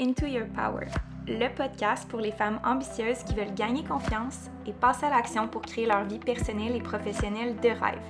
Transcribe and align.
Into 0.00 0.24
Your 0.24 0.46
Power, 0.54 0.86
le 1.28 1.54
podcast 1.54 2.08
pour 2.08 2.20
les 2.20 2.32
femmes 2.32 2.58
ambitieuses 2.64 3.22
qui 3.22 3.34
veulent 3.34 3.54
gagner 3.54 3.84
confiance 3.84 4.48
et 4.64 4.72
passer 4.72 5.04
à 5.04 5.10
l'action 5.10 5.46
pour 5.46 5.60
créer 5.60 5.84
leur 5.84 6.04
vie 6.04 6.18
personnelle 6.18 6.74
et 6.74 6.80
professionnelle 6.80 7.54
de 7.56 7.68
rêve. 7.68 8.00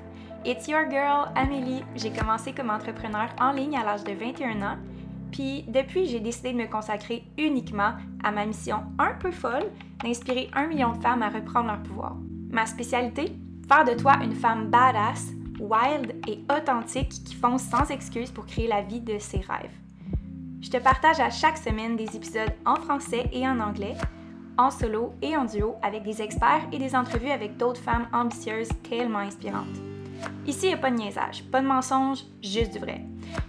It's 0.45 0.69
your 0.69 0.89
girl, 0.89 1.33
Amélie. 1.35 1.83
J'ai 1.97 2.13
commencé 2.13 2.53
comme 2.53 2.71
entrepreneur 2.71 3.29
en 3.41 3.51
ligne 3.51 3.77
à 3.77 3.83
l'âge 3.83 4.05
de 4.05 4.13
21 4.13 4.63
ans, 4.63 4.77
puis 5.33 5.65
depuis, 5.67 6.07
j'ai 6.07 6.21
décidé 6.21 6.53
de 6.53 6.59
me 6.59 6.71
consacrer 6.71 7.25
uniquement 7.37 7.95
à 8.23 8.31
ma 8.31 8.47
mission 8.47 8.85
un 9.01 9.15
peu 9.15 9.33
folle 9.33 9.67
d'inspirer 10.05 10.49
un 10.55 10.69
million 10.69 10.93
de 10.93 11.03
femmes 11.03 11.23
à 11.25 11.29
reprendre 11.29 11.67
leur 11.67 11.83
pouvoir. 11.83 12.15
Ma 12.51 12.67
spécialité? 12.67 13.33
Faire 13.69 13.85
de 13.85 14.01
toi 14.01 14.15
une 14.23 14.35
femme 14.35 14.71
badass, 14.71 15.31
wild 15.59 16.15
et 16.29 16.39
authentique 16.53 17.11
qui 17.25 17.35
fonce 17.35 17.65
sans 17.65 17.91
excuse 17.91 18.31
pour 18.31 18.47
créer 18.47 18.69
la 18.69 18.83
vie 18.83 19.01
de 19.01 19.19
ses 19.19 19.39
rêves. 19.41 19.75
Je 20.63 20.69
te 20.69 20.77
partage 20.77 21.21
à 21.21 21.31
chaque 21.31 21.57
semaine 21.57 21.97
des 21.97 22.17
épisodes 22.17 22.53
en 22.67 22.77
français 22.77 23.25
et 23.33 23.49
en 23.49 23.61
anglais, 23.61 23.97
en 24.59 24.71
solo 24.71 25.15
et 25.23 25.37
en 25.37 25.47
duo 25.47 25.77
avec 25.83 26.03
des 26.03 26.21
experts 26.21 26.67
et 26.71 26.79
des 26.79 26.95
entrevues 26.95 27.31
avec 27.31 27.57
d'autres 27.57 27.81
femmes 27.81 28.09
ambitieuses 28.13 28.69
tellement 28.89 29.21
inspirantes. 29.21 29.79
Ici, 30.47 30.67
il 30.67 30.69
n'y 30.69 30.75
a 30.75 30.79
pas 30.79 30.91
de 30.91 30.97
niaisage, 30.97 31.45
pas 31.45 31.63
de 31.63 31.67
mensonge, 31.67 32.25
juste 32.43 32.73
du 32.73 32.79
vrai. 32.79 33.01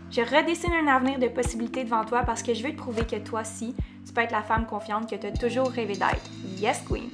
Je 0.10 0.22
redessine 0.22 0.72
un 0.72 0.88
avenir 0.88 1.20
de 1.20 1.28
possibilités 1.28 1.84
devant 1.84 2.06
toi 2.06 2.24
parce 2.24 2.44
que 2.44 2.54
je 2.54 2.64
veux 2.64 2.72
te 2.72 2.78
prouver 2.78 3.06
que 3.06 3.18
toi 3.18 3.42
aussi, 3.42 3.76
tu 4.06 4.14
peux 4.14 4.22
être 4.22 4.32
la 4.32 4.44
femme 4.44 4.66
confiante 4.66 5.10
que 5.10 5.16
tu 5.16 5.28
as 5.28 5.32
toujours 5.32 5.70
rêvé 5.70 5.94
d'être. 5.94 6.30
Yes, 6.60 6.82
Queen! 6.88 7.10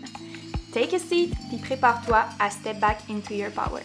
Take 0.73 0.95
a 0.95 0.99
seat, 0.99 1.33
puis 1.49 1.57
prépare-toi 1.57 2.25
à 2.39 2.49
step 2.51 2.79
back 2.79 2.97
into 3.09 3.33
your 3.33 3.51
power. 3.51 3.81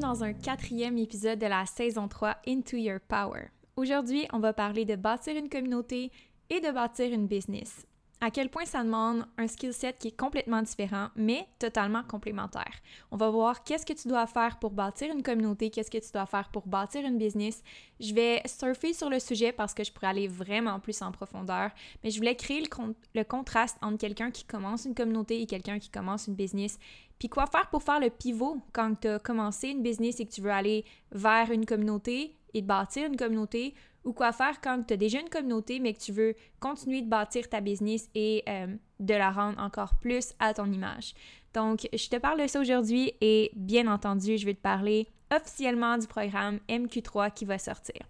Dans 0.00 0.24
un 0.24 0.32
quatrième 0.32 0.98
épisode 0.98 1.38
de 1.38 1.46
la 1.46 1.66
saison 1.66 2.08
3 2.08 2.38
Into 2.48 2.76
Your 2.76 2.98
Power. 3.00 3.50
Aujourd'hui, 3.76 4.26
on 4.32 4.40
va 4.40 4.52
parler 4.52 4.84
de 4.84 4.96
bâtir 4.96 5.36
une 5.36 5.48
communauté 5.48 6.10
et 6.50 6.60
de 6.60 6.72
bâtir 6.72 7.12
une 7.12 7.28
business. 7.28 7.86
À 8.24 8.30
quel 8.30 8.48
point 8.48 8.64
ça 8.64 8.82
demande 8.82 9.26
un 9.36 9.46
skill 9.46 9.74
set 9.74 9.98
qui 9.98 10.08
est 10.08 10.16
complètement 10.16 10.62
différent, 10.62 11.08
mais 11.14 11.46
totalement 11.58 12.02
complémentaire. 12.02 12.72
On 13.10 13.18
va 13.18 13.28
voir 13.28 13.64
qu'est-ce 13.64 13.84
que 13.84 13.92
tu 13.92 14.08
dois 14.08 14.26
faire 14.26 14.58
pour 14.58 14.70
bâtir 14.70 15.12
une 15.12 15.22
communauté, 15.22 15.68
qu'est-ce 15.68 15.90
que 15.90 15.98
tu 15.98 16.10
dois 16.10 16.24
faire 16.24 16.48
pour 16.48 16.66
bâtir 16.66 17.04
une 17.04 17.18
business. 17.18 17.62
Je 18.00 18.14
vais 18.14 18.40
surfer 18.46 18.94
sur 18.94 19.10
le 19.10 19.18
sujet 19.18 19.52
parce 19.52 19.74
que 19.74 19.84
je 19.84 19.92
pourrais 19.92 20.06
aller 20.06 20.26
vraiment 20.26 20.80
plus 20.80 21.02
en 21.02 21.12
profondeur, 21.12 21.70
mais 22.02 22.08
je 22.08 22.16
voulais 22.16 22.34
créer 22.34 22.62
le, 22.62 23.24
contraste 23.24 23.76
entre 23.82 23.98
quelqu'un 23.98 24.30
qui 24.30 24.44
commence 24.44 24.86
une 24.86 24.94
communauté 24.94 25.42
et 25.42 25.46
quelqu'un 25.46 25.78
qui 25.78 25.90
commence 25.90 26.26
une 26.26 26.34
business. 26.34 26.78
Puis 27.18 27.28
quoi 27.28 27.44
faire 27.44 27.68
pour 27.68 27.82
faire 27.82 28.00
le 28.00 28.08
pivot 28.08 28.56
quand 28.72 28.98
tu 29.02 29.08
as 29.08 29.18
commencé 29.18 29.68
une 29.68 29.82
business 29.82 30.18
et 30.20 30.24
que 30.24 30.32
tu 30.32 30.40
veux 30.40 30.50
aller 30.50 30.86
vers 31.12 31.50
une 31.50 31.66
communauté 31.66 32.38
et 32.54 32.62
bâtir 32.62 33.06
une 33.06 33.18
communauté? 33.18 33.74
Ou 34.04 34.12
quoi 34.12 34.32
faire 34.32 34.60
quand 34.60 34.82
tu 34.86 34.94
as 34.94 34.96
déjà 34.96 35.20
une 35.20 35.28
communauté 35.28 35.80
mais 35.80 35.94
que 35.94 36.00
tu 36.00 36.12
veux 36.12 36.34
continuer 36.60 37.02
de 37.02 37.08
bâtir 37.08 37.48
ta 37.48 37.60
business 37.60 38.08
et 38.14 38.42
euh, 38.48 38.66
de 39.00 39.14
la 39.14 39.30
rendre 39.30 39.58
encore 39.60 39.94
plus 40.00 40.34
à 40.38 40.54
ton 40.54 40.70
image. 40.70 41.14
Donc, 41.54 41.88
je 41.92 42.08
te 42.08 42.16
parle 42.16 42.42
de 42.42 42.46
ça 42.46 42.60
aujourd'hui 42.60 43.12
et 43.20 43.52
bien 43.54 43.86
entendu, 43.86 44.38
je 44.38 44.44
vais 44.44 44.54
te 44.54 44.60
parler 44.60 45.06
officiellement 45.34 45.98
du 45.98 46.06
programme 46.06 46.58
MQ3 46.68 47.32
qui 47.32 47.44
va 47.44 47.58
sortir. 47.58 48.02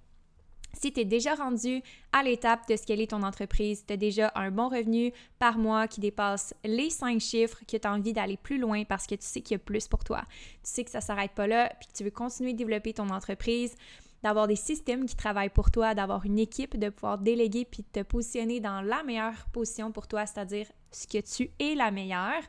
Si 0.74 0.92
tu 0.92 1.00
es 1.00 1.04
déjà 1.04 1.34
rendu 1.34 1.82
à 2.12 2.22
l'étape 2.22 2.68
de 2.68 2.76
scaler 2.76 3.06
ton 3.06 3.22
entreprise, 3.22 3.84
tu 3.86 3.92
as 3.92 3.96
déjà 3.96 4.32
un 4.34 4.50
bon 4.50 4.68
revenu 4.68 5.12
par 5.38 5.56
mois 5.56 5.86
qui 5.86 6.00
dépasse 6.00 6.54
les 6.64 6.90
cinq 6.90 7.20
chiffres, 7.20 7.60
que 7.66 7.76
tu 7.76 7.86
as 7.86 7.92
envie 7.92 8.12
d'aller 8.12 8.36
plus 8.36 8.58
loin 8.58 8.84
parce 8.84 9.06
que 9.06 9.14
tu 9.14 9.24
sais 9.24 9.40
qu'il 9.40 9.54
y 9.54 9.56
a 9.56 9.58
plus 9.60 9.86
pour 9.86 10.02
toi. 10.02 10.22
Tu 10.28 10.70
sais 10.70 10.84
que 10.84 10.90
ça 10.90 10.98
ne 10.98 11.04
s'arrête 11.04 11.32
pas 11.32 11.46
là, 11.46 11.72
puis 11.78 11.88
que 11.88 11.92
tu 11.92 12.04
veux 12.04 12.10
continuer 12.10 12.52
de 12.52 12.58
développer 12.58 12.92
ton 12.92 13.08
entreprise, 13.10 13.76
d'avoir 14.24 14.48
des 14.48 14.56
systèmes 14.56 15.04
qui 15.04 15.14
travaillent 15.14 15.50
pour 15.50 15.70
toi, 15.70 15.94
d'avoir 15.94 16.24
une 16.24 16.38
équipe, 16.38 16.78
de 16.78 16.88
pouvoir 16.88 17.18
déléguer 17.18 17.66
puis 17.66 17.84
te 17.84 18.00
positionner 18.00 18.58
dans 18.58 18.80
la 18.80 19.02
meilleure 19.02 19.34
position 19.52 19.92
pour 19.92 20.08
toi, 20.08 20.24
c'est-à-dire 20.24 20.66
ce 20.90 21.06
que 21.06 21.18
tu 21.18 21.50
es 21.60 21.74
la 21.74 21.90
meilleure. 21.90 22.42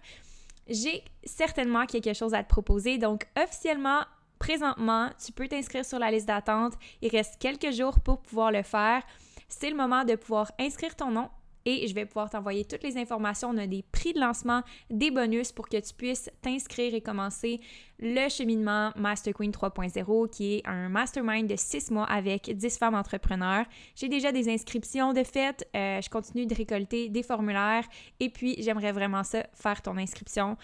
J'ai 0.70 1.04
certainement 1.26 1.86
quelque 1.86 2.14
chose 2.14 2.34
à 2.34 2.44
te 2.44 2.48
proposer. 2.48 2.98
Donc, 2.98 3.28
officiellement, 3.38 4.04
présentement, 4.40 5.10
tu 5.24 5.34
peux 5.34 5.50
t'inscrire 5.50 5.84
sur 5.84 6.00
la 6.00 6.12
liste 6.12 6.28
d'attente. 6.28 6.76
Il 7.02 7.10
reste 7.10 7.40
quelques 7.40 7.72
jours 7.72 8.00
pour 8.00 8.22
pouvoir 8.22 8.54
le 8.54 8.64
faire. 8.64 9.04
C'est 9.50 9.70
le 9.70 9.76
moment 9.76 10.06
de 10.06 10.16
pouvoir 10.16 10.54
inscrire 10.58 10.96
ton 10.96 11.12
nom 11.12 11.30
et 11.66 11.88
je 11.88 11.94
vais 11.96 12.06
pouvoir 12.06 12.30
t'envoyer 12.30 12.64
toutes 12.66 12.84
les 12.84 12.98
informations. 12.98 13.50
On 13.50 13.58
a 13.58 13.68
des 13.68 13.84
prix 13.92 14.14
de 14.14 14.20
lancement, 14.20 14.62
des 14.90 15.12
bonus 15.12 15.52
pour 15.52 15.68
que 15.68 15.78
tu 15.78 15.94
puisses 15.94 16.30
t'inscrire 16.42 16.94
et 16.94 17.02
commencer 17.02 17.60
le 18.00 18.30
cheminement 18.30 18.92
Master 18.96 19.34
Queen 19.34 19.52
3.0 19.52 20.30
qui 20.30 20.56
est 20.56 20.68
un 20.68 20.90
mastermind 20.90 21.50
de 21.50 21.56
six 21.56 21.90
mois 21.92 22.06
avec 22.06 22.56
10 22.56 22.78
femmes 22.78 22.96
entrepreneurs. 22.96 23.66
J'ai 23.96 24.10
déjà 24.10 24.32
des 24.32 24.50
inscriptions 24.50 25.14
de 25.14 25.24
fait, 25.24 25.68
euh, 25.76 26.02
je 26.02 26.10
continue 26.10 26.46
de 26.46 26.54
récolter 26.54 27.10
des 27.10 27.24
formulaires 27.24 27.86
et 28.20 28.30
puis 28.30 28.56
j'aimerais 28.60 28.92
vraiment 28.92 29.24
ça 29.24 29.46
faire 29.54 29.82
ton 29.82 29.98
inscription 29.98 30.58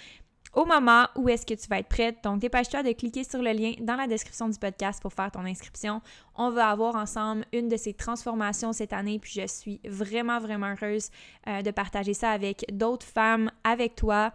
au 0.53 0.66
moment 0.66 1.07
où 1.16 1.29
est-ce 1.29 1.45
que 1.45 1.53
tu 1.53 1.67
vas 1.67 1.79
être 1.79 1.88
prête. 1.88 2.23
Donc, 2.23 2.39
dépêche-toi 2.39 2.84
de 2.84 2.91
cliquer 2.91 3.23
sur 3.23 3.41
le 3.41 3.51
lien 3.51 3.73
dans 3.81 3.95
la 3.95 4.07
description 4.07 4.50
du 4.50 4.57
podcast 4.57 5.01
pour 5.01 5.13
faire 5.13 5.31
ton 5.31 5.45
inscription. 5.45 6.01
On 6.35 6.50
va 6.50 6.69
avoir 6.69 6.95
ensemble 6.95 7.45
une 7.53 7.69
de 7.69 7.78
ces 7.78 7.94
transformations 7.94 8.73
cette 8.73 8.94
année, 8.94 9.19
puis 9.19 9.31
je 9.34 9.47
suis 9.47 9.79
vraiment, 9.85 10.40
vraiment 10.40 10.73
heureuse 10.81 11.09
euh, 11.47 11.61
de 11.61 11.72
partager 11.72 12.13
ça 12.13 12.31
avec 12.31 12.66
d'autres 12.72 13.06
femmes, 13.06 13.51
avec 13.63 13.95
toi. 13.95 14.34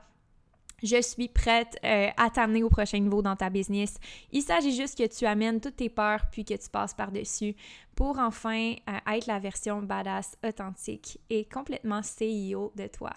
Je 0.83 1.01
suis 1.01 1.29
prête 1.29 1.79
euh, 1.85 2.09
à 2.19 2.29
t'amener 2.29 2.63
au 2.63 2.69
prochain 2.69 2.99
niveau 2.99 3.23
dans 3.23 3.35
ta 3.35 3.49
business. 3.49 3.97
Il 4.31 4.43
s'agit 4.43 4.77
juste 4.77 4.99
que 4.99 5.07
tu 5.07 5.25
amènes 5.25 5.61
toutes 5.61 5.77
tes 5.77 5.89
peurs 5.89 6.27
puis 6.31 6.45
que 6.45 6.55
tu 6.55 6.69
passes 6.69 6.93
par-dessus 6.93 7.57
pour 7.95 8.19
enfin 8.19 8.75
euh, 8.89 9.13
être 9.15 9.27
la 9.27 9.39
version 9.39 9.81
badass, 9.81 10.37
authentique 10.47 11.19
et 11.31 11.47
complètement 11.47 12.03
CEO 12.03 12.73
de 12.77 12.87
toi. 12.89 13.15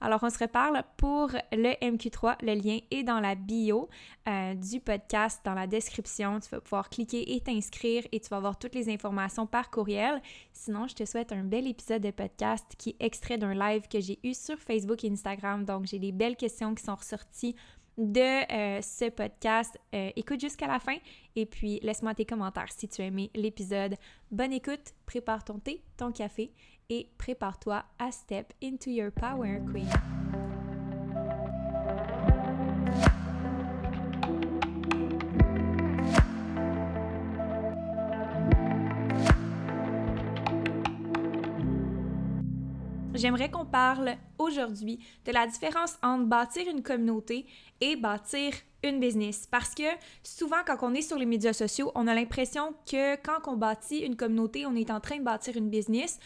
Alors, 0.00 0.20
on 0.22 0.30
se 0.30 0.38
reparle 0.38 0.82
pour 0.96 1.30
le 1.52 1.72
MQ3. 1.82 2.36
Le 2.42 2.54
lien 2.54 2.78
est 2.90 3.02
dans 3.02 3.20
la 3.20 3.34
bio 3.34 3.88
euh, 4.28 4.54
du 4.54 4.80
podcast, 4.80 5.40
dans 5.44 5.54
la 5.54 5.66
description. 5.66 6.40
Tu 6.40 6.48
vas 6.50 6.60
pouvoir 6.60 6.90
cliquer 6.90 7.34
et 7.34 7.40
t'inscrire 7.40 8.04
et 8.12 8.20
tu 8.20 8.28
vas 8.28 8.36
avoir 8.36 8.58
toutes 8.58 8.74
les 8.74 8.92
informations 8.92 9.46
par 9.46 9.70
courriel. 9.70 10.20
Sinon, 10.52 10.86
je 10.86 10.94
te 10.94 11.04
souhaite 11.04 11.32
un 11.32 11.44
bel 11.44 11.66
épisode 11.66 12.02
de 12.02 12.10
podcast 12.10 12.64
qui 12.78 12.90
est 12.90 13.04
extrait 13.04 13.38
d'un 13.38 13.54
live 13.54 13.88
que 13.88 14.00
j'ai 14.00 14.18
eu 14.22 14.34
sur 14.34 14.58
Facebook 14.58 15.04
et 15.04 15.10
Instagram. 15.10 15.64
Donc, 15.64 15.86
j'ai 15.86 15.98
des 15.98 16.12
belles 16.12 16.36
questions 16.36 16.74
qui 16.74 16.84
sont 16.84 16.94
ressorties 16.94 17.56
de 17.98 18.52
euh, 18.52 18.82
ce 18.82 19.08
podcast. 19.08 19.78
Euh, 19.94 20.10
écoute 20.16 20.40
jusqu'à 20.40 20.66
la 20.66 20.78
fin 20.78 20.96
et 21.34 21.46
puis 21.46 21.80
laisse-moi 21.82 22.14
tes 22.14 22.26
commentaires 22.26 22.70
si 22.70 22.88
tu 22.88 23.02
as 23.02 23.06
aimé 23.06 23.30
l'épisode. 23.34 23.94
Bonne 24.30 24.52
écoute, 24.52 24.92
prépare 25.06 25.44
ton 25.44 25.58
thé, 25.58 25.82
ton 25.96 26.12
café 26.12 26.52
et 26.90 27.08
prépare-toi 27.18 27.84
à 27.98 28.12
step 28.12 28.52
into 28.62 28.90
your 28.90 29.10
power, 29.10 29.60
Queen. 29.70 29.88
J'aimerais 43.16 43.50
qu'on 43.50 43.64
parle 43.64 44.16
aujourd'hui 44.38 45.00
de 45.24 45.32
la 45.32 45.46
différence 45.46 45.96
entre 46.02 46.26
bâtir 46.26 46.68
une 46.68 46.82
communauté 46.82 47.46
et 47.80 47.96
bâtir 47.96 48.52
une 48.84 49.00
business. 49.00 49.48
Parce 49.50 49.74
que 49.74 49.84
souvent, 50.22 50.58
quand 50.66 50.76
on 50.82 50.92
est 50.92 51.00
sur 51.00 51.16
les 51.18 51.24
médias 51.24 51.54
sociaux, 51.54 51.90
on 51.94 52.06
a 52.08 52.14
l'impression 52.14 52.74
que 52.84 53.16
quand 53.16 53.50
on 53.50 53.56
bâtit 53.56 54.00
une 54.00 54.16
communauté, 54.16 54.66
on 54.66 54.76
est 54.76 54.90
en 54.90 55.00
train 55.00 55.16
de 55.16 55.24
bâtir 55.24 55.56
une 55.56 55.70
business 55.70 56.18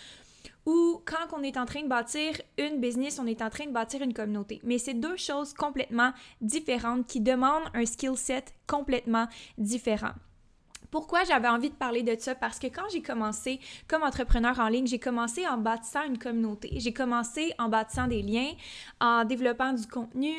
ou 0.66 1.02
quand 1.04 1.36
on 1.36 1.42
est 1.42 1.56
en 1.56 1.66
train 1.66 1.82
de 1.82 1.88
bâtir 1.88 2.40
une 2.58 2.80
business, 2.80 3.18
on 3.18 3.26
est 3.26 3.42
en 3.42 3.50
train 3.50 3.66
de 3.66 3.72
bâtir 3.72 4.02
une 4.02 4.14
communauté. 4.14 4.60
Mais 4.64 4.78
c'est 4.78 4.94
deux 4.94 5.16
choses 5.16 5.52
complètement 5.54 6.12
différentes 6.40 7.06
qui 7.06 7.20
demandent 7.20 7.68
un 7.74 7.86
skill 7.86 8.16
set 8.16 8.54
complètement 8.66 9.26
différent. 9.58 10.12
Pourquoi 10.90 11.24
j'avais 11.24 11.48
envie 11.48 11.70
de 11.70 11.74
parler 11.74 12.02
de 12.02 12.16
ça? 12.18 12.34
Parce 12.34 12.58
que 12.58 12.66
quand 12.66 12.88
j'ai 12.92 13.02
commencé 13.02 13.60
comme 13.88 14.02
entrepreneur 14.02 14.58
en 14.58 14.68
ligne, 14.68 14.86
j'ai 14.86 14.98
commencé 14.98 15.46
en 15.46 15.56
bâtissant 15.56 16.04
une 16.04 16.18
communauté. 16.18 16.70
J'ai 16.76 16.92
commencé 16.92 17.52
en 17.58 17.68
bâtissant 17.68 18.06
des 18.06 18.22
liens, 18.22 18.50
en 19.00 19.24
développant 19.24 19.72
du 19.72 19.86
contenu, 19.86 20.34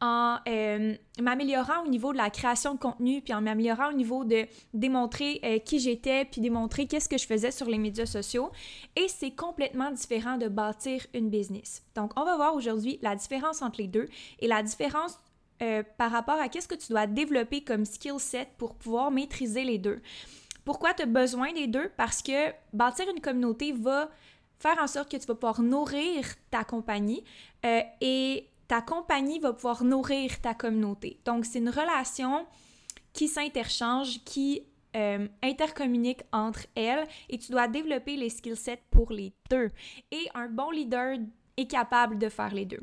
en 0.00 0.38
euh, 0.46 0.94
m'améliorant 1.20 1.84
au 1.84 1.88
niveau 1.88 2.12
de 2.12 2.18
la 2.18 2.30
création 2.30 2.74
de 2.74 2.78
contenu, 2.78 3.22
puis 3.22 3.32
en 3.32 3.40
m'améliorant 3.40 3.90
au 3.90 3.94
niveau 3.94 4.24
de 4.24 4.46
démontrer 4.74 5.40
euh, 5.44 5.58
qui 5.58 5.78
j'étais, 5.78 6.24
puis 6.24 6.40
démontrer 6.40 6.86
qu'est-ce 6.86 7.08
que 7.08 7.18
je 7.18 7.26
faisais 7.26 7.50
sur 7.50 7.66
les 7.66 7.78
médias 7.78 8.06
sociaux. 8.06 8.50
Et 8.96 9.08
c'est 9.08 9.30
complètement 9.30 9.90
différent 9.90 10.36
de 10.36 10.48
bâtir 10.48 11.06
une 11.14 11.30
business. 11.30 11.82
Donc, 11.94 12.12
on 12.16 12.24
va 12.24 12.36
voir 12.36 12.54
aujourd'hui 12.54 12.98
la 13.02 13.16
différence 13.16 13.62
entre 13.62 13.80
les 13.80 13.88
deux 13.88 14.08
et 14.40 14.48
la 14.48 14.62
différence 14.62 15.18
euh, 15.62 15.82
par 15.96 16.10
rapport 16.10 16.40
à 16.40 16.48
qu'est-ce 16.48 16.68
que 16.68 16.74
tu 16.74 16.88
dois 16.88 17.06
développer 17.06 17.62
comme 17.62 17.84
skill 17.84 18.18
set 18.18 18.48
pour 18.58 18.74
pouvoir 18.74 19.10
maîtriser 19.10 19.64
les 19.64 19.78
deux. 19.78 20.00
Pourquoi 20.64 20.94
tu 20.94 21.02
as 21.02 21.06
besoin 21.06 21.52
des 21.52 21.66
deux? 21.66 21.90
Parce 21.96 22.22
que 22.22 22.52
bâtir 22.72 23.06
une 23.08 23.20
communauté 23.20 23.72
va 23.72 24.10
faire 24.58 24.78
en 24.80 24.86
sorte 24.86 25.10
que 25.10 25.16
tu 25.16 25.26
vas 25.26 25.34
pouvoir 25.34 25.62
nourrir 25.62 26.24
ta 26.50 26.64
compagnie 26.64 27.22
euh, 27.64 27.82
et 28.00 28.48
ta 28.66 28.80
compagnie 28.80 29.38
va 29.38 29.52
pouvoir 29.52 29.84
nourrir 29.84 30.40
ta 30.40 30.54
communauté. 30.54 31.20
Donc, 31.24 31.44
c'est 31.44 31.58
une 31.58 31.68
relation 31.68 32.46
qui 33.12 33.28
s'interchange, 33.28 34.24
qui 34.24 34.62
euh, 34.96 35.28
intercommunique 35.42 36.22
entre 36.32 36.66
elles 36.74 37.06
et 37.28 37.38
tu 37.38 37.52
dois 37.52 37.68
développer 37.68 38.16
les 38.16 38.30
skill 38.30 38.56
sets 38.56 38.82
pour 38.90 39.12
les 39.12 39.32
deux. 39.50 39.70
Et 40.10 40.28
un 40.34 40.48
bon 40.48 40.70
leader 40.70 41.18
est 41.56 41.70
capable 41.70 42.18
de 42.18 42.28
faire 42.28 42.54
les 42.54 42.64
deux. 42.64 42.82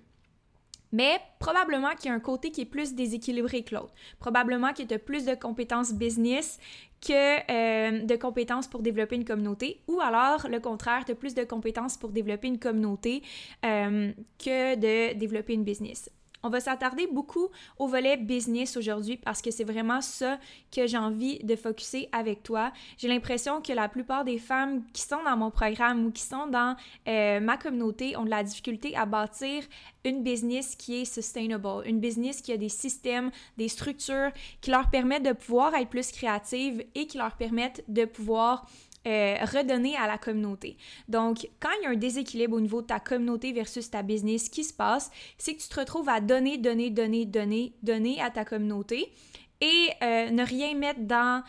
Mais 0.91 1.19
probablement 1.39 1.91
qu'il 1.95 2.09
y 2.09 2.13
a 2.13 2.15
un 2.15 2.19
côté 2.19 2.51
qui 2.51 2.61
est 2.61 2.65
plus 2.65 2.93
déséquilibré 2.93 3.63
que 3.63 3.75
l'autre. 3.75 3.93
Probablement 4.19 4.73
que 4.73 4.83
tu 4.83 4.93
as 4.93 4.99
plus 4.99 5.25
de 5.25 5.35
compétences 5.35 5.93
business 5.93 6.59
que 7.01 7.11
euh, 7.51 8.05
de 8.05 8.15
compétences 8.15 8.67
pour 8.67 8.81
développer 8.81 9.15
une 9.15 9.25
communauté. 9.25 9.81
Ou 9.87 9.99
alors, 10.01 10.47
le 10.47 10.59
contraire, 10.59 11.03
tu 11.05 11.11
as 11.11 11.15
plus 11.15 11.33
de 11.33 11.43
compétences 11.43 11.97
pour 11.97 12.11
développer 12.11 12.47
une 12.47 12.59
communauté 12.59 13.23
euh, 13.65 14.11
que 14.37 14.75
de 14.75 15.17
développer 15.17 15.53
une 15.53 15.63
business. 15.63 16.09
On 16.43 16.49
va 16.49 16.59
s'attarder 16.59 17.07
beaucoup 17.07 17.49
au 17.77 17.87
volet 17.87 18.17
business 18.17 18.77
aujourd'hui 18.77 19.17
parce 19.17 19.41
que 19.41 19.51
c'est 19.51 19.63
vraiment 19.63 20.01
ça 20.01 20.39
que 20.75 20.87
j'ai 20.87 20.97
envie 20.97 21.39
de 21.39 21.55
focuser 21.55 22.09
avec 22.11 22.43
toi. 22.43 22.71
J'ai 22.97 23.07
l'impression 23.07 23.61
que 23.61 23.73
la 23.73 23.87
plupart 23.87 24.25
des 24.25 24.37
femmes 24.37 24.83
qui 24.93 25.03
sont 25.03 25.23
dans 25.23 25.37
mon 25.37 25.51
programme 25.51 26.05
ou 26.05 26.11
qui 26.11 26.23
sont 26.23 26.47
dans 26.47 26.75
euh, 27.07 27.39
ma 27.39 27.57
communauté 27.57 28.17
ont 28.17 28.25
de 28.25 28.29
la 28.29 28.43
difficulté 28.43 28.95
à 28.95 29.05
bâtir 29.05 29.63
une 30.03 30.23
business 30.23 30.75
qui 30.75 31.01
est 31.01 31.05
sustainable, 31.05 31.83
une 31.85 31.99
business 31.99 32.41
qui 32.41 32.51
a 32.51 32.57
des 32.57 32.69
systèmes, 32.69 33.31
des 33.57 33.67
structures 33.67 34.31
qui 34.61 34.71
leur 34.71 34.89
permettent 34.89 35.25
de 35.25 35.33
pouvoir 35.33 35.75
être 35.75 35.89
plus 35.89 36.11
créatives 36.11 36.83
et 36.95 37.05
qui 37.05 37.17
leur 37.17 37.35
permettent 37.35 37.83
de 37.87 38.05
pouvoir 38.05 38.65
euh, 39.07 39.37
redonner 39.41 39.95
à 39.97 40.05
la 40.05 40.19
communauté. 40.19 40.77
Donc, 41.07 41.49
quand 41.59 41.71
il 41.79 41.83
y 41.83 41.85
a 41.87 41.89
un 41.89 41.95
déséquilibre 41.95 42.55
au 42.55 42.61
niveau 42.61 42.83
de 42.83 42.87
ta 42.87 42.99
communauté 42.99 43.51
versus 43.51 43.89
ta 43.89 44.03
business, 44.03 44.45
ce 44.45 44.49
qui 44.51 44.63
se 44.63 44.73
passe, 44.73 45.09
c'est 45.39 45.55
que 45.55 45.61
tu 45.61 45.69
te 45.69 45.79
retrouves 45.79 46.07
à 46.07 46.21
donner, 46.21 46.59
donner, 46.59 46.91
donner, 46.91 47.25
donner, 47.25 47.73
donner 47.81 48.21
à 48.21 48.29
ta 48.29 48.45
communauté 48.45 49.11
et 49.59 49.89
euh, 50.03 50.29
ne 50.29 50.45
rien 50.45 50.75
mettre 50.75 50.99
dans, 51.01 51.43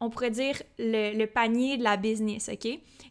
on 0.00 0.08
pourrait 0.08 0.30
dire, 0.30 0.62
le, 0.78 1.26
panier 1.26 1.76
de 1.76 1.82
la 1.82 1.98
business, 1.98 2.48
OK? 2.50 2.66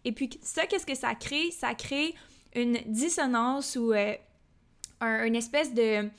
Et 0.06 0.12
puis, 0.12 0.30
ça, 0.42 0.66
qu'est-ce 0.66 0.86
que 0.86 0.96
ça 0.96 1.14
crée? 1.14 1.52
Ça 1.52 1.76
crée 1.76 2.16
une 2.56 2.80
dissonance 2.88 3.76
ou 3.76 3.94
euh, 3.94 4.16
une 5.02 5.36
espèce 5.36 5.74
de 5.76 6.10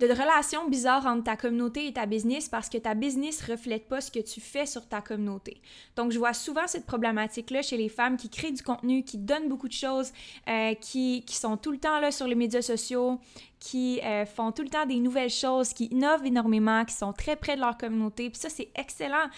de 0.00 0.06
relations 0.08 0.68
bizarres 0.68 1.06
entre 1.06 1.24
ta 1.24 1.36
communauté 1.36 1.86
et 1.86 1.92
ta 1.92 2.06
business 2.06 2.48
parce 2.48 2.68
que 2.68 2.78
ta 2.78 2.94
business 2.94 3.42
reflète 3.42 3.88
pas 3.88 4.00
ce 4.00 4.10
que 4.10 4.20
tu 4.20 4.40
fais 4.40 4.66
sur 4.66 4.86
ta 4.86 5.00
communauté. 5.00 5.60
Donc, 5.96 6.12
je 6.12 6.18
vois 6.18 6.34
souvent 6.34 6.66
cette 6.66 6.84
problématique-là 6.86 7.62
chez 7.62 7.76
les 7.76 7.88
femmes 7.88 8.16
qui 8.16 8.28
créent 8.28 8.52
du 8.52 8.62
contenu, 8.62 9.02
qui 9.02 9.18
donnent 9.18 9.48
beaucoup 9.48 9.68
de 9.68 9.72
choses, 9.72 10.12
euh, 10.48 10.74
qui, 10.74 11.22
qui, 11.26 11.36
sont 11.36 11.56
tout 11.56 11.72
le 11.72 11.78
temps 11.78 12.00
là 12.00 12.10
sur 12.10 12.26
les 12.26 12.34
médias 12.34 12.62
sociaux, 12.62 13.18
qui 13.58 14.00
euh, 14.02 14.26
font 14.26 14.52
tout 14.52 14.62
le 14.62 14.68
temps 14.68 14.86
des 14.86 15.00
nouvelles 15.00 15.30
choses, 15.30 15.72
qui 15.72 15.86
innovent 15.86 16.26
énormément, 16.26 16.84
qui 16.84 16.94
sont 16.94 17.12
très 17.12 17.36
près 17.36 17.56
de 17.56 17.60
leur 17.60 17.78
communauté. 17.78 18.28
Puis 18.28 18.40
ça, 18.40 18.50
c'est 18.50 18.68
excellent. 18.74 19.28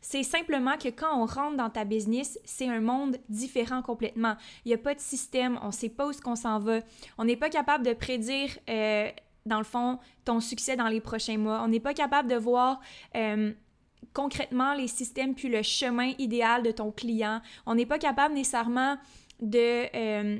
C'est 0.00 0.22
simplement 0.22 0.78
que 0.78 0.88
quand 0.88 1.14
on 1.20 1.26
rentre 1.26 1.56
dans 1.56 1.68
ta 1.68 1.84
business, 1.84 2.38
c'est 2.44 2.68
un 2.68 2.80
monde 2.80 3.18
différent 3.28 3.82
complètement. 3.82 4.36
Il 4.64 4.68
n'y 4.68 4.74
a 4.74 4.78
pas 4.78 4.94
de 4.94 5.00
système, 5.00 5.58
on 5.62 5.66
ne 5.66 5.72
sait 5.72 5.90
pas 5.90 6.06
où 6.06 6.10
est-ce 6.10 6.22
qu'on 6.22 6.36
s'en 6.36 6.58
va. 6.60 6.78
On 7.18 7.24
n'est 7.24 7.36
pas 7.36 7.50
capable 7.50 7.84
de 7.84 7.92
prédire 7.92 8.56
euh, 8.70 9.10
dans 9.48 9.58
le 9.58 9.64
fond, 9.64 9.98
ton 10.24 10.40
succès 10.40 10.76
dans 10.76 10.88
les 10.88 11.00
prochains 11.00 11.38
mois. 11.38 11.62
On 11.64 11.68
n'est 11.68 11.80
pas 11.80 11.94
capable 11.94 12.28
de 12.28 12.36
voir 12.36 12.80
euh, 13.16 13.52
concrètement 14.12 14.74
les 14.74 14.88
systèmes 14.88 15.34
puis 15.34 15.48
le 15.48 15.62
chemin 15.62 16.12
idéal 16.18 16.62
de 16.62 16.70
ton 16.70 16.92
client. 16.92 17.40
On 17.66 17.74
n'est 17.74 17.86
pas 17.86 17.98
capable 17.98 18.34
nécessairement 18.34 18.96
de... 19.40 19.86
Euh, 19.96 20.38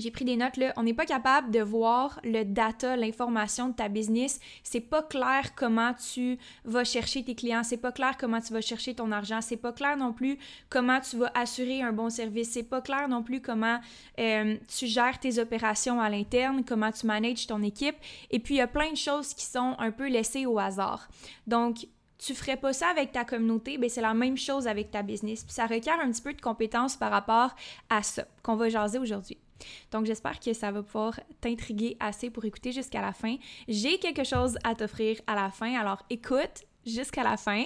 j'ai 0.00 0.10
pris 0.10 0.24
des 0.24 0.36
notes 0.36 0.56
là, 0.56 0.72
on 0.76 0.82
n'est 0.82 0.94
pas 0.94 1.06
capable 1.06 1.50
de 1.50 1.60
voir 1.60 2.20
le 2.24 2.44
data, 2.44 2.96
l'information 2.96 3.68
de 3.68 3.74
ta 3.74 3.88
business. 3.88 4.40
C'est 4.62 4.80
pas 4.80 5.02
clair 5.02 5.54
comment 5.54 5.94
tu 5.94 6.38
vas 6.64 6.84
chercher 6.84 7.22
tes 7.22 7.34
clients, 7.34 7.62
c'est 7.62 7.76
pas 7.76 7.92
clair 7.92 8.16
comment 8.18 8.40
tu 8.40 8.52
vas 8.52 8.60
chercher 8.60 8.94
ton 8.94 9.12
argent, 9.12 9.40
c'est 9.40 9.56
pas 9.56 9.72
clair 9.72 9.96
non 9.96 10.12
plus 10.12 10.38
comment 10.68 11.00
tu 11.00 11.16
vas 11.16 11.30
assurer 11.34 11.82
un 11.82 11.92
bon 11.92 12.10
service, 12.10 12.50
c'est 12.50 12.62
pas 12.62 12.80
clair 12.80 13.08
non 13.08 13.22
plus 13.22 13.40
comment 13.40 13.78
euh, 14.18 14.56
tu 14.76 14.86
gères 14.86 15.18
tes 15.18 15.38
opérations 15.38 16.00
à 16.00 16.08
l'interne, 16.08 16.64
comment 16.64 16.92
tu 16.92 17.06
manages 17.06 17.46
ton 17.46 17.62
équipe. 17.62 17.96
Et 18.30 18.38
puis 18.38 18.54
il 18.54 18.58
y 18.58 18.62
a 18.62 18.66
plein 18.66 18.90
de 18.90 18.96
choses 18.96 19.34
qui 19.34 19.44
sont 19.44 19.74
un 19.78 19.90
peu 19.90 20.08
laissées 20.08 20.46
au 20.46 20.58
hasard. 20.58 21.08
Donc 21.46 21.86
tu 22.20 22.34
ferais 22.34 22.56
pas 22.56 22.72
ça 22.72 22.88
avec 22.88 23.12
ta 23.12 23.24
communauté, 23.24 23.78
ben 23.78 23.88
c'est 23.88 24.02
la 24.02 24.14
même 24.14 24.36
chose 24.36 24.68
avec 24.68 24.90
ta 24.90 25.02
business. 25.02 25.42
Puis 25.42 25.54
ça 25.54 25.66
requiert 25.66 25.98
un 26.00 26.10
petit 26.10 26.22
peu 26.22 26.34
de 26.34 26.40
compétences 26.40 26.96
par 26.96 27.10
rapport 27.10 27.54
à 27.88 28.02
ça 28.02 28.24
qu'on 28.42 28.56
va 28.56 28.68
jaser 28.68 28.98
aujourd'hui. 28.98 29.38
Donc, 29.90 30.06
j'espère 30.06 30.40
que 30.40 30.52
ça 30.52 30.70
va 30.70 30.82
pouvoir 30.82 31.20
t'intriguer 31.40 31.96
assez 32.00 32.30
pour 32.30 32.44
écouter 32.44 32.72
jusqu'à 32.72 33.00
la 33.00 33.12
fin. 33.12 33.36
J'ai 33.68 33.98
quelque 33.98 34.24
chose 34.24 34.56
à 34.64 34.74
t'offrir 34.74 35.20
à 35.26 35.34
la 35.34 35.50
fin, 35.50 35.74
alors 35.78 36.02
écoute 36.10 36.64
jusqu'à 36.86 37.22
la 37.22 37.36
fin. 37.36 37.64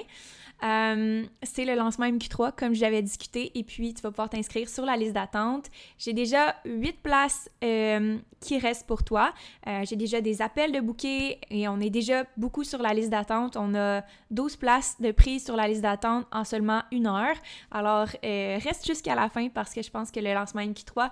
Euh, 0.63 1.25
c'est 1.43 1.65
le 1.65 1.75
lancement 1.75 2.07
MQ3, 2.07 2.53
comme 2.57 2.75
j'avais 2.75 3.03
discuté, 3.03 3.51
et 3.59 3.65
puis 3.65 3.93
tu 3.93 4.03
vas 4.03 4.11
pouvoir 4.11 4.31
t'inscrire 4.31 4.69
sur 4.69 4.87
la 4.87 4.97
liste 4.97 5.13
d'attente. 5.13 5.67
J'ai 5.99 6.13
déjà 6.13 6.57
8 6.65 7.03
places 7.03 7.51
euh, 7.63 8.17
qui 8.41 8.59
restent 8.59 8.87
pour 8.87 9.03
toi. 9.03 9.35
Euh, 9.67 9.83
j'ai 9.85 9.97
déjà 9.97 10.21
des 10.21 10.41
appels 10.41 10.73
de 10.73 10.81
bouquets 10.81 11.39
et 11.51 11.69
on 11.69 11.81
est 11.81 11.91
déjà 11.91 12.25
beaucoup 12.37 12.65
sur 12.65 12.81
la 12.81 12.95
liste 12.95 13.11
d'attente. 13.11 13.57
On 13.57 13.75
a 13.75 14.03
12 14.31 14.57
places 14.57 15.01
de 15.01 15.11
prise 15.11 15.45
sur 15.45 15.57
la 15.57 15.69
liste 15.69 15.83
d'attente 15.83 16.27
en 16.33 16.45
seulement 16.45 16.83
une 16.93 17.09
heure. 17.09 17.37
Alors, 17.71 18.09
reste 18.23 18.87
jusqu'à 18.87 19.15
la 19.15 19.29
fin 19.29 19.49
parce 19.49 19.75
que 19.75 19.83
je 19.83 19.91
pense 19.91 20.11
que 20.11 20.21
le 20.21 20.33
lancement 20.33 20.63
MQ3 20.63 21.11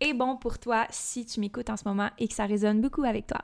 est 0.00 0.14
bon 0.14 0.36
pour 0.36 0.58
toi 0.58 0.86
si 0.90 1.26
tu 1.26 1.40
m'écoutes 1.40 1.70
en 1.70 1.76
ce 1.76 1.84
moment 1.86 2.10
et 2.18 2.28
que 2.28 2.34
ça 2.34 2.46
résonne 2.46 2.80
beaucoup 2.80 3.04
avec 3.04 3.26
toi. 3.26 3.40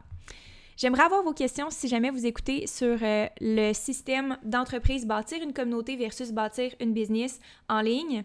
J'aimerais 0.77 1.05
avoir 1.05 1.23
vos 1.23 1.33
questions 1.33 1.71
si 1.71 1.89
jamais 1.89 2.11
vous 2.11 2.27
écoutez 2.27 2.67
sur 2.67 2.99
euh, 3.01 3.27
le 3.41 3.73
système 3.73 4.37
d'entreprise 4.43 5.07
bâtir 5.07 5.43
une 5.43 5.55
communauté 5.55 5.97
versus 5.97 6.33
bâtir 6.33 6.71
une 6.81 6.93
business 6.93 7.41
en 7.71 7.81
ligne. 7.81 8.25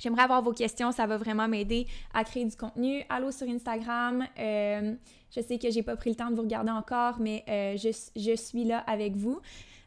J'aimerais 0.00 0.22
avoir 0.22 0.42
vos 0.42 0.52
questions, 0.52 0.90
ça 0.90 1.06
va 1.06 1.16
vraiment 1.16 1.46
m'aider 1.46 1.86
à 2.14 2.24
créer 2.24 2.44
du 2.44 2.56
contenu. 2.56 3.04
Allô 3.08 3.30
sur 3.30 3.48
Instagram. 3.48 4.26
Euh, 4.40 4.94
je 5.34 5.40
sais 5.40 5.58
que 5.58 5.70
j'ai 5.70 5.84
pas 5.84 5.94
pris 5.94 6.10
le 6.10 6.16
temps 6.16 6.30
de 6.30 6.34
vous 6.34 6.42
regarder 6.42 6.72
encore, 6.72 7.20
mais 7.20 7.44
euh, 7.48 7.76
je, 7.76 7.90
je, 8.16 8.34
suis 8.34 8.64
là 8.64 8.78
avec 8.78 9.14
vous. 9.14 9.40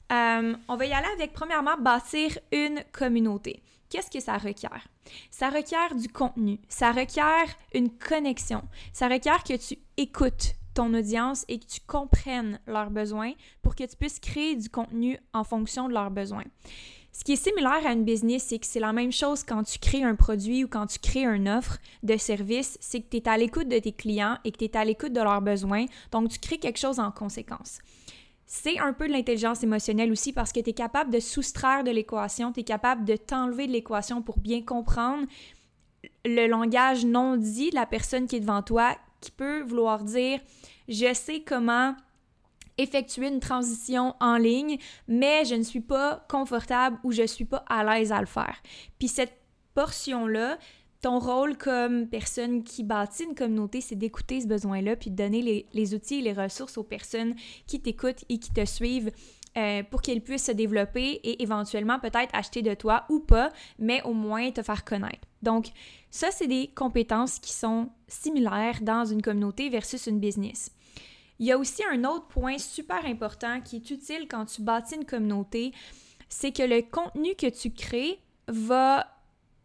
on 0.10 0.76
va 0.78 0.86
y 0.86 0.94
aller 0.94 1.08
avec 1.14 1.34
premièrement 1.34 1.76
bâtir 1.78 2.38
une 2.54 2.82
communauté. 2.94 3.62
Qu'est-ce 3.90 4.10
que 4.10 4.22
ça 4.22 4.38
requiert? 4.38 4.88
Ça 5.30 5.50
requiert 5.50 5.96
du 5.96 6.08
contenu, 6.08 6.60
ça 6.70 6.92
requiert 6.92 7.48
une 7.74 7.90
connexion, 7.90 8.64
ça 8.94 9.08
requiert 9.08 9.44
que 9.44 9.56
tu 9.56 9.78
écoutes 9.98 10.54
ton 10.74 10.94
audience 10.94 11.46
et 11.48 11.60
que 11.60 11.66
tu 11.66 11.82
comprennes 11.86 12.60
leurs 12.68 12.92
besoins 12.92 13.34
pour 13.62 13.76
que 13.76 13.84
tu 13.84 13.96
puisses 13.96 14.20
créer 14.20 14.56
du 14.56 14.70
contenu 14.70 15.18
en 15.34 15.44
fonction 15.44 15.88
de 15.88 15.94
leurs 15.94 16.12
besoins. 16.12 16.46
Ce 17.14 17.26
qui 17.26 17.34
est 17.34 17.44
similaire 17.44 17.86
à 17.86 17.92
une 17.92 18.06
business, 18.06 18.46
c'est 18.48 18.60
que 18.60 18.66
c'est 18.66 18.80
la 18.80 18.94
même 18.94 19.12
chose 19.12 19.44
quand 19.44 19.64
tu 19.64 19.80
crées 19.80 20.04
un 20.04 20.16
produit 20.16 20.64
ou 20.64 20.70
quand 20.70 20.88
tu 20.88 20.98
crées 20.98 21.26
une 21.26 21.50
offre 21.50 21.78
de 22.04 22.16
service, 22.16 22.78
c'est 22.80 23.02
que 23.02 23.10
tu 23.10 23.18
es 23.18 23.28
à 23.28 23.38
l'écoute 23.38 23.68
de 23.68 23.80
tes 23.80 23.92
clients 23.92 24.38
et 24.46 24.52
que 24.52 24.58
tu 24.58 24.66
es 24.66 24.78
à 24.78 24.86
l'écoute 24.86 25.12
de 25.12 25.20
leurs 25.20 25.42
besoins, 25.42 25.86
donc 26.12 26.30
tu 26.30 26.40
crées 26.40 26.58
quelque 26.58 26.80
chose 26.80 27.00
en 27.00 27.12
conséquence 27.12 27.80
c'est 28.54 28.80
un 28.80 28.92
peu 28.92 29.08
de 29.08 29.14
l'intelligence 29.14 29.64
émotionnelle 29.64 30.12
aussi 30.12 30.34
parce 30.34 30.52
que 30.52 30.60
tu 30.60 30.72
es 30.72 30.74
capable 30.74 31.10
de 31.10 31.22
soustraire 31.22 31.86
de 31.86 31.92
l'équation, 31.92 32.52
tu 32.52 32.60
es 32.60 32.64
capable 32.66 33.06
de 33.06 33.16
t'enlever 33.16 33.66
de 33.66 33.72
l'équation 33.72 34.22
pour 34.22 34.40
bien 34.40 34.62
comprendre 34.62 35.26
le 36.26 36.48
langage 36.48 37.06
non 37.06 37.38
dit 37.38 37.70
de 37.70 37.76
la 37.76 37.86
personne 37.86 38.28
qui 38.28 38.36
est 38.36 38.42
devant 38.42 38.62
toi 38.62 38.98
qui 39.22 39.32
peut 39.32 39.62
vouloir 39.62 40.04
dire 40.04 40.42
je 40.90 41.14
sais 41.14 41.44
comment 41.48 41.96
effectuer 42.78 43.30
une 43.30 43.40
transition 43.40 44.16
en 44.20 44.36
ligne, 44.36 44.80
mais 45.08 45.46
je 45.46 45.56
ne 45.56 45.64
suis 45.64 45.80
pas 45.80 46.26
confortable 46.30 47.00
ou 47.06 47.14
je 47.14 47.22
ne 47.22 47.28
suis 47.28 47.46
pas 47.46 47.64
à 47.70 47.86
l'aise 47.86 48.12
à 48.12 48.20
le 48.20 48.26
faire. 48.26 48.62
Puis 49.00 49.08
cette 49.08 49.38
portion-là, 49.76 50.58
ton 51.02 51.20
rôle 51.20 51.58
comme 51.58 52.08
personne 52.08 52.64
qui 52.64 52.84
bâtit 52.84 53.24
une 53.24 53.36
communauté, 53.36 53.82
c'est 53.82 53.96
d'écouter 53.96 54.42
ce 54.42 54.48
besoin-là, 54.48 54.96
puis 54.96 55.10
de 55.10 55.16
donner 55.16 55.66
les, 55.74 55.96
outils 55.96 56.20
et 56.20 56.22
les 56.22 56.34
ressources 56.34 56.78
aux 56.78 56.84
personnes 56.84 57.36
qui 57.66 57.82
t'écoutent 57.82 58.24
et 58.30 58.38
qui 58.38 58.54
te 58.54 58.64
suivent 58.66 59.12
euh, 59.58 59.84
pour 59.84 60.02
qu'elles 60.02 60.22
puissent 60.22 60.46
se 60.46 60.52
développer 60.52 61.20
et 61.24 61.42
éventuellement 61.42 62.00
peut-être 62.00 62.34
acheter 62.34 62.62
de 62.62 62.74
toi 62.76 63.06
ou 63.10 63.20
pas, 63.20 63.52
mais 63.80 64.02
au 64.04 64.14
moins 64.14 64.52
te 64.52 64.62
faire 64.62 64.86
connaître. 64.86 65.28
Donc, 65.42 65.70
ça, 66.12 66.30
c'est 66.30 66.48
des 66.48 66.68
compétences 66.68 67.40
qui 67.40 67.52
sont 67.52 67.90
similaires 68.08 68.80
dans 68.82 69.04
une 69.04 69.24
communauté 69.24 69.70
versus 69.70 70.06
une 70.06 70.20
business. 70.20 70.72
Il 71.40 71.48
y 71.48 71.52
a 71.52 71.58
aussi 71.58 71.82
un 71.92 72.04
autre 72.04 72.28
point 72.28 72.60
super 72.60 73.04
important 73.06 73.60
qui 73.62 73.78
est 73.78 73.90
utile 73.90 74.28
quand 74.30 74.46
tu 74.46 74.62
bâtis 74.62 74.96
une 74.96 75.06
communauté, 75.06 75.74
c'est 76.30 76.52
que 76.52 76.62
le 76.62 76.84
contenu 76.84 77.34
que 77.36 77.48
tu 77.48 77.72
crées 77.72 78.20
va 78.48 79.08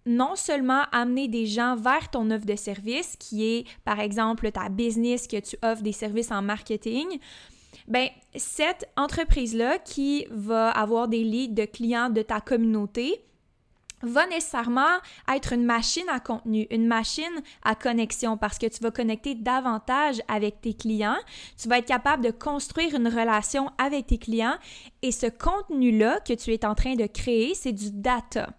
non 0.07 0.37
seulement 0.37 0.85
amener 0.93 1.29
des 1.29 1.47
gens 1.47 1.77
vers 1.77 2.09
ton 2.11 2.31
offre 2.31 2.47
de 2.47 2.57
service, 2.57 3.17
qui 3.19 3.47
est 3.47 3.65
par 3.85 4.01
exemple 4.01 4.51
ta 4.53 4.69
business 4.69 5.27
que 5.27 5.41
tu 5.41 5.57
offres 5.63 5.83
des 5.83 5.93
services 5.93 6.31
en 6.31 6.43
marketing, 6.43 7.19
ben 7.89 8.09
cette 8.35 8.89
entreprise-là 8.97 9.79
qui 9.79 10.27
va 10.31 10.71
avoir 10.71 11.09
des 11.09 11.23
leads 11.23 11.55
de 11.55 11.65
clients 11.65 12.11
de 12.11 12.23
ta 12.23 12.41
communauté 12.41 13.21
va 14.03 14.27
nécessairement 14.27 14.99
être 15.35 15.53
une 15.53 15.65
machine 15.65 16.09
à 16.09 16.21
contenu, 16.21 16.67
une 16.71 16.87
machine 16.87 17.43
à 17.65 17.75
connexion 17.75 18.37
parce 18.37 18.59
que 18.59 18.67
tu 18.67 18.83
vas 18.83 18.91
connecter 18.91 19.35
davantage 19.35 20.21
avec 20.29 20.61
tes 20.61 20.75
clients, 20.75 21.17
tu 21.61 21.69
vas 21.69 21.79
être 21.79 21.87
capable 21.87 22.25
de 22.25 22.31
construire 22.31 22.95
une 22.95 23.09
relation 23.09 23.71
avec 23.79 24.09
tes 24.09 24.19
clients 24.19 24.57
et 25.03 25.13
ce 25.13 25.27
contenu-là 25.27 26.21
que 26.21 26.35
tu 26.35 26.53
es 26.53 26.65
en 26.65 26.75
train 26.75 26.95
de 26.95 27.07
créer, 27.07 27.55
c'est 27.55 27.73
du 27.73 27.91
data. 27.91 28.51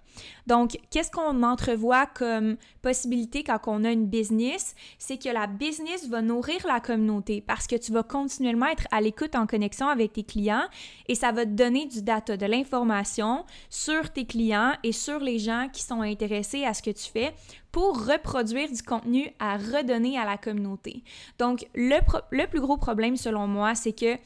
Donc, 0.47 0.77
qu'est-ce 0.91 1.11
qu'on 1.11 1.43
entrevoit 1.43 2.05
comme 2.05 2.57
possibilité 2.81 3.43
quand 3.43 3.59
on 3.67 3.83
a 3.83 3.91
une 3.91 4.07
business? 4.07 4.75
C'est 4.97 5.21
que 5.21 5.29
la 5.29 5.47
business 5.47 6.07
va 6.07 6.21
nourrir 6.21 6.65
la 6.67 6.79
communauté 6.79 7.41
parce 7.41 7.67
que 7.67 7.75
tu 7.75 7.91
vas 7.91 8.03
continuellement 8.03 8.67
être 8.67 8.87
à 8.91 9.01
l'écoute 9.01 9.35
en 9.35 9.47
connexion 9.47 9.87
avec 9.87 10.13
tes 10.13 10.23
clients 10.23 10.65
et 11.07 11.15
ça 11.15 11.31
va 11.31 11.45
te 11.45 11.51
donner 11.51 11.85
du 11.85 12.01
data, 12.01 12.37
de 12.37 12.45
l'information 12.45 13.45
sur 13.69 14.11
tes 14.11 14.25
clients 14.25 14.73
et 14.83 14.91
sur 14.91 15.19
les 15.19 15.39
gens 15.39 15.67
qui 15.71 15.83
sont 15.83 16.01
intéressés 16.01 16.63
à 16.63 16.73
ce 16.73 16.81
que 16.81 16.91
tu 16.91 17.09
fais 17.11 17.33
pour 17.71 18.07
reproduire 18.07 18.71
du 18.71 18.81
contenu 18.81 19.29
à 19.39 19.57
redonner 19.57 20.17
à 20.17 20.25
la 20.25 20.37
communauté. 20.37 21.03
Donc, 21.37 21.67
le, 21.75 22.45
plus 22.47 22.59
gros 22.59 22.77
problème 22.77 23.17
selon 23.17 23.47
moi, 23.47 23.75
c'est 23.75 23.93
que 23.93 24.17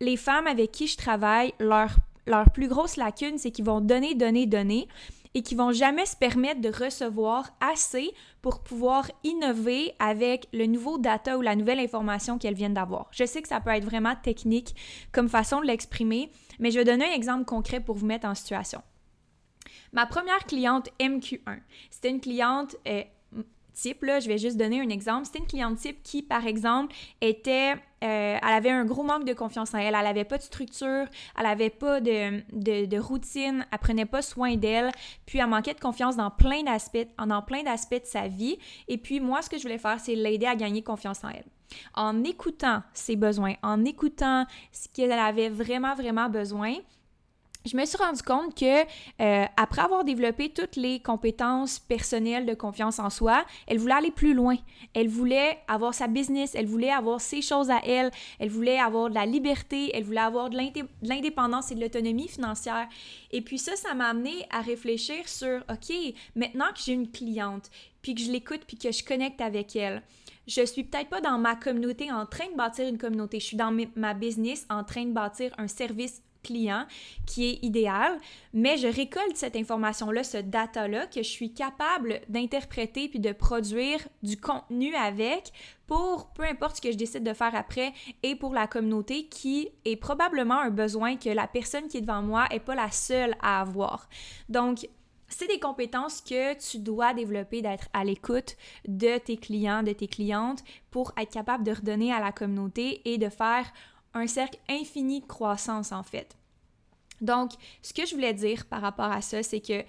les 0.00 0.16
femmes 0.16 0.46
avec 0.46 0.72
qui 0.72 0.86
je 0.86 0.96
travaille, 0.96 1.52
leur, 1.58 1.90
leur 2.26 2.50
plus 2.50 2.68
grosse 2.68 2.96
lacune, 2.96 3.38
c'est 3.38 3.50
qu'ils 3.50 3.64
vont 3.64 3.80
donner, 3.80 4.14
donner, 4.14 4.46
donner, 4.46 4.88
et 5.34 5.42
qui 5.42 5.54
vont 5.54 5.72
jamais 5.72 6.06
se 6.06 6.16
permettre 6.16 6.60
de 6.60 6.68
recevoir 6.68 7.50
assez 7.60 8.12
pour 8.42 8.62
pouvoir 8.62 9.10
innover 9.24 9.92
avec 9.98 10.48
le 10.52 10.66
nouveau 10.66 10.98
data 10.98 11.38
ou 11.38 11.42
la 11.42 11.56
nouvelle 11.56 11.80
information 11.80 12.38
qu'elles 12.38 12.54
viennent 12.54 12.74
d'avoir. 12.74 13.08
Je 13.12 13.24
sais 13.24 13.42
que 13.42 13.48
ça 13.48 13.60
peut 13.60 13.70
être 13.70 13.84
vraiment 13.84 14.14
technique 14.16 14.74
comme 15.12 15.28
façon 15.28 15.60
de 15.60 15.66
l'exprimer, 15.66 16.30
mais 16.58 16.70
je 16.70 16.78
vais 16.78 16.84
donner 16.84 17.06
un 17.06 17.14
exemple 17.14 17.44
concret 17.44 17.80
pour 17.80 17.96
vous 17.96 18.06
mettre 18.06 18.26
en 18.26 18.34
situation. 18.34 18.82
Ma 19.92 20.06
première 20.06 20.44
cliente 20.44 20.90
MQ1, 21.00 21.60
c'était 21.90 22.10
une 22.10 22.20
cliente 22.20 22.76
euh, 22.86 23.02
type, 23.78 24.02
là, 24.02 24.20
je 24.20 24.28
vais 24.28 24.38
juste 24.38 24.56
donner 24.56 24.80
un 24.80 24.88
exemple. 24.88 25.26
C'était 25.26 25.38
une 25.38 25.46
cliente 25.46 25.78
type 25.78 26.02
qui, 26.02 26.22
par 26.22 26.46
exemple, 26.46 26.94
était, 27.20 27.74
euh, 28.02 28.36
elle 28.40 28.54
avait 28.54 28.70
un 28.70 28.84
gros 28.84 29.02
manque 29.02 29.24
de 29.24 29.32
confiance 29.32 29.74
en 29.74 29.78
elle, 29.78 29.94
elle 29.94 30.04
n'avait 30.04 30.24
pas 30.24 30.38
de 30.38 30.42
structure, 30.42 31.06
elle 31.36 31.42
n'avait 31.42 31.70
pas 31.70 32.00
de, 32.00 32.42
de, 32.52 32.98
routine, 32.98 33.66
elle 33.70 33.78
prenait 33.78 34.06
pas 34.06 34.22
soin 34.22 34.56
d'elle, 34.56 34.90
puis 35.26 35.38
elle 35.38 35.48
manquait 35.48 35.74
de 35.74 35.80
confiance 35.80 36.16
dans 36.16 36.30
plein 36.30 36.62
d'aspects, 36.62 37.08
dans 37.18 37.42
plein 37.42 37.62
d'aspects 37.62 38.00
de 38.00 38.06
sa 38.06 38.28
vie. 38.28 38.58
Et 38.86 38.98
puis 38.98 39.20
moi, 39.20 39.42
ce 39.42 39.50
que 39.50 39.58
je 39.58 39.62
voulais 39.62 39.78
faire, 39.78 39.98
c'est 39.98 40.14
l'aider 40.14 40.46
à 40.46 40.54
gagner 40.54 40.82
confiance 40.82 41.24
en 41.24 41.28
elle. 41.28 41.46
En 41.94 42.24
écoutant 42.24 42.82
ses 42.94 43.16
besoins, 43.16 43.54
en 43.62 43.84
écoutant 43.84 44.46
ce 44.72 44.88
qu'elle 44.88 45.12
avait 45.12 45.50
vraiment, 45.50 45.94
vraiment 45.94 46.28
besoin, 46.28 46.74
je 47.64 47.76
me 47.76 47.84
suis 47.84 47.98
rendu 47.98 48.22
compte 48.22 48.54
que 48.54 48.82
euh, 48.82 49.46
après 49.56 49.82
avoir 49.82 50.04
développé 50.04 50.48
toutes 50.48 50.76
les 50.76 51.00
compétences 51.00 51.78
personnelles 51.78 52.46
de 52.46 52.54
confiance 52.54 52.98
en 52.98 53.10
soi, 53.10 53.44
elle 53.66 53.78
voulait 53.78 53.94
aller 53.94 54.10
plus 54.10 54.34
loin. 54.34 54.56
Elle 54.94 55.08
voulait 55.08 55.58
avoir 55.68 55.92
sa 55.94 56.06
business, 56.06 56.54
elle 56.54 56.66
voulait 56.66 56.90
avoir 56.90 57.20
ses 57.20 57.42
choses 57.42 57.70
à 57.70 57.80
elle, 57.84 58.10
elle 58.38 58.48
voulait 58.48 58.78
avoir 58.78 59.10
de 59.10 59.14
la 59.14 59.26
liberté, 59.26 59.90
elle 59.94 60.04
voulait 60.04 60.20
avoir 60.20 60.50
de 60.50 60.58
l'indépendance 61.02 61.70
et 61.70 61.74
de 61.74 61.80
l'autonomie 61.80 62.28
financière. 62.28 62.88
Et 63.30 63.42
puis 63.42 63.58
ça, 63.58 63.76
ça 63.76 63.94
m'a 63.94 64.08
amené 64.08 64.46
à 64.50 64.60
réfléchir 64.60 65.28
sur, 65.28 65.62
OK, 65.70 65.94
maintenant 66.34 66.72
que 66.72 66.80
j'ai 66.84 66.92
une 66.92 67.10
cliente, 67.10 67.70
puis 68.02 68.14
que 68.14 68.20
je 68.20 68.30
l'écoute, 68.30 68.62
puis 68.66 68.78
que 68.78 68.92
je 68.92 69.04
connecte 69.04 69.40
avec 69.40 69.76
elle, 69.76 70.02
je 70.46 70.64
suis 70.64 70.84
peut-être 70.84 71.10
pas 71.10 71.20
dans 71.20 71.38
ma 71.38 71.56
communauté 71.56 72.10
en 72.10 72.24
train 72.24 72.46
de 72.50 72.56
bâtir 72.56 72.88
une 72.88 72.96
communauté, 72.96 73.38
je 73.38 73.44
suis 73.44 73.56
dans 73.56 73.76
ma 73.96 74.14
business 74.14 74.66
en 74.70 74.82
train 74.82 75.04
de 75.04 75.12
bâtir 75.12 75.52
un 75.58 75.68
service 75.68 76.22
client 76.48 76.86
qui 77.26 77.50
est 77.50 77.58
idéal, 77.62 78.18
mais 78.52 78.76
je 78.76 78.88
récolte 78.88 79.36
cette 79.36 79.56
information-là, 79.56 80.24
ce 80.24 80.38
data-là, 80.38 81.06
que 81.06 81.22
je 81.22 81.28
suis 81.28 81.52
capable 81.52 82.20
d'interpréter 82.28 83.08
puis 83.08 83.20
de 83.20 83.32
produire 83.32 84.00
du 84.22 84.36
contenu 84.38 84.94
avec 84.94 85.52
pour 85.86 86.30
peu 86.34 86.44
importe 86.44 86.76
ce 86.76 86.80
que 86.80 86.92
je 86.92 86.96
décide 86.96 87.24
de 87.24 87.32
faire 87.32 87.54
après 87.54 87.92
et 88.22 88.34
pour 88.34 88.52
la 88.52 88.66
communauté 88.66 89.26
qui 89.26 89.68
est 89.84 89.96
probablement 89.96 90.60
un 90.60 90.70
besoin 90.70 91.16
que 91.16 91.30
la 91.30 91.46
personne 91.46 91.88
qui 91.88 91.98
est 91.98 92.02
devant 92.02 92.22
moi 92.22 92.46
n'est 92.50 92.60
pas 92.60 92.74
la 92.74 92.90
seule 92.90 93.34
à 93.40 93.60
avoir. 93.60 94.08
Donc, 94.48 94.86
c'est 95.28 95.46
des 95.46 95.60
compétences 95.60 96.20
que 96.22 96.54
tu 96.54 96.78
dois 96.78 97.12
développer 97.12 97.60
d'être 97.60 97.88
à 97.92 98.04
l'écoute 98.04 98.56
de 98.86 99.18
tes 99.18 99.36
clients, 99.36 99.82
de 99.82 99.92
tes 99.92 100.08
clientes 100.08 100.64
pour 100.90 101.12
être 101.18 101.30
capable 101.30 101.64
de 101.64 101.72
redonner 101.72 102.12
à 102.12 102.20
la 102.20 102.32
communauté 102.32 103.02
et 103.04 103.18
de 103.18 103.28
faire 103.28 103.70
un 104.18 104.26
cercle 104.26 104.58
infini 104.68 105.20
de 105.20 105.26
croissance 105.26 105.92
en 105.92 106.02
fait. 106.02 106.36
Donc, 107.20 107.52
ce 107.82 107.92
que 107.92 108.06
je 108.06 108.14
voulais 108.14 108.34
dire 108.34 108.66
par 108.66 108.80
rapport 108.80 109.10
à 109.10 109.20
ça, 109.20 109.42
c'est 109.42 109.60
que 109.60 109.82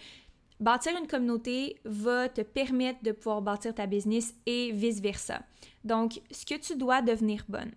bâtir 0.60 0.98
une 0.98 1.08
communauté 1.08 1.78
va 1.86 2.28
te 2.30 2.42
permettre 2.42 3.04
de 3.04 3.12
pouvoir 3.12 3.42
bâtir 3.42 3.74
ta 3.76 3.86
business 3.86 4.34
et 4.46 4.72
vice-versa. 4.72 5.42
Donc, 5.84 6.22
ce 6.32 6.46
que 6.46 6.56
tu 6.56 6.76
dois 6.76 7.02
devenir 7.02 7.46
bonne 7.48 7.72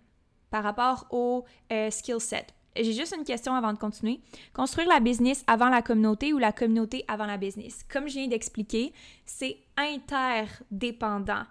par 0.49 0.63
rapport 0.63 1.07
au 1.09 1.45
euh, 1.71 1.89
skill 1.89 2.19
set. 2.19 2.53
J'ai 2.75 2.93
juste 2.93 3.15
une 3.15 3.23
question 3.23 3.53
avant 3.53 3.73
de 3.73 3.77
continuer. 3.77 4.19
Construire 4.53 4.87
la 4.87 4.99
business 4.99 5.43
avant 5.47 5.69
la 5.69 5.81
communauté 5.81 6.33
ou 6.33 6.39
la 6.39 6.51
communauté 6.51 7.05
avant 7.07 7.25
la 7.25 7.37
business? 7.37 7.83
Comme 7.91 8.07
je 8.07 8.15
viens 8.15 8.27
d'expliquer, 8.27 8.93
c'est 9.25 9.57
interdépendant. 9.77 11.43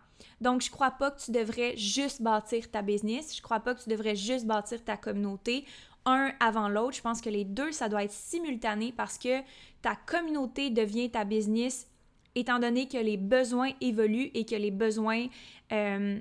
Donc, 0.43 0.61
je 0.61 0.71
crois 0.71 0.91
pas 0.91 1.13
que 1.13 1.21
tu 1.23 1.31
devrais 1.31 1.77
juste 1.77 2.21
bâtir 2.21 2.71
ta 2.71 2.83
business. 2.83 3.37
Je 3.37 3.41
crois 3.41 3.61
pas 3.61 3.75
que 3.75 3.83
tu 3.83 3.89
devrais 3.89 4.17
juste 4.17 4.45
bâtir 4.45 4.85
ta 4.85 4.97
communauté 4.97 5.65
un 6.05 6.33
avant 6.41 6.69
l'autre. 6.69 6.97
Je 6.97 7.01
pense 7.01 7.21
que 7.21 7.31
les 7.31 7.45
deux, 7.45 7.71
ça 7.71 7.89
doit 7.89 8.03
être 8.03 8.13
simultané 8.13 8.93
parce 8.93 9.19
que 9.19 9.41
ta 9.83 9.95
communauté 9.95 10.71
devient 10.71 11.11
ta 11.11 11.25
business 11.25 11.87
étant 12.35 12.59
donné 12.59 12.89
que 12.89 12.99
les 12.99 13.17
besoins 13.17 13.71
évoluent 13.81 14.31
et 14.35 14.45
que 14.45 14.57
les 14.57 14.71
besoins 14.71 15.27
euh, 15.71 16.19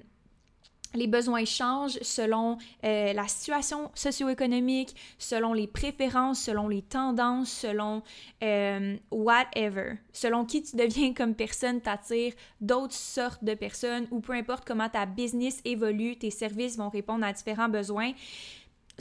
les 0.94 1.08
besoins 1.08 1.46
changent 1.46 2.00
selon 2.02 2.58
euh, 2.84 3.14
la 3.14 3.28
situation 3.28 3.92
socio-économique, 3.94 4.96
selon 5.18 5.54
les 5.54 5.68
préférences, 5.68 6.42
selon 6.42 6.68
les 6.68 6.82
tendances, 6.82 7.52
selon 7.52 8.04
euh, 8.44 8.98
whatever. 9.12 9.94
Selon 10.14 10.46
qui 10.46 10.64
tu 10.64 10.76
deviens 10.76 11.14
comme 11.14 11.36
personne, 11.36 11.82
t'attires 11.82 12.34
d'autres 12.60 12.94
sortes 12.94 13.44
de 13.44 13.54
personnes 13.54 14.08
ou 14.12 14.20
peu 14.20 14.34
importe 14.34 14.66
comment 14.66 14.90
ta 14.90 15.06
business 15.06 15.62
évolue, 15.66 16.18
tes 16.18 16.32
services 16.32 16.78
vont 16.78 16.90
répondre 16.90 17.26
à 17.26 17.34
différents 17.34 17.70
besoins 17.70 18.12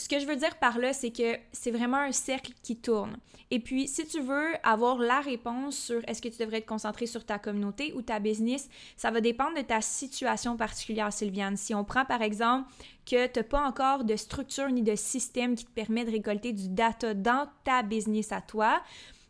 ce 0.01 0.09
que 0.09 0.19
je 0.19 0.27
veux 0.27 0.37
dire 0.37 0.57
par 0.57 0.79
là, 0.79 0.95
c'est 0.95 1.11
que 1.11 1.37
c'est 1.53 1.71
vraiment 1.71 1.99
un 1.99 2.13
cercle 2.13 2.53
qui 2.63 2.77
tourne. 2.77 3.19
Et 3.51 3.61
puis, 3.61 3.87
si 3.87 4.07
tu 4.07 4.21
veux 4.21 4.55
avoir 4.63 4.97
la 4.97 5.21
réponse 5.21 5.77
sur 5.77 6.01
est-ce 6.09 6.23
que 6.23 6.29
tu 6.29 6.39
devrais 6.39 6.63
te 6.63 6.67
concentrer 6.67 7.07
sur 7.07 7.27
ta 7.27 7.39
communauté 7.39 7.93
ou 7.95 8.01
ta 8.01 8.19
business, 8.19 8.71
ça 8.97 9.11
va 9.11 9.21
dépendre 9.21 9.57
de 9.57 9.63
ta 9.63 9.83
situation 9.83 10.57
particulière, 10.57 11.13
Sylviane. 11.13 11.59
Si 11.59 11.75
on 11.75 11.85
prend 11.85 12.07
par 12.07 12.23
exemple 12.23 12.71
que 13.05 13.27
tu 13.27 13.39
n'as 13.39 13.45
pas 13.45 13.63
encore 13.63 14.05
de 14.05 14.17
structure 14.17 14.71
ni 14.71 14.83
de 14.83 14.95
système 14.95 15.55
qui 15.55 15.67
te 15.67 15.71
permet 15.71 16.07
de 16.07 16.13
récolter 16.13 16.53
du 16.53 16.69
data 16.69 17.13
dans 17.13 17.49
ta 17.65 17.83
business 17.83 18.33
à 18.33 18.41
toi, 18.41 18.81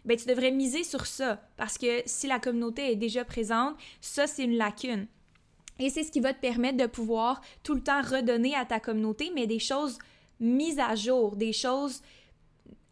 ben 0.04 0.16
tu 0.16 0.26
devrais 0.26 0.52
miser 0.52 0.84
sur 0.84 1.06
ça 1.06 1.42
parce 1.56 1.78
que 1.78 2.02
si 2.06 2.28
la 2.28 2.38
communauté 2.38 2.92
est 2.92 2.96
déjà 2.96 3.24
présente, 3.24 3.74
ça 4.00 4.28
c'est 4.28 4.44
une 4.44 4.56
lacune. 4.56 5.08
Et 5.80 5.90
c'est 5.90 6.04
ce 6.04 6.12
qui 6.12 6.20
va 6.20 6.32
te 6.32 6.40
permettre 6.40 6.76
de 6.76 6.86
pouvoir 6.86 7.40
tout 7.62 7.74
le 7.74 7.82
temps 7.82 8.02
redonner 8.02 8.54
à 8.54 8.66
ta 8.66 8.78
communauté, 8.80 9.32
mais 9.34 9.46
des 9.46 9.58
choses 9.58 9.98
mise 10.40 10.78
à 10.78 10.94
jour, 10.94 11.36
des 11.36 11.52
choses 11.52 12.02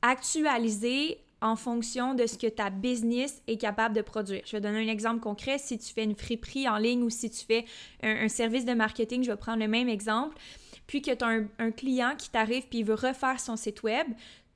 actualisées 0.03 1.19
en 1.41 1.57
fonction 1.57 2.15
de 2.15 2.27
ce 2.27 2.37
que 2.37 2.49
ta 2.49 2.71
business 2.71 3.43
est 3.47 3.59
capable 3.59 3.95
de 3.95 4.03
produire. 4.03 4.43
Je 4.45 4.53
vais 4.53 4.61
donner 4.61 4.89
un 4.89 4.93
exemple 4.93 5.21
concret. 5.21 5.59
Si 5.59 5.79
tu 5.79 5.93
fais 5.93 6.05
une 6.05 6.17
friperie 6.17 6.69
en 6.69 6.79
ligne 6.79 7.03
ou 7.03 7.11
si 7.11 7.31
tu 7.31 7.45
fais 7.45 7.65
un, 8.03 8.29
service 8.29 8.65
de 8.65 8.75
marketing, 8.75 9.23
je 9.23 9.31
vais 9.31 9.37
prendre 9.37 9.61
le 9.61 9.69
même 9.69 9.89
exemple, 9.89 10.37
puis 10.87 11.01
que 11.01 11.13
tu 11.13 11.25
as 11.25 11.41
un, 11.59 11.71
client 11.71 12.15
qui 12.19 12.31
t'arrive 12.31 12.67
puis 12.69 12.81
il 12.81 12.85
veut 12.85 12.95
refaire 12.95 13.39
son 13.39 13.57
site 13.57 13.83
web, 13.83 14.07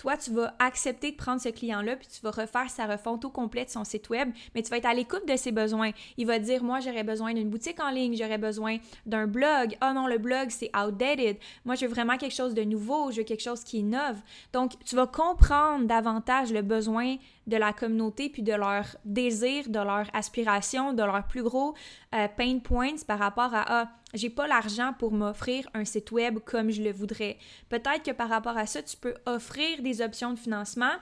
toi, 0.02 0.16
tu 0.16 0.32
vas 0.32 0.52
accepter 0.58 1.12
de 1.12 1.16
prendre 1.16 1.40
ce 1.40 1.48
client-là, 1.48 1.94
puis 1.94 2.08
tu 2.08 2.20
vas 2.22 2.32
refaire 2.32 2.68
sa 2.68 2.86
refonte 2.86 3.24
au 3.24 3.30
complet 3.30 3.64
de 3.64 3.70
son 3.70 3.84
site 3.84 4.10
web, 4.10 4.32
mais 4.52 4.60
tu 4.60 4.68
vas 4.68 4.78
être 4.78 4.86
à 4.86 4.94
l'écoute 4.94 5.28
de 5.28 5.36
ses 5.36 5.52
besoins. 5.52 5.92
Il 6.16 6.26
va 6.26 6.40
dire, 6.40 6.64
moi, 6.64 6.80
j'aurais 6.80 7.04
besoin 7.04 7.32
d'une 7.34 7.48
boutique 7.48 7.78
en 7.78 7.88
ligne, 7.88 8.16
j'aurais 8.16 8.36
besoin 8.36 8.78
d'un 9.06 9.28
blog. 9.28 9.76
Oh 9.80 9.92
non, 9.94 10.08
le 10.08 10.18
blog, 10.18 10.48
c'est 10.50 10.76
outdated. 10.76 11.36
Moi, 11.64 11.76
je 11.76 11.86
veux 11.86 11.92
vraiment 11.92 12.16
quelque 12.16 12.34
chose 12.34 12.52
de 12.52 12.64
nouveau, 12.64 13.12
je 13.12 13.18
veux 13.18 13.22
quelque 13.22 13.44
chose 13.44 13.62
qui 13.62 13.78
innove. 13.78 14.20
Donc, 14.52 14.72
tu 14.84 14.96
vas 14.96 15.06
comprendre 15.06 15.86
davantage 15.86 16.52
le 16.52 16.62
besoin 16.62 17.14
de 17.46 17.56
la 17.56 17.72
communauté, 17.72 18.28
puis 18.28 18.42
de 18.42 18.54
leur 18.54 18.84
désir, 19.04 19.68
de 19.68 19.78
leur 19.78 20.06
aspiration, 20.14 20.94
de 20.94 21.04
leur 21.04 21.28
plus 21.28 21.44
gros 21.44 21.74
euh, 22.12 22.26
pain 22.36 22.58
points 22.58 22.96
par 23.06 23.20
rapport 23.20 23.54
à 23.54 23.64
ah, 23.68 23.88
j'ai 24.14 24.30
pas 24.30 24.46
l'argent 24.46 24.92
pour 24.98 25.12
m'offrir 25.12 25.68
un 25.74 25.84
site 25.84 26.12
web 26.12 26.38
comme 26.44 26.70
je 26.70 26.82
le 26.82 26.92
voudrais. 26.92 27.38
Peut-être 27.68 28.02
que 28.02 28.10
par 28.10 28.28
rapport 28.28 28.56
à 28.56 28.66
ça, 28.66 28.82
tu 28.82 28.96
peux 28.96 29.14
offrir 29.26 29.82
des 29.82 30.02
options 30.02 30.32
de 30.32 30.38
financement 30.38 30.92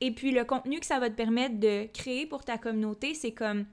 et 0.00 0.12
puis 0.12 0.30
le 0.30 0.44
contenu 0.44 0.78
que 0.78 0.86
ça 0.86 0.98
va 0.98 1.10
te 1.10 1.14
permettre 1.14 1.58
de 1.58 1.86
créer 1.92 2.26
pour 2.26 2.44
ta 2.44 2.58
communauté, 2.58 3.14
c'est 3.14 3.32
comme 3.32 3.64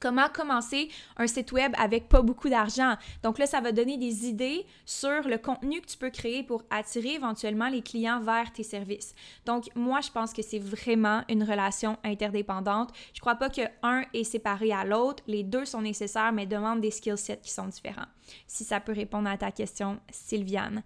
Comment 0.00 0.28
commencer 0.28 0.88
un 1.18 1.26
site 1.26 1.52
web 1.52 1.72
avec 1.78 2.08
pas 2.08 2.22
beaucoup 2.22 2.48
d'argent? 2.48 2.96
Donc 3.22 3.38
là, 3.38 3.46
ça 3.46 3.60
va 3.60 3.70
donner 3.70 3.98
des 3.98 4.26
idées 4.26 4.66
sur 4.86 5.28
le 5.28 5.36
contenu 5.36 5.80
que 5.80 5.86
tu 5.86 5.98
peux 5.98 6.10
créer 6.10 6.42
pour 6.42 6.62
attirer 6.70 7.14
éventuellement 7.14 7.68
les 7.68 7.82
clients 7.82 8.20
vers 8.20 8.50
tes 8.52 8.62
services. 8.62 9.14
Donc 9.44 9.68
moi, 9.74 10.00
je 10.00 10.10
pense 10.10 10.32
que 10.32 10.42
c'est 10.42 10.58
vraiment 10.58 11.22
une 11.28 11.44
relation 11.44 11.98
interdépendante. 12.02 12.90
Je 13.12 13.20
crois 13.20 13.34
pas 13.34 13.50
que 13.50 13.62
un 13.82 14.02
est 14.14 14.24
séparé 14.24 14.72
à 14.72 14.84
l'autre. 14.84 15.22
Les 15.26 15.42
deux 15.42 15.66
sont 15.66 15.82
nécessaires, 15.82 16.32
mais 16.32 16.46
demandent 16.46 16.80
des 16.80 16.90
skill 16.90 17.18
sets 17.18 17.40
qui 17.42 17.50
sont 17.50 17.66
différents. 17.66 18.08
Si 18.46 18.64
ça 18.64 18.80
peut 18.80 18.92
répondre 18.92 19.28
à 19.28 19.36
ta 19.36 19.50
question, 19.50 20.00
Sylviane. 20.10 20.82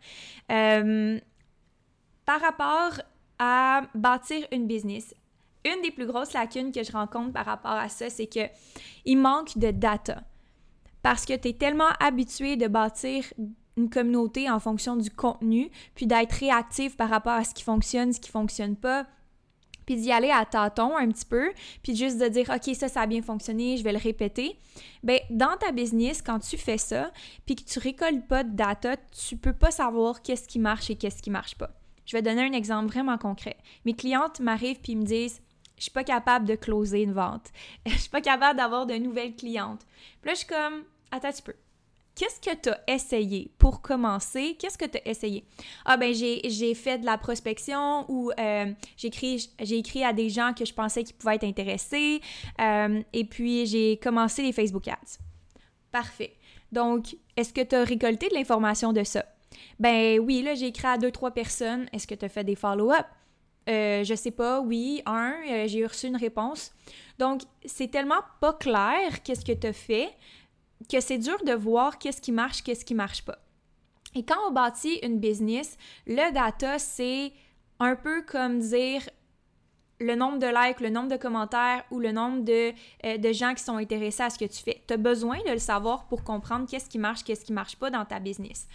Euh, 0.50 1.20
par 2.24 2.40
rapport 2.40 3.00
à 3.38 3.82
bâtir 3.94 4.46
une 4.50 4.66
business, 4.66 5.14
une 5.64 5.82
des 5.82 5.90
plus 5.90 6.06
grosses 6.06 6.32
lacunes 6.32 6.72
que 6.72 6.82
je 6.82 6.92
rencontre 6.92 7.32
par 7.32 7.46
rapport 7.46 7.72
à 7.72 7.88
ça, 7.88 8.10
c'est 8.10 8.26
que 8.26 8.48
il 9.04 9.16
manque 9.16 9.56
de 9.58 9.70
data. 9.70 10.22
Parce 11.02 11.26
que 11.26 11.34
tu 11.34 11.48
es 11.48 11.52
tellement 11.52 11.90
habitué 12.00 12.56
de 12.56 12.66
bâtir 12.66 13.24
une 13.76 13.90
communauté 13.90 14.48
en 14.50 14.60
fonction 14.60 14.96
du 14.96 15.10
contenu, 15.10 15.70
puis 15.94 16.06
d'être 16.06 16.32
réactif 16.32 16.96
par 16.96 17.10
rapport 17.10 17.32
à 17.32 17.44
ce 17.44 17.54
qui 17.54 17.62
fonctionne, 17.62 18.12
ce 18.12 18.20
qui 18.20 18.30
fonctionne 18.30 18.76
pas, 18.76 19.06
puis 19.86 19.96
d'y 19.96 20.12
aller 20.12 20.30
à 20.30 20.44
tâtons 20.44 20.96
un 20.96 21.08
petit 21.08 21.26
peu, 21.26 21.52
puis 21.82 21.94
juste 21.94 22.18
de 22.18 22.28
dire 22.28 22.50
OK, 22.50 22.74
ça 22.74 22.88
ça 22.88 23.02
a 23.02 23.06
bien 23.06 23.22
fonctionné, 23.22 23.76
je 23.76 23.84
vais 23.84 23.92
le 23.92 23.98
répéter. 23.98 24.58
Ben 25.02 25.18
dans 25.30 25.56
ta 25.58 25.72
business 25.72 26.22
quand 26.22 26.38
tu 26.38 26.56
fais 26.56 26.78
ça, 26.78 27.10
puis 27.46 27.56
que 27.56 27.64
tu 27.64 27.78
récoltes 27.78 28.26
pas 28.26 28.44
de 28.44 28.54
data, 28.54 28.96
tu 28.96 29.36
peux 29.36 29.52
pas 29.52 29.70
savoir 29.70 30.22
qu'est-ce 30.22 30.48
qui 30.48 30.58
marche 30.58 30.90
et 30.90 30.96
qu'est-ce 30.96 31.22
qui 31.22 31.30
marche 31.30 31.56
pas. 31.56 31.70
Je 32.06 32.16
vais 32.16 32.22
donner 32.22 32.42
un 32.42 32.52
exemple 32.52 32.86
vraiment 32.86 33.18
concret. 33.18 33.56
Mes 33.84 33.94
clientes 33.94 34.40
m'arrivent 34.40 34.80
puis 34.80 34.94
me 34.94 35.04
disent 35.04 35.40
suis 35.84 35.92
pas 35.92 36.04
capable 36.04 36.46
de 36.46 36.54
closer 36.54 37.02
une 37.02 37.12
vente. 37.12 37.52
Je 37.86 37.96
suis 37.96 38.10
pas 38.10 38.20
capable 38.20 38.58
d'avoir 38.58 38.86
de 38.86 38.94
nouvelles 38.94 39.34
clientes. 39.34 39.86
Puis 40.20 40.30
là, 40.30 40.34
je 40.34 40.38
suis 40.38 40.46
comme, 40.46 40.84
attends 41.10 41.28
un 41.28 41.32
petit 41.32 41.42
peu. 41.42 41.54
Qu'est-ce 42.14 42.40
que 42.40 42.54
tu 42.54 42.68
as 42.68 42.80
essayé 42.86 43.50
pour 43.58 43.82
commencer? 43.82 44.56
Qu'est-ce 44.58 44.78
que 44.78 44.84
tu 44.84 44.98
as 44.98 45.08
essayé? 45.08 45.44
Ah 45.84 45.96
ben 45.96 46.14
j'ai 46.14 46.74
fait 46.74 46.98
de 46.98 47.06
la 47.06 47.18
prospection 47.18 48.04
ou 48.08 48.30
euh, 48.38 48.72
j'ai 48.96 49.08
écrit, 49.08 49.50
écrit 49.58 50.04
à 50.04 50.12
des 50.12 50.30
gens 50.30 50.52
que 50.56 50.64
je 50.64 50.72
pensais 50.72 51.02
qu'ils 51.02 51.16
pouvaient 51.16 51.34
être 51.34 51.44
intéressés 51.44 52.20
euh, 52.60 53.02
et 53.12 53.24
puis 53.24 53.66
j'ai 53.66 53.96
commencé 53.96 54.42
les 54.42 54.52
Facebook 54.52 54.86
Ads. 54.86 55.18
Parfait. 55.90 56.36
Donc, 56.70 57.16
est-ce 57.36 57.52
que 57.52 57.62
tu 57.62 57.74
as 57.74 57.82
récolté 57.82 58.28
de 58.28 58.34
l'information 58.34 58.92
de 58.92 59.02
ça? 59.02 59.24
Ben 59.80 60.20
oui, 60.20 60.42
là 60.42 60.54
j'ai 60.54 60.66
écrit 60.66 60.86
à 60.86 60.98
deux, 60.98 61.10
trois 61.10 61.32
personnes. 61.32 61.88
Est-ce 61.92 62.06
que 62.06 62.14
tu 62.14 62.24
as 62.24 62.28
fait 62.28 62.44
des 62.44 62.54
follow-up? 62.54 63.06
Euh, 63.68 64.04
je 64.04 64.14
sais 64.14 64.30
pas, 64.30 64.60
oui, 64.60 65.02
un, 65.06 65.34
euh, 65.50 65.64
j'ai 65.66 65.86
reçu 65.86 66.06
une 66.06 66.16
réponse. 66.16 66.72
Donc, 67.18 67.42
c'est 67.64 67.88
tellement 67.88 68.20
pas 68.40 68.52
clair 68.52 69.22
qu'est-ce 69.22 69.44
que 69.44 69.52
tu 69.52 69.72
fait 69.72 70.10
que 70.90 71.00
c'est 71.00 71.18
dur 71.18 71.42
de 71.46 71.52
voir 71.52 71.98
qu'est-ce 71.98 72.20
qui 72.20 72.32
marche, 72.32 72.62
qu'est-ce 72.62 72.84
qui 72.84 72.94
marche 72.94 73.24
pas. 73.24 73.38
Et 74.14 74.22
quand 74.22 74.36
on 74.48 74.52
bâtit 74.52 74.98
une 75.02 75.18
business, 75.18 75.76
le 76.06 76.32
data, 76.32 76.78
c'est 76.78 77.32
un 77.80 77.96
peu 77.96 78.22
comme 78.22 78.60
dire 78.60 79.08
le 80.00 80.14
nombre 80.14 80.38
de 80.38 80.46
likes, 80.46 80.80
le 80.80 80.90
nombre 80.90 81.08
de 81.08 81.16
commentaires 81.16 81.84
ou 81.90 82.00
le 82.00 82.12
nombre 82.12 82.44
de, 82.44 82.72
euh, 83.04 83.16
de 83.16 83.32
gens 83.32 83.54
qui 83.54 83.62
sont 83.62 83.76
intéressés 83.76 84.24
à 84.24 84.30
ce 84.30 84.38
que 84.38 84.44
tu 84.44 84.62
fais. 84.62 84.82
Tu 84.86 84.94
as 84.94 84.96
besoin 84.96 85.38
de 85.46 85.52
le 85.52 85.58
savoir 85.58 86.06
pour 86.06 86.24
comprendre 86.24 86.68
qu'est-ce 86.68 86.88
qui 86.88 86.98
marche, 86.98 87.24
qu'est-ce 87.24 87.44
qui 87.44 87.52
marche 87.52 87.76
pas 87.76 87.90
dans 87.90 88.04
ta 88.04 88.18
business. 88.20 88.68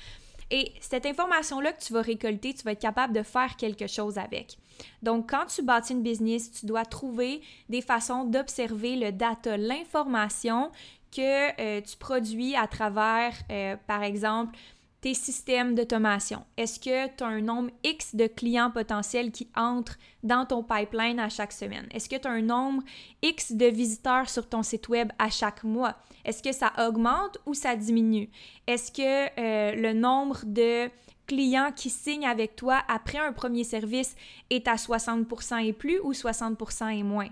Et 0.51 0.73
cette 0.81 1.05
information-là 1.05 1.73
que 1.73 1.81
tu 1.81 1.93
vas 1.93 2.01
récolter, 2.01 2.53
tu 2.53 2.63
vas 2.63 2.71
être 2.71 2.81
capable 2.81 3.13
de 3.13 3.23
faire 3.23 3.55
quelque 3.55 3.87
chose 3.87 4.17
avec. 4.17 4.57
Donc, 5.03 5.29
quand 5.29 5.45
tu 5.45 5.61
bâtis 5.61 5.93
une 5.93 6.01
business, 6.01 6.51
tu 6.51 6.65
dois 6.65 6.85
trouver 6.85 7.41
des 7.67 7.81
façons 7.81 8.23
d'observer 8.23 8.95
le 8.95 9.11
data, 9.11 9.57
l'information 9.57 10.71
que 11.15 11.61
euh, 11.61 11.81
tu 11.81 11.97
produis 11.97 12.55
à 12.55 12.67
travers, 12.67 13.33
euh, 13.51 13.75
par 13.87 14.03
exemple, 14.03 14.57
tes 15.01 15.13
systèmes 15.13 15.75
d'automation? 15.75 16.43
Est-ce 16.57 16.79
que 16.79 17.07
tu 17.15 17.23
as 17.23 17.27
un 17.27 17.41
nombre 17.41 17.71
X 17.83 18.15
de 18.15 18.27
clients 18.27 18.71
potentiels 18.71 19.31
qui 19.31 19.47
entrent 19.55 19.97
dans 20.23 20.45
ton 20.45 20.63
pipeline 20.63 21.19
à 21.19 21.29
chaque 21.29 21.51
semaine? 21.51 21.87
Est-ce 21.91 22.09
que 22.09 22.15
tu 22.15 22.27
as 22.27 22.31
un 22.31 22.41
nombre 22.41 22.83
X 23.21 23.53
de 23.53 23.65
visiteurs 23.65 24.29
sur 24.29 24.47
ton 24.47 24.63
site 24.63 24.89
web 24.89 25.11
à 25.17 25.29
chaque 25.29 25.63
mois? 25.63 25.95
Est-ce 26.25 26.43
que 26.43 26.51
ça 26.51 26.73
augmente 26.77 27.37
ou 27.45 27.53
ça 27.53 27.75
diminue? 27.75 28.29
Est-ce 28.67 28.91
que 28.91 29.39
euh, 29.39 29.75
le 29.75 29.93
nombre 29.93 30.41
de 30.45 30.89
clients 31.27 31.71
qui 31.75 31.89
signent 31.89 32.27
avec 32.27 32.55
toi 32.55 32.81
après 32.87 33.19
un 33.19 33.31
premier 33.31 33.63
service 33.63 34.15
est 34.49 34.67
à 34.67 34.75
60% 34.75 35.63
et 35.63 35.73
plus 35.73 35.99
ou 35.99 36.11
60% 36.11 36.97
et 36.97 37.03
moins? 37.03 37.29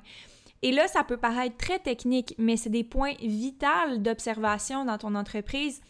Et 0.62 0.72
là, 0.72 0.88
ça 0.88 1.04
peut 1.04 1.18
paraître 1.18 1.58
très 1.58 1.80
technique, 1.80 2.34
mais 2.38 2.58
c'est 2.58 2.70
des 2.70 2.84
points 2.84 3.14
vitaux 3.22 3.98
d'observation 3.98 4.86
dans 4.86 4.98
ton 4.98 5.14
entreprise 5.16 5.82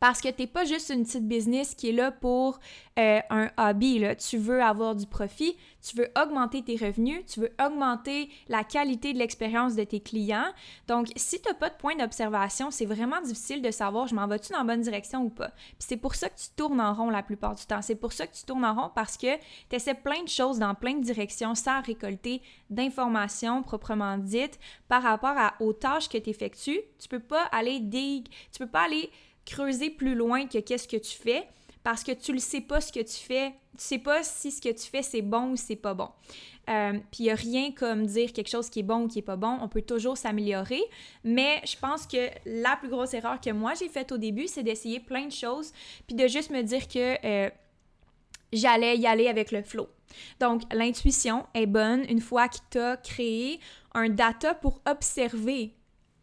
parce 0.00 0.20
que 0.20 0.28
tu 0.28 0.42
n'es 0.42 0.46
pas 0.46 0.64
juste 0.64 0.90
une 0.90 1.04
petite 1.04 1.26
business 1.26 1.74
qui 1.74 1.90
est 1.90 1.92
là 1.92 2.10
pour 2.10 2.58
euh, 2.98 3.20
un 3.30 3.50
hobby. 3.56 3.98
Là. 3.98 4.14
Tu 4.14 4.38
veux 4.38 4.62
avoir 4.62 4.94
du 4.94 5.06
profit, 5.06 5.56
tu 5.82 5.96
veux 5.96 6.08
augmenter 6.20 6.62
tes 6.62 6.76
revenus, 6.76 7.24
tu 7.26 7.40
veux 7.40 7.52
augmenter 7.64 8.30
la 8.48 8.64
qualité 8.64 9.12
de 9.12 9.18
l'expérience 9.18 9.74
de 9.74 9.84
tes 9.84 10.00
clients. 10.00 10.46
Donc, 10.86 11.08
si 11.16 11.40
tu 11.40 11.48
n'as 11.48 11.54
pas 11.54 11.70
de 11.70 11.76
point 11.76 11.96
d'observation, 11.96 12.70
c'est 12.70 12.84
vraiment 12.84 13.20
difficile 13.20 13.62
de 13.62 13.70
savoir 13.70 14.06
je 14.06 14.14
m'en 14.14 14.26
vais-tu 14.26 14.52
dans 14.52 14.58
la 14.58 14.64
bonne 14.64 14.82
direction 14.82 15.22
ou 15.24 15.30
pas? 15.30 15.48
Puis 15.48 15.86
c'est 15.88 15.96
pour 15.96 16.14
ça 16.14 16.28
que 16.28 16.38
tu 16.38 16.48
tournes 16.56 16.80
en 16.80 16.94
rond 16.94 17.10
la 17.10 17.22
plupart 17.22 17.54
du 17.54 17.64
temps. 17.64 17.82
C'est 17.82 17.94
pour 17.94 18.12
ça 18.12 18.26
que 18.26 18.34
tu 18.34 18.44
tournes 18.44 18.64
en 18.64 18.74
rond 18.74 18.90
parce 18.94 19.16
que 19.16 19.36
tu 19.68 19.76
essaies 19.76 19.94
plein 19.94 20.22
de 20.22 20.28
choses 20.28 20.58
dans 20.58 20.74
plein 20.74 20.94
de 20.94 21.02
directions 21.02 21.54
sans 21.54 21.82
récolter 21.82 22.42
d'informations 22.70 23.62
proprement 23.62 24.18
dites 24.18 24.58
par 24.88 25.02
rapport 25.02 25.36
à, 25.36 25.54
aux 25.60 25.72
tâches 25.72 26.08
que 26.08 26.18
tu 26.18 26.30
effectues. 26.30 26.80
Tu 26.98 27.08
peux 27.08 27.20
pas 27.20 27.44
aller 27.52 27.80
dig, 27.80 28.28
tu 28.52 28.58
peux 28.58 28.70
pas 28.70 28.84
aller 28.84 29.10
creuser 29.44 29.90
plus 29.90 30.14
loin 30.14 30.46
que 30.46 30.58
qu'est-ce 30.58 30.88
que 30.88 30.96
tu 30.96 31.16
fais 31.16 31.46
parce 31.82 32.02
que 32.02 32.12
tu 32.12 32.32
ne 32.32 32.38
sais 32.38 32.62
pas 32.62 32.80
ce 32.80 32.90
que 32.90 33.00
tu 33.00 33.16
fais, 33.16 33.50
tu 33.76 33.84
sais 33.84 33.98
pas 33.98 34.22
si 34.22 34.50
ce 34.50 34.60
que 34.60 34.70
tu 34.70 34.88
fais 34.88 35.02
c'est 35.02 35.22
bon 35.22 35.52
ou 35.52 35.56
c'est 35.56 35.76
pas 35.76 35.92
bon. 35.92 36.08
Euh, 36.70 36.94
puis 37.10 37.20
il 37.20 37.22
n'y 37.24 37.30
a 37.30 37.34
rien 37.34 37.72
comme 37.72 38.06
dire 38.06 38.32
quelque 38.32 38.48
chose 38.48 38.70
qui 38.70 38.80
est 38.80 38.84
bon 38.84 39.02
ou 39.02 39.08
qui 39.08 39.18
est 39.18 39.22
pas 39.22 39.36
bon, 39.36 39.58
on 39.60 39.68
peut 39.68 39.82
toujours 39.82 40.16
s'améliorer, 40.16 40.82
mais 41.22 41.60
je 41.66 41.76
pense 41.76 42.06
que 42.06 42.30
la 42.46 42.76
plus 42.76 42.88
grosse 42.88 43.12
erreur 43.12 43.38
que 43.38 43.50
moi 43.50 43.74
j'ai 43.74 43.88
faite 43.88 44.12
au 44.12 44.16
début, 44.16 44.48
c'est 44.48 44.62
d'essayer 44.62 44.98
plein 44.98 45.26
de 45.26 45.32
choses, 45.32 45.72
puis 46.06 46.16
de 46.16 46.26
juste 46.26 46.50
me 46.50 46.62
dire 46.62 46.88
que 46.88 47.18
euh, 47.22 47.50
j'allais 48.54 48.96
y 48.96 49.06
aller 49.06 49.28
avec 49.28 49.52
le 49.52 49.62
flow. 49.62 49.88
Donc 50.40 50.62
l'intuition 50.72 51.44
est 51.52 51.66
bonne 51.66 52.04
une 52.08 52.20
fois 52.20 52.48
que 52.48 52.56
tu 52.70 52.78
as 52.78 52.96
créé 52.96 53.60
un 53.92 54.08
data 54.08 54.54
pour 54.54 54.80
observer 54.86 55.74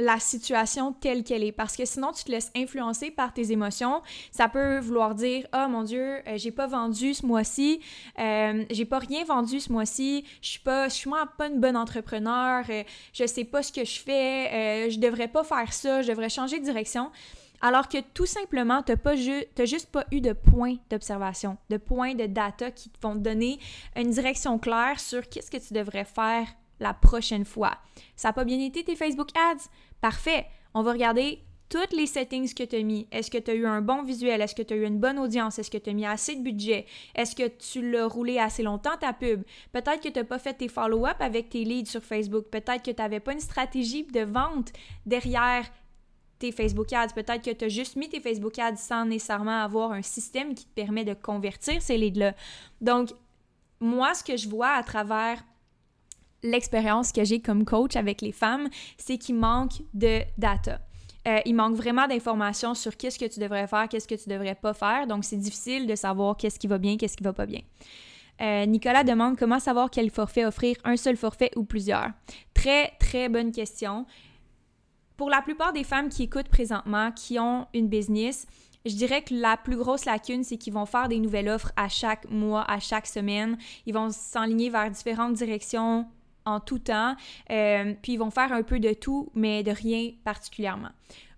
la 0.01 0.19
situation 0.19 0.93
telle 0.93 1.23
qu'elle 1.23 1.43
est. 1.43 1.51
Parce 1.51 1.75
que 1.75 1.85
sinon 1.85 2.11
tu 2.11 2.23
te 2.23 2.31
laisses 2.31 2.51
influencer 2.55 3.11
par 3.11 3.33
tes 3.33 3.51
émotions. 3.51 4.01
Ça 4.31 4.49
peut 4.49 4.79
vouloir 4.79 5.15
dire 5.15 5.47
oh 5.53 5.67
mon 5.69 5.83
dieu 5.83 6.21
euh, 6.27 6.37
j'ai 6.37 6.51
pas 6.51 6.67
vendu 6.67 7.13
ce 7.13 7.25
mois-ci. 7.25 7.79
Euh, 8.19 8.65
j'ai 8.69 8.85
pas 8.85 8.99
rien 8.99 9.23
vendu 9.23 9.59
ce 9.59 9.71
mois-ci. 9.71 10.25
Je 10.41 10.49
suis 10.49 10.59
pas 10.59 10.89
je 10.89 10.93
suis 10.93 11.09
pas 11.37 11.47
une 11.47 11.59
bonne 11.59 11.77
entrepreneur. 11.77 12.63
Euh, 12.69 12.83
je 13.13 13.25
sais 13.25 13.43
pas 13.43 13.63
ce 13.63 13.71
que 13.71 13.85
je 13.85 13.99
fais. 13.99 14.89
Je 14.89 14.99
devrais 14.99 15.27
pas 15.27 15.43
faire 15.43 15.71
ça. 15.71 16.01
Je 16.01 16.09
devrais 16.09 16.29
changer 16.29 16.59
de 16.59 16.65
direction 16.65 17.11
alors 17.61 17.87
que 17.87 17.99
tout 18.15 18.25
simplement, 18.25 18.81
tu 18.81 18.93
n'as 18.93 19.65
juste 19.65 19.91
pas 19.91 20.05
eu 20.11 20.19
de 20.19 20.33
points 20.33 20.77
d'observation, 20.89 21.57
de 21.69 21.77
points 21.77 22.15
de 22.15 22.25
data 22.25 22.71
qui 22.71 22.91
vont 23.01 23.15
donner 23.15 23.59
une 23.95 24.09
direction 24.09 24.57
claire 24.57 24.99
sur 24.99 25.29
qu'est-ce 25.29 25.51
que 25.51 25.57
tu 25.57 25.73
devrais 25.73 26.05
faire 26.05 26.47
la 26.79 26.93
prochaine 26.93 27.45
fois. 27.45 27.77
Ça 28.15 28.29
n'a 28.29 28.33
pas 28.33 28.43
bien 28.43 28.59
été 28.59 28.83
tes 28.83 28.95
Facebook 28.95 29.29
Ads? 29.37 29.69
Parfait. 30.01 30.45
On 30.73 30.81
va 30.81 30.91
regarder 30.93 31.39
toutes 31.69 31.93
les 31.93 32.05
settings 32.05 32.53
que 32.53 32.63
tu 32.63 32.75
as 32.75 32.83
mis. 32.83 33.07
Est-ce 33.11 33.31
que 33.31 33.37
tu 33.37 33.49
as 33.49 33.53
eu 33.53 33.65
un 33.65 33.81
bon 33.81 34.03
visuel? 34.03 34.41
Est-ce 34.41 34.53
que 34.53 34.61
tu 34.61 34.73
as 34.73 34.77
eu 34.77 34.85
une 34.85 34.99
bonne 34.99 35.17
audience? 35.17 35.57
Est-ce 35.57 35.71
que 35.71 35.77
tu 35.77 35.89
as 35.89 35.93
mis 35.93 36.05
assez 36.05 36.35
de 36.35 36.41
budget? 36.41 36.85
Est-ce 37.15 37.33
que 37.33 37.47
tu 37.47 37.89
l'as 37.89 38.07
roulé 38.07 38.39
assez 38.39 38.61
longtemps 38.61 38.97
ta 38.99 39.13
pub? 39.13 39.43
Peut-être 39.71 40.01
que 40.01 40.09
tu 40.09 40.19
n'as 40.19 40.25
pas 40.25 40.37
fait 40.37 40.55
tes 40.55 40.67
follow-up 40.67 41.15
avec 41.19 41.49
tes 41.49 41.63
leads 41.63 41.89
sur 41.89 42.03
Facebook. 42.03 42.47
Peut-être 42.51 42.83
que 42.83 42.91
tu 42.91 43.01
n'avais 43.01 43.21
pas 43.21 43.31
une 43.31 43.39
stratégie 43.39 44.03
de 44.03 44.19
vente 44.19 44.73
derrière 45.05 45.65
tes 46.39 46.51
Facebook 46.51 46.91
Ads. 46.91 47.13
Peut-être 47.15 47.43
que 47.43 47.51
tu 47.51 47.65
as 47.65 47.69
juste 47.69 47.95
mis 47.95 48.09
tes 48.09 48.19
Facebook 48.19 48.59
Ads 48.59 48.75
sans 48.75 49.05
nécessairement 49.05 49.63
avoir 49.63 49.93
un 49.93 50.01
système 50.01 50.53
qui 50.53 50.65
te 50.65 50.73
permet 50.73 51.05
de 51.05 51.13
convertir 51.13 51.81
ces 51.81 51.97
leads-là. 51.97 52.33
Donc, 52.81 53.11
moi, 53.79 54.13
ce 54.13 54.25
que 54.25 54.35
je 54.35 54.49
vois 54.49 54.71
à 54.71 54.83
travers 54.83 55.41
l'expérience 56.43 57.11
que 57.11 57.23
j'ai 57.23 57.39
comme 57.39 57.65
coach 57.65 57.95
avec 57.95 58.21
les 58.21 58.31
femmes, 58.31 58.69
c'est 58.97 59.17
qu'il 59.17 59.35
manque 59.35 59.81
de 59.93 60.21
data. 60.37 60.79
Euh, 61.27 61.39
il 61.45 61.55
manque 61.55 61.75
vraiment 61.75 62.07
d'informations 62.07 62.73
sur 62.73 62.97
qu'est-ce 62.97 63.19
que 63.19 63.25
tu 63.25 63.39
devrais 63.39 63.67
faire, 63.67 63.87
qu'est-ce 63.87 64.07
que 64.07 64.15
tu 64.15 64.27
devrais 64.27 64.55
pas 64.55 64.73
faire. 64.73 65.05
Donc, 65.05 65.23
c'est 65.23 65.37
difficile 65.37 65.85
de 65.85 65.95
savoir 65.95 66.35
qu'est-ce 66.35 66.57
qui 66.57 66.67
va 66.67 66.79
bien, 66.79 66.97
qu'est-ce 66.97 67.15
qui 67.15 67.23
va 67.23 67.33
pas 67.33 67.45
bien. 67.45 67.61
Euh, 68.41 68.65
Nicolas 68.65 69.03
demande 69.03 69.37
comment 69.37 69.59
savoir 69.59 69.91
quel 69.91 70.09
forfait 70.09 70.45
offrir, 70.45 70.75
un 70.83 70.97
seul 70.97 71.15
forfait 71.15 71.51
ou 71.55 71.63
plusieurs. 71.63 72.09
Très, 72.55 72.93
très 72.99 73.29
bonne 73.29 73.51
question. 73.51 74.07
Pour 75.15 75.29
la 75.29 75.43
plupart 75.43 75.73
des 75.73 75.83
femmes 75.83 76.09
qui 76.09 76.23
écoutent 76.23 76.49
présentement, 76.49 77.11
qui 77.11 77.37
ont 77.37 77.67
une 77.75 77.87
business, 77.87 78.47
je 78.87 78.95
dirais 78.95 79.21
que 79.21 79.35
la 79.35 79.57
plus 79.57 79.77
grosse 79.77 80.05
lacune, 80.05 80.43
c'est 80.43 80.57
qu'ils 80.57 80.73
vont 80.73 80.87
faire 80.87 81.07
des 81.07 81.19
nouvelles 81.19 81.49
offres 81.49 81.71
à 81.75 81.87
chaque 81.87 82.27
mois, 82.31 82.63
à 82.63 82.79
chaque 82.79 83.05
semaine. 83.05 83.59
Ils 83.85 83.93
vont 83.93 84.09
s'enligner 84.09 84.71
vers 84.71 84.89
différentes 84.89 85.33
directions 85.33 86.07
en 86.45 86.59
tout 86.59 86.79
temps, 86.79 87.15
euh, 87.51 87.93
puis 88.01 88.13
ils 88.13 88.17
vont 88.17 88.31
faire 88.31 88.51
un 88.51 88.63
peu 88.63 88.79
de 88.79 88.93
tout, 88.93 89.29
mais 89.35 89.63
de 89.63 89.71
rien 89.71 90.11
particulièrement. 90.23 90.89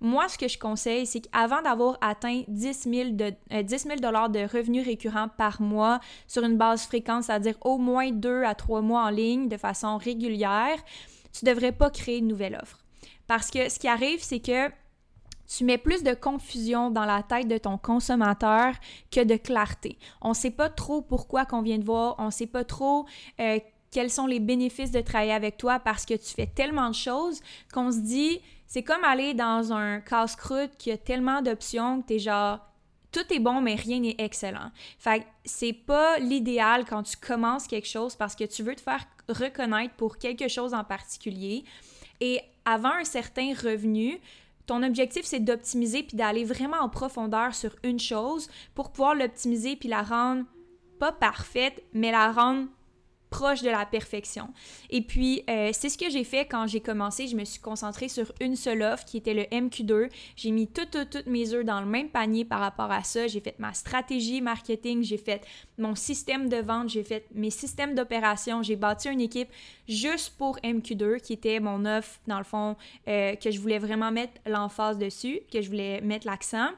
Moi, 0.02 0.28
ce 0.28 0.38
que 0.38 0.48
je 0.48 0.58
conseille, 0.58 1.06
c'est 1.06 1.22
qu'avant 1.22 1.62
d'avoir 1.62 1.98
atteint 2.02 2.44
10 2.48 2.90
000, 2.90 3.10
de, 3.12 3.34
euh, 3.54 3.64
de 3.64 4.58
revenus 4.58 4.86
récurrents 4.86 5.30
par 5.30 5.62
mois 5.62 6.00
sur 6.28 6.44
une 6.44 6.58
base 6.58 6.86
fréquente, 6.86 7.24
c'est-à-dire 7.24 7.56
au 7.62 7.78
moins 7.78 8.12
2 8.12 8.44
à 8.44 8.56
3 8.56 8.82
mois 8.82 9.04
en 9.04 9.10
ligne 9.10 9.48
de 9.48 9.58
façon 9.58 9.98
régulière, 9.98 10.78
tu 11.32 11.46
ne 11.46 11.52
devrais 11.52 11.72
pas 11.72 11.90
créer 11.90 12.18
une 12.18 12.28
nouvelle 12.28 12.60
offre. 12.62 12.80
Parce 13.28 13.50
que 13.50 13.70
ce 13.70 13.80
qui 13.80 13.88
arrive, 13.88 14.22
c'est 14.22 14.40
que 14.40 14.70
tu 15.48 15.64
mets 15.66 15.78
plus 15.78 16.04
de 16.04 16.14
confusion 16.14 16.90
dans 16.90 17.06
la 17.06 17.22
tête 17.22 17.48
de 17.48 17.58
ton 17.58 17.78
consommateur 17.78 18.74
que 19.12 19.24
de 19.24 19.36
clarté. 19.36 19.98
On 20.22 20.30
ne 20.30 20.34
sait 20.34 20.52
pas 20.52 20.70
trop 20.70 21.02
pourquoi 21.02 21.46
qu'on 21.46 21.62
vient 21.62 21.78
de 21.78 21.84
voir, 21.84 22.16
on 22.18 22.28
ne 22.28 22.32
sait 22.32 22.48
pas 22.48 22.64
trop 22.64 23.06
euh, 23.40 23.60
quels 23.94 24.10
sont 24.10 24.26
les 24.26 24.40
bénéfices 24.40 24.92
de 24.92 25.02
travailler 25.02 25.32
avec 25.32 25.58
toi 25.58 25.80
parce 25.80 26.06
que 26.06 26.16
tu 26.16 26.34
fais 26.34 26.48
tellement 26.48 26.90
de 26.90 26.96
choses 26.96 27.42
qu'on 27.72 27.92
se 27.92 28.00
dit, 28.00 28.42
c'est 28.66 28.84
comme 28.84 29.04
aller 29.04 29.36
dans 29.36 29.72
un 29.72 30.02
casse-croûte 30.02 30.72
qui 30.80 30.92
a 30.92 30.98
tellement 30.98 31.42
d'options 31.42 32.02
que 32.02 32.08
tu 32.08 32.14
es 32.16 32.20
genre, 32.20 32.60
tout 33.12 33.32
est 33.32 33.40
bon, 33.40 33.62
mais 33.62 33.76
rien 33.76 34.00
n'est 34.00 34.16
excellent. 34.18 34.72
Fait 34.98 35.20
que 35.20 35.26
c'est 35.46 35.74
pas 35.74 36.18
l'idéal 36.18 36.86
quand 36.86 37.04
tu 37.04 37.16
commences 37.18 37.68
quelque 37.68 37.88
chose 37.88 38.16
parce 38.16 38.36
que 38.36 38.46
tu 38.46 38.64
veux 38.64 38.76
te 38.76 38.82
faire 38.82 39.06
reconnaître 39.30 39.94
pour 39.94 40.18
quelque 40.18 40.48
chose 40.48 40.74
en 40.74 40.84
particulier. 40.84 41.64
Et 42.20 42.42
avant 42.66 42.94
un 42.94 43.04
certain 43.04 43.54
revenu, 43.54 44.20
ton 44.66 44.82
objectif, 44.82 45.24
c'est 45.24 45.40
d'optimiser 45.40 46.02
puis 46.02 46.18
d'aller 46.18 46.46
vraiment 46.46 46.78
en 46.78 46.90
profondeur 46.90 47.54
sur 47.54 47.76
une 47.84 48.00
chose 48.00 48.50
pour 48.74 48.92
pouvoir 48.92 49.14
l'optimiser 49.14 49.76
puis 49.76 49.90
la 49.90 50.02
rendre 50.02 50.46
pas 51.00 51.12
parfaite, 51.12 51.84
mais 51.94 52.12
la 52.12 52.32
rendre 52.32 52.68
proche 53.34 53.64
de 53.64 53.70
la 53.72 53.84
perfection. 53.88 54.54
Et 54.92 55.02
puis, 55.02 55.44
euh, 55.50 55.72
c'est 55.74 55.90
ce 55.90 55.98
que 55.98 56.08
j'ai 56.08 56.24
fait 56.24 56.46
quand 56.46 56.68
j'ai 56.68 56.82
commencé. 56.82 57.28
Je 57.28 57.36
me 57.36 57.44
suis 57.46 57.60
concentrée 57.60 58.08
sur 58.08 58.32
une 58.40 58.56
seule 58.56 58.84
offre 58.84 59.06
qui 59.06 59.18
était 59.18 59.34
le 59.34 59.44
MQ2. 59.46 60.12
J'ai 60.36 60.52
mis 60.52 60.68
toutes, 60.68 61.26
mes 61.26 61.52
œufs 61.52 61.66
dans 61.66 61.82
le 61.82 61.88
même 61.88 62.10
panier 62.10 62.46
par 62.46 62.60
rapport 62.60 62.92
à 62.92 63.04
ça. 63.04 63.26
J'ai 63.26 63.40
fait 63.40 63.58
ma 63.58 63.74
stratégie 63.74 64.40
marketing, 64.40 65.02
j'ai 65.04 65.18
fait 65.18 65.42
mon 65.80 65.96
système 65.96 66.48
de 66.48 66.58
vente, 66.58 66.90
j'ai 66.90 67.04
fait 67.04 67.26
mes 67.34 67.50
systèmes 67.50 67.96
d'opération, 67.96 68.62
j'ai 68.62 68.76
bâti 68.76 69.10
une 69.10 69.22
équipe 69.22 69.50
juste 69.88 70.38
pour 70.38 70.60
MQ2 70.60 71.20
qui 71.20 71.34
était 71.34 71.60
mon 71.60 71.86
offre, 71.86 72.20
dans 72.28 72.38
le 72.38 72.44
fond, 72.44 72.76
euh, 73.08 73.36
que 73.36 73.50
je 73.50 73.60
voulais 73.60 73.80
vraiment 73.80 74.12
mettre 74.12 74.34
l'emphase 74.46 75.00
dessus, 75.00 75.40
que 75.52 75.60
je 75.60 75.70
voulais 75.70 76.02
mettre 76.02 76.28
l'accent. 76.28 76.70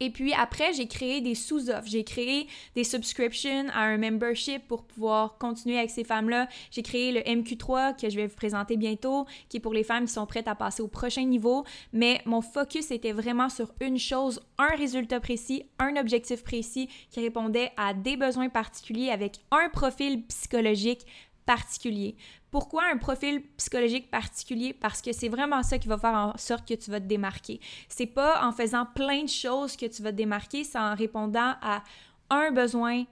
Et 0.00 0.10
puis 0.10 0.32
après, 0.32 0.72
j'ai 0.72 0.86
créé 0.86 1.20
des 1.20 1.34
sous-offres. 1.34 1.86
J'ai 1.86 2.04
créé 2.04 2.48
des 2.74 2.84
subscriptions 2.84 3.68
à 3.72 3.82
un 3.82 3.96
membership 3.96 4.66
pour 4.66 4.84
pouvoir 4.84 5.38
continuer 5.38 5.78
avec 5.78 5.90
ces 5.90 6.04
femmes-là. 6.04 6.48
J'ai 6.70 6.82
créé 6.82 7.12
le 7.12 7.20
MQ3 7.20 8.00
que 8.00 8.08
je 8.10 8.16
vais 8.16 8.26
vous 8.26 8.36
présenter 8.36 8.76
bientôt, 8.76 9.26
qui 9.48 9.58
est 9.58 9.60
pour 9.60 9.72
les 9.72 9.84
femmes 9.84 10.06
qui 10.06 10.12
sont 10.12 10.26
prêtes 10.26 10.48
à 10.48 10.54
passer 10.54 10.82
au 10.82 10.88
prochain 10.88 11.24
niveau. 11.24 11.64
Mais 11.92 12.20
mon 12.24 12.40
focus 12.40 12.90
était 12.90 13.12
vraiment 13.12 13.48
sur 13.48 13.72
une 13.80 13.98
chose, 13.98 14.40
un 14.58 14.74
résultat 14.76 15.20
précis, 15.20 15.64
un 15.78 15.96
objectif 15.96 16.42
précis 16.42 16.88
qui 17.10 17.20
répondait 17.20 17.70
à 17.76 17.94
des 17.94 18.16
besoins 18.16 18.48
particuliers 18.48 19.10
avec 19.10 19.38
un 19.50 19.68
profil 19.68 20.24
psychologique 20.26 21.06
particulier. 21.46 22.16
Pourquoi 22.50 22.84
un 22.92 22.96
profil 22.96 23.42
psychologique 23.56 24.10
particulier? 24.10 24.72
Parce 24.72 25.02
que 25.02 25.12
c'est 25.12 25.28
vraiment 25.28 25.62
ça 25.62 25.78
qui 25.78 25.88
va 25.88 25.98
faire 25.98 26.14
en 26.14 26.36
sorte 26.36 26.66
que 26.66 26.74
tu 26.74 26.90
vas 26.90 27.00
te 27.00 27.06
démarquer. 27.06 27.60
C'est 27.88 28.06
pas 28.06 28.46
en 28.46 28.52
faisant 28.52 28.86
plein 28.86 29.24
de 29.24 29.28
choses 29.28 29.76
que 29.76 29.86
tu 29.86 30.02
vas 30.02 30.10
te 30.10 30.16
démarquer, 30.16 30.64
c'est 30.64 30.78
en 30.78 30.94
répondant 30.94 31.54
à 31.60 31.82
un 32.30 32.50
besoin, 32.50 33.04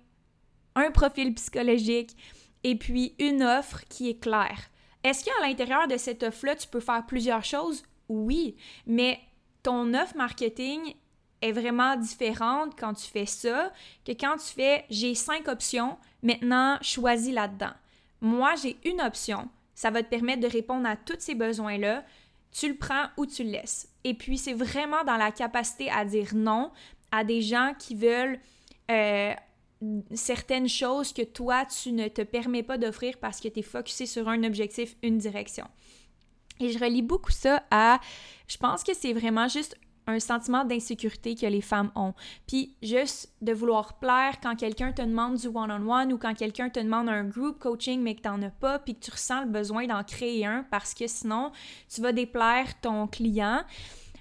un 0.75 0.91
profil 0.91 1.35
psychologique 1.35 2.17
et 2.65 2.77
puis 2.77 3.15
une 3.19 3.43
offre 3.43 3.83
qui 3.89 4.09
est 4.11 4.21
claire. 4.21 4.71
Est-ce 5.05 5.25
qu'à 5.25 5.33
l'intérieur 5.43 5.89
de 5.89 5.97
cette 5.97 6.23
offre-là, 6.23 6.55
tu 6.55 6.69
peux 6.69 6.81
faire 6.81 7.05
plusieurs 7.07 7.45
choses? 7.45 7.83
Oui, 8.09 8.57
mais 8.87 9.21
ton 9.63 9.95
offre 9.95 10.17
marketing 10.17 10.95
est 11.41 11.53
vraiment 11.53 11.97
différente 11.97 12.79
quand 12.79 12.95
tu 12.95 13.07
fais 13.07 13.27
ça 13.27 13.73
que 14.05 14.13
quand 14.13 14.37
tu 14.37 14.55
fais 14.55 14.85
j'ai 14.91 15.15
cinq 15.15 15.49
options, 15.49 15.99
maintenant 16.23 16.79
choisis 16.83 17.35
là-dedans. 17.35 17.73
Moi, 18.23 18.55
j'ai 18.55 18.79
une 18.85 19.03
option. 19.03 19.49
Ça 19.75 19.91
va 19.91 20.03
te 20.03 20.09
permettre 20.09 20.41
de 20.41 20.47
répondre 20.47 20.89
à 20.89 20.97
tous 20.97 21.17
ces 21.19 21.35
besoins-là. 21.35 22.05
Tu 22.53 22.69
le 22.69 22.77
prends 22.77 23.09
ou 23.17 23.27
tu 23.27 23.43
le 23.45 23.51
laisses. 23.51 23.89
Et 24.05 24.15
puis, 24.15 24.39
c'est 24.39 24.55
vraiment 24.55 25.05
dans 25.05 25.17
la 25.17 25.33
capacité 25.33 25.91
à 25.91 26.05
dire 26.05 26.31
non 26.35 26.71
à 27.11 27.25
des 27.25 27.43
gens 27.43 27.75
qui 27.79 27.95
veulent 27.95 28.39
euh, 28.91 29.35
certaines 30.15 30.69
choses 30.69 31.13
que 31.13 31.23
toi, 31.23 31.67
tu 31.67 31.93
ne 31.93 32.09
te 32.09 32.23
permets 32.23 32.63
pas 32.63 32.79
d'offrir 32.79 33.19
parce 33.19 33.41
que 33.41 33.49
tu 33.49 33.61
es 33.61 33.63
focusé 33.63 34.07
sur 34.07 34.29
un 34.29 34.45
objectif, 34.45 34.97
une 35.03 35.19
direction. 35.19 35.67
Et 36.61 36.71
je 36.71 36.79
relis 36.79 37.03
beaucoup 37.03 37.33
ça 37.33 37.65
à, 37.71 38.01
je 38.47 38.57
pense 38.57 38.85
que 38.85 38.95
c'est 38.95 39.13
vraiment 39.13 39.49
juste 39.49 39.77
un 40.07 40.21
sentiment 40.21 40.65
d'insécurité 40.65 41.35
que 41.35 41.47
les 41.47 41.61
femmes 41.61 41.91
ont. 41.95 42.15
Puis 42.47 42.77
juste 42.83 43.33
de 43.41 43.53
vouloir 43.53 43.99
plaire 43.99 44.39
quand 44.43 44.57
quelqu'un 44.57 44.93
te 44.93 45.03
demande 45.03 45.37
du 45.37 45.47
one-on-one 45.49 46.13
ou 46.13 46.19
quand 46.19 46.35
quelqu'un 46.35 46.69
te 46.71 46.81
demande 46.81 47.09
un 47.09 47.25
group 47.25 47.59
coaching 47.59 48.01
mais 48.01 48.15
que 48.15 48.23
tu 48.23 48.29
n'en 48.29 48.43
as 48.43 48.51
pas 48.51 48.79
puis 48.79 48.95
que 48.95 49.01
tu 49.01 49.11
ressens 49.11 49.43
le 49.43 49.49
besoin 49.49 49.87
d'en 49.87 50.03
créer 50.03 50.47
un 50.47 50.65
parce 50.71 50.95
que 50.95 51.07
sinon 51.07 51.53
tu 51.93 52.01
vas 52.01 52.13
déplaire 52.13 52.81
ton 52.81 53.07
client. 53.07 53.63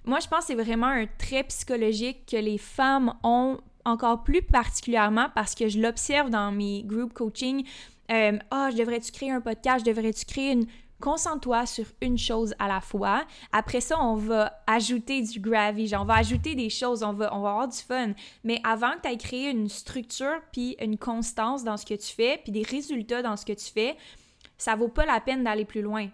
Moi, 0.04 0.20
je 0.20 0.28
pense 0.28 0.40
que 0.40 0.46
c'est 0.48 0.56
vraiment 0.56 0.88
un 0.88 1.06
trait 1.06 1.44
psychologique 1.44 2.26
que 2.26 2.38
les 2.38 2.58
femmes 2.58 3.14
ont 3.24 3.60
encore 3.86 4.24
plus 4.24 4.42
particulièrement 4.42 5.28
parce 5.34 5.56
que 5.56 5.68
je 5.68 5.80
l'observe 5.80 6.30
dans 6.30 6.52
mes 6.52 6.84
group 6.84 7.14
coaching. 7.14 7.66
Euh, 8.12 8.38
ah, 8.50 8.68
oh, 8.68 8.72
je 8.72 8.78
devrais-tu 8.78 9.12
créer 9.12 9.32
un 9.32 9.42
podcast? 9.42 9.86
Devrais-tu 9.86 10.26
créer 10.26 10.52
une 10.52 10.66
concentre-toi 11.02 11.66
sur 11.66 11.86
une 12.02 12.18
chose 12.18 12.56
à 12.60 12.70
la 12.70 12.80
fois. 12.80 13.26
Après 13.52 13.82
ça, 13.82 14.02
on 14.02 14.16
va 14.16 14.62
ajouter 14.68 15.22
du 15.22 15.42
gravy, 15.42 15.92
on 15.98 16.06
va 16.06 16.16
ajouter 16.16 16.56
des 16.56 16.70
choses, 16.70 17.04
on 17.04 17.12
va, 17.12 17.36
on 17.36 17.42
va 17.42 17.50
avoir 17.50 17.68
du 17.68 17.78
fun. 17.78 18.14
Mais 18.46 18.62
avant 18.64 18.92
que 18.94 19.02
tu 19.02 19.10
aies 19.10 19.18
créé 19.18 19.50
une 19.50 19.68
structure, 19.68 20.40
puis 20.54 20.78
une 20.80 20.98
constance 20.98 21.66
dans 21.66 21.76
ce 21.76 21.86
que 21.86 21.96
tu 21.96 22.14
fais, 22.14 22.40
puis 22.42 22.54
des 22.54 22.64
résultats 22.64 23.22
dans 23.22 23.36
ce 23.36 23.46
que 23.46 23.54
tu 23.54 23.66
fais, 23.66 23.98
ça 24.58 24.76
vaut 24.76 24.88
pas 24.88 25.06
la 25.06 25.20
peine 25.20 25.44
d'aller 25.44 25.66
plus 25.66 25.82
loin. 25.82 26.08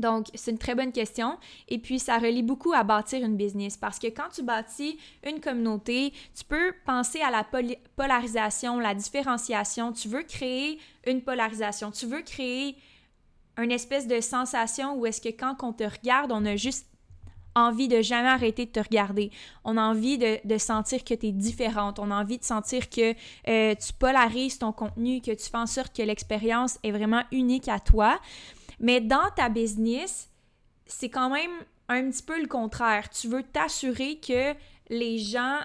Donc, 0.00 0.28
c'est 0.34 0.50
une 0.50 0.58
très 0.58 0.74
bonne 0.74 0.92
question. 0.92 1.38
Et 1.68 1.78
puis, 1.78 1.98
ça 1.98 2.18
relie 2.18 2.42
beaucoup 2.42 2.72
à 2.72 2.84
bâtir 2.84 3.24
une 3.24 3.36
business 3.36 3.76
parce 3.76 3.98
que 3.98 4.06
quand 4.06 4.30
tu 4.32 4.42
bâtis 4.42 4.98
une 5.26 5.40
communauté, 5.40 6.12
tu 6.34 6.44
peux 6.44 6.72
penser 6.86 7.20
à 7.20 7.30
la 7.30 7.46
polarisation, 7.96 8.78
la 8.78 8.94
différenciation. 8.94 9.92
Tu 9.92 10.08
veux 10.08 10.22
créer 10.22 10.78
une 11.06 11.22
polarisation. 11.22 11.90
Tu 11.90 12.06
veux 12.06 12.22
créer 12.22 12.76
une 13.62 13.72
espèce 13.72 14.06
de 14.06 14.20
sensation 14.20 14.96
où 14.96 15.06
est-ce 15.06 15.20
que 15.20 15.28
quand 15.28 15.56
on 15.62 15.72
te 15.72 15.84
regarde, 15.84 16.32
on 16.32 16.44
a 16.44 16.56
juste 16.56 16.86
envie 17.54 17.88
de 17.88 18.00
jamais 18.00 18.28
arrêter 18.28 18.66
de 18.66 18.70
te 18.70 18.80
regarder. 18.80 19.30
On 19.64 19.76
a 19.76 19.82
envie 19.82 20.18
de, 20.18 20.58
sentir 20.58 21.04
que 21.04 21.14
tu 21.14 21.26
es 21.26 21.32
différente. 21.32 21.98
On 21.98 22.10
a 22.10 22.14
envie 22.14 22.38
de 22.38 22.44
sentir 22.44 22.88
que 22.88 23.14
euh, 23.48 23.74
tu 23.74 23.92
polarises 23.92 24.58
ton 24.58 24.72
contenu, 24.72 25.20
que 25.20 25.32
tu 25.32 25.50
fais 25.50 25.58
en 25.58 25.66
sorte 25.66 25.96
que 25.96 26.02
l'expérience 26.02 26.78
est 26.82 26.92
vraiment 26.92 27.22
unique 27.32 27.68
à 27.68 27.80
toi. 27.80 28.20
Mais 28.78 29.00
dans 29.00 29.30
ta 29.34 29.48
business, 29.48 30.30
c'est 30.86 31.10
quand 31.10 31.30
même 31.30 31.50
un 31.88 32.10
petit 32.10 32.22
peu 32.22 32.40
le 32.40 32.46
contraire. 32.46 33.10
Tu 33.10 33.28
veux 33.28 33.42
t'assurer 33.42 34.20
que 34.20 34.54
les 34.88 35.18
gens 35.18 35.58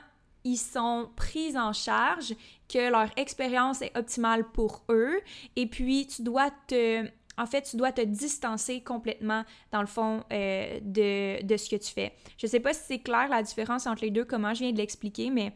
ils 0.44 0.58
sont 0.58 1.10
pris 1.16 1.58
en 1.58 1.74
charge, 1.74 2.36
que 2.70 2.92
leur 2.92 3.10
expérience 3.18 3.82
est 3.82 3.98
optimale 3.98 4.48
pour 4.52 4.84
eux, 4.90 5.20
et 5.56 5.66
puis 5.66 6.06
tu 6.06 6.22
dois 6.22 6.52
te 6.68 7.04
en 7.38 7.46
fait, 7.46 7.64
tu 7.64 7.78
dois 7.78 7.92
te 7.92 8.02
distancer 8.02 8.82
complètement, 8.82 9.44
dans 9.72 9.82
le 9.82 9.88
fond, 9.88 10.24
euh, 10.32 10.80
de, 10.82 11.58
ce 11.58 11.70
que 11.70 11.76
tu 11.76 11.92
fais. 11.92 12.14
Je 12.38 12.48
ne 12.48 12.52
sais 12.52 12.60
pas 12.60 12.74
si 12.74 12.82
c'est 12.88 13.00
clair 13.00 13.28
la 13.30 13.44
différence 13.44 13.88
entre 13.88 14.04
les 14.04 14.12
deux, 14.12 14.26
comment 14.26 14.54
je 14.54 14.60
viens 14.60 14.72
de 14.72 14.78
l'expliquer, 14.78 15.30
mais 15.30 15.54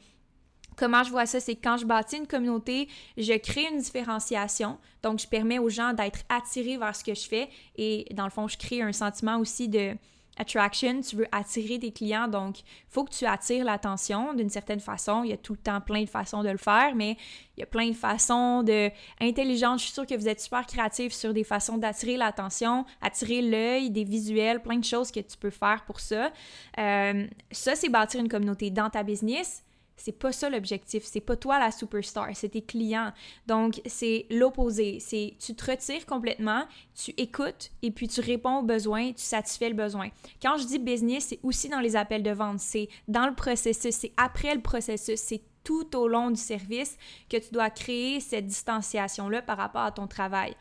comment 0.76 1.04
je 1.04 1.12
vois 1.12 1.26
ça, 1.26 1.40
c'est 1.40 1.56
quand 1.56 1.78
je 1.78 1.86
bâtis 1.86 2.18
une 2.18 2.28
communauté, 2.28 2.88
je 3.18 3.34
crée 3.38 3.68
une 3.72 3.80
différenciation. 3.80 4.78
Donc, 5.04 5.20
je 5.20 5.28
permets 5.28 5.60
aux 5.60 5.70
gens 5.70 5.94
d'être 5.94 6.20
attirés 6.30 6.78
vers 6.78 6.96
ce 6.96 7.04
que 7.04 7.14
je 7.14 7.28
fais 7.28 7.50
et, 7.76 8.06
dans 8.14 8.26
le 8.26 8.32
fond, 8.32 8.48
je 8.48 8.58
crée 8.58 8.82
un 8.82 8.94
sentiment 8.94 9.38
aussi 9.38 9.68
de 9.68 9.96
attraction, 10.40 11.02
tu 11.02 11.18
veux 11.18 11.28
attirer 11.32 11.78
des 11.78 11.92
clients, 11.92 12.28
donc 12.28 12.62
il 12.62 12.66
faut 12.90 13.04
que 13.04 13.12
tu 13.12 13.26
attires 13.26 13.66
l'attention 13.66 14.34
d'une 14.34 14.50
certaine 14.50 14.80
façon. 14.80 15.24
Il 15.24 15.30
y 15.30 15.34
a 15.34 15.38
tout 15.38 15.54
le 15.54 15.60
temps 15.60 15.82
plein 15.82 16.04
de 16.04 16.10
façons 16.10 16.42
de 16.44 16.50
le 16.50 16.58
faire, 16.58 16.96
mais 16.96 17.18
il 17.58 17.60
y 17.60 17.64
a 17.64 17.66
plein 17.66 17.90
de 17.90 17.96
façons 17.96 18.64
de 18.64 18.90
intelligentes. 19.20 19.80
Je 19.80 19.84
suis 19.86 19.94
sûre 19.94 20.08
que 20.08 20.16
vous 20.16 20.28
êtes 20.28 20.40
super 20.40 20.66
créatifs 20.66 21.14
sur 21.14 21.34
des 21.34 21.44
façons 21.44 21.78
d'attirer 21.78 22.18
l'attention, 22.18 22.86
attirer 23.02 23.42
l'œil, 23.42 23.92
des 23.92 24.06
visuels, 24.06 24.62
plein 24.62 24.78
de 24.78 24.86
choses 24.86 25.12
que 25.12 25.20
tu 25.20 25.38
peux 25.38 25.50
faire 25.50 25.84
pour 25.86 26.00
ça. 26.00 26.32
Euh, 26.78 27.28
ça, 27.52 27.76
c'est 27.76 27.90
bâtir 27.90 28.22
une 28.22 28.30
communauté 28.30 28.72
dans 28.72 28.90
ta 28.90 29.04
business. 29.04 29.64
C'est 30.00 30.18
pas 30.18 30.32
ça 30.32 30.50
l'objectif. 30.50 31.04
C'est 31.04 31.22
pas 31.22 31.36
toi 31.36 31.60
la 31.60 31.72
superstar, 31.72 32.30
c'est 32.34 32.50
tes 32.50 32.62
clients. 32.62 33.12
Donc, 33.48 33.82
c'est 33.86 34.26
l'opposé. 34.30 35.00
C'est 35.00 35.36
tu 35.40 35.54
te 35.54 35.70
retires 35.70 36.06
complètement, 36.06 36.66
tu 36.96 37.12
écoutes 37.18 37.72
et 37.82 37.92
puis 37.92 38.08
tu 38.08 38.22
réponds 38.22 38.60
aux 38.60 38.64
besoins, 38.64 39.12
tu 39.12 39.22
satisfais 39.22 39.70
le 39.70 39.76
besoin. 39.76 40.10
Quand 40.42 40.58
je 40.58 40.66
dis 40.66 40.80
business, 40.80 41.28
c'est 41.30 41.40
aussi 41.44 41.70
dans 41.70 41.80
les 41.80 41.96
appels 41.96 42.24
de 42.24 42.32
vente, 42.32 42.60
c'est 42.60 42.90
dans 43.08 43.28
le 43.28 43.36
processus, 43.36 43.96
c'est 43.96 44.14
après 44.18 44.56
le 44.56 44.62
processus, 44.62 45.20
c'est 45.20 45.42
tout 45.64 45.96
au 45.96 46.08
long 46.08 46.32
du 46.32 46.40
service 46.40 46.98
que 47.30 47.38
tu 47.38 47.52
dois 47.52 47.70
créer 47.70 48.20
cette 48.20 48.48
distanciation-là 48.48 49.42
par 49.42 49.58
rapport 49.58 49.82
à 49.82 49.92
ton 49.92 50.08
travail. 50.08 50.56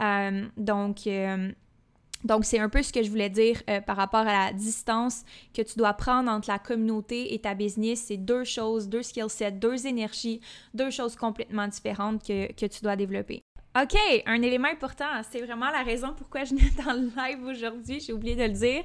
Euh, 0.00 0.46
donc, 0.56 1.06
euh, 1.06 1.52
donc, 2.24 2.44
c'est 2.44 2.58
un 2.58 2.68
peu 2.68 2.82
ce 2.82 2.92
que 2.92 3.02
je 3.02 3.10
voulais 3.10 3.30
dire 3.30 3.62
euh, 3.68 3.80
par 3.80 3.96
rapport 3.96 4.20
à 4.20 4.46
la 4.46 4.52
distance 4.52 5.24
que 5.54 5.62
tu 5.62 5.76
dois 5.76 5.92
prendre 5.94 6.30
entre 6.30 6.48
la 6.48 6.58
communauté 6.58 7.34
et 7.34 7.40
ta 7.40 7.54
business. 7.54 8.04
C'est 8.06 8.16
deux 8.16 8.44
choses, 8.44 8.88
deux 8.88 9.02
skill 9.02 9.28
sets, 9.28 9.52
deux 9.52 9.86
énergies, 9.86 10.40
deux 10.74 10.90
choses 10.90 11.16
complètement 11.16 11.66
différentes 11.66 12.22
que, 12.22 12.52
que 12.52 12.66
tu 12.66 12.82
dois 12.82 12.96
développer. 12.96 13.42
OK, 13.80 13.96
un 14.26 14.42
élément 14.42 14.68
important, 14.68 15.06
c'est 15.30 15.40
vraiment 15.40 15.70
la 15.70 15.82
raison 15.82 16.12
pourquoi 16.16 16.44
je 16.44 16.54
viens 16.54 16.84
dans 16.84 16.92
le 16.92 17.10
live 17.16 17.42
aujourd'hui, 17.44 18.00
j'ai 18.00 18.12
oublié 18.12 18.36
de 18.36 18.42
le 18.42 18.50
dire. 18.50 18.84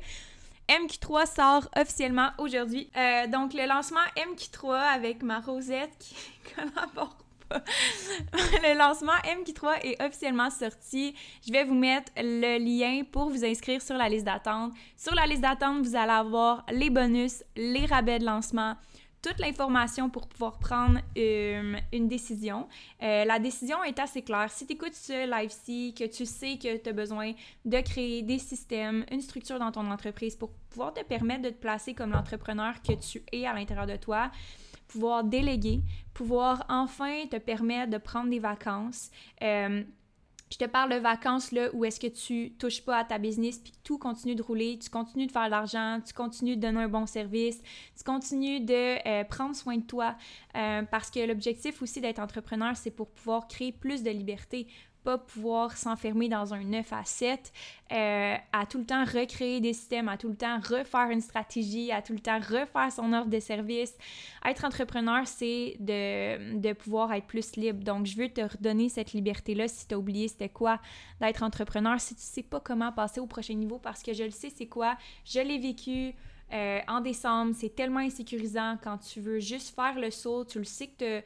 MQ3 0.69 1.33
sort 1.33 1.69
officiellement 1.77 2.29
aujourd'hui. 2.37 2.89
Euh, 2.97 3.27
donc, 3.27 3.53
le 3.53 3.67
lancement 3.67 4.01
MQ3 4.17 4.73
avec 4.95 5.23
ma 5.23 5.39
Rosette 5.39 5.95
qui 5.99 6.15
collabore 6.55 7.26
le 8.33 8.77
lancement 8.77 9.13
MQ3 9.23 9.81
est 9.83 10.01
officiellement 10.03 10.49
sorti. 10.49 11.15
Je 11.45 11.51
vais 11.51 11.63
vous 11.63 11.75
mettre 11.75 12.11
le 12.17 12.57
lien 12.57 13.03
pour 13.03 13.29
vous 13.29 13.45
inscrire 13.45 13.81
sur 13.81 13.95
la 13.95 14.09
liste 14.09 14.25
d'attente. 14.25 14.73
Sur 14.95 15.15
la 15.15 15.25
liste 15.25 15.41
d'attente, 15.41 15.85
vous 15.85 15.95
allez 15.95 16.11
avoir 16.11 16.65
les 16.71 16.89
bonus, 16.89 17.43
les 17.55 17.85
rabais 17.85 18.19
de 18.19 18.25
lancement, 18.25 18.75
toute 19.21 19.39
l'information 19.39 20.09
pour 20.09 20.27
pouvoir 20.27 20.59
prendre 20.59 20.99
euh, 21.17 21.75
une 21.91 22.07
décision. 22.07 22.67
Euh, 23.01 23.25
la 23.25 23.39
décision 23.39 23.83
est 23.83 23.99
assez 23.99 24.21
claire. 24.21 24.49
Si 24.51 24.65
tu 24.65 24.73
écoutes 24.73 24.93
ce 24.93 25.29
live-ci, 25.29 25.93
que 25.97 26.05
tu 26.05 26.25
sais 26.25 26.57
que 26.57 26.77
tu 26.77 26.89
as 26.89 26.93
besoin 26.93 27.33
de 27.65 27.81
créer 27.81 28.21
des 28.21 28.39
systèmes, 28.39 29.05
une 29.11 29.21
structure 29.21 29.59
dans 29.59 29.71
ton 29.71 29.89
entreprise 29.91 30.35
pour 30.35 30.51
pouvoir 30.69 30.93
te 30.93 31.03
permettre 31.03 31.41
de 31.43 31.49
te 31.49 31.59
placer 31.59 31.93
comme 31.93 32.11
l'entrepreneur 32.11 32.81
que 32.81 32.93
tu 32.93 33.23
es 33.31 33.45
à 33.45 33.53
l'intérieur 33.53 33.87
de 33.87 33.95
toi, 33.95 34.31
pouvoir 34.87 35.23
déléguer, 35.23 35.81
pouvoir 36.13 36.65
enfin 36.69 37.25
te 37.29 37.37
permettre 37.37 37.91
de 37.91 37.97
prendre 37.97 38.29
des 38.29 38.39
vacances. 38.39 39.11
Euh, 39.41 39.83
je 40.49 40.57
te 40.57 40.65
parle 40.65 40.93
de 40.93 40.99
vacances 40.99 41.51
là 41.51 41.69
où 41.73 41.83
est-ce 41.83 41.99
que 41.99 42.07
tu 42.07 42.53
touches 42.57 42.81
pas 42.81 42.99
à 42.99 43.03
ta 43.03 43.17
business 43.17 43.59
puis 43.59 43.73
tout 43.83 43.97
continue 43.97 44.33
de 44.33 44.41
rouler, 44.41 44.79
tu 44.81 44.89
continues 44.89 45.27
de 45.27 45.31
faire 45.31 45.45
de 45.45 45.51
l'argent, 45.51 45.99
tu 46.05 46.13
continues 46.13 46.55
de 46.55 46.61
donner 46.61 46.83
un 46.83 46.87
bon 46.87 47.05
service, 47.05 47.61
tu 47.97 48.03
continues 48.05 48.61
de 48.61 49.05
euh, 49.05 49.23
prendre 49.25 49.55
soin 49.55 49.77
de 49.77 49.83
toi 49.83 50.15
euh, 50.55 50.83
parce 50.83 51.11
que 51.11 51.19
l'objectif 51.19 51.81
aussi 51.81 51.99
d'être 51.99 52.19
entrepreneur, 52.19 52.77
c'est 52.77 52.91
pour 52.91 53.09
pouvoir 53.09 53.47
créer 53.49 53.73
plus 53.73 54.03
de 54.03 54.09
liberté, 54.09 54.67
pas 55.07 55.17
pouvoir 55.17 55.77
s'enfermer 55.77 56.27
dans 56.27 56.53
un 56.53 56.65
9 56.65 56.91
à 56.91 57.05
7, 57.05 57.53
euh, 57.93 58.35
à 58.51 58.65
tout 58.65 58.77
le 58.77 58.85
temps 58.85 59.05
recréer 59.05 59.61
des 59.61 59.71
systèmes, 59.71 60.09
à 60.09 60.17
tout 60.17 60.27
le 60.27 60.35
temps 60.35 60.59
refaire 60.59 61.09
une 61.11 61.21
stratégie, 61.21 61.93
à 61.93 62.01
tout 62.01 62.11
le 62.11 62.19
temps 62.19 62.39
refaire 62.39 62.91
son 62.91 63.13
offre 63.13 63.29
de 63.29 63.39
service. 63.39 63.97
Être 64.45 64.65
entrepreneur, 64.65 65.25
c'est 65.25 65.77
de, 65.79 66.59
de 66.59 66.73
pouvoir 66.73 67.13
être 67.13 67.25
plus 67.25 67.55
libre. 67.55 67.85
Donc, 67.85 68.05
je 68.05 68.17
veux 68.17 68.27
te 68.27 68.41
redonner 68.41 68.89
cette 68.89 69.13
liberté-là 69.13 69.69
si 69.69 69.87
tu 69.87 69.95
as 69.95 69.97
oublié 69.97 70.27
c'était 70.27 70.49
quoi 70.49 70.81
d'être 71.21 71.41
entrepreneur, 71.41 71.97
si 72.01 72.13
tu 72.13 72.21
sais 72.21 72.43
pas 72.43 72.59
comment 72.59 72.91
passer 72.91 73.21
au 73.21 73.27
prochain 73.27 73.53
niveau, 73.53 73.79
parce 73.79 74.03
que 74.03 74.11
je 74.11 74.23
le 74.25 74.31
sais 74.31 74.49
c'est 74.49 74.67
quoi, 74.67 74.97
je 75.23 75.39
l'ai 75.39 75.57
vécu. 75.57 76.15
Euh, 76.53 76.79
en 76.87 77.01
décembre, 77.01 77.53
c'est 77.57 77.75
tellement 77.75 77.99
insécurisant 77.99 78.77
quand 78.81 78.97
tu 78.97 79.19
veux 79.19 79.39
juste 79.39 79.73
faire 79.75 79.99
le 79.99 80.11
saut, 80.11 80.45
tu 80.45 80.59
le 80.59 80.63
sais 80.65 80.87
que 80.87 81.19
tu 81.19 81.25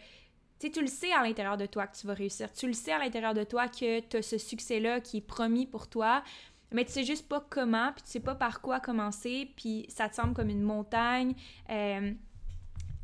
le 0.68 0.88
sais 0.88 1.12
à 1.12 1.24
l'intérieur 1.24 1.58
de 1.58 1.66
toi 1.66 1.88
que 1.88 1.98
tu 1.98 2.08
vas 2.08 2.14
réussir. 2.14 2.52
Tu 2.54 2.68
le 2.68 2.74
sais 2.74 2.92
à 2.92 3.00
l'intérieur 3.00 3.34
de 3.34 3.44
toi 3.44 3.68
que 3.68 4.00
tu 4.02 4.18
as 4.18 4.22
ce 4.22 4.38
succès-là 4.38 5.02
qui 5.02 5.18
est 5.18 5.22
promis 5.22 5.66
pour 5.66 5.88
toi, 5.88 6.24
mais 6.72 6.86
tu 6.86 6.92
sais 6.92 7.04
juste 7.04 7.28
pas 7.28 7.46
comment, 7.50 7.92
puis 7.94 8.04
tu 8.04 8.12
sais 8.12 8.20
pas 8.20 8.36
par 8.36 8.62
quoi 8.62 8.80
commencer, 8.80 9.52
puis 9.56 9.86
ça 9.90 10.08
te 10.10 10.16
semble 10.16 10.34
comme 10.34 10.50
une 10.50 10.64
montagne. 10.64 11.34
Euh, 11.70 12.14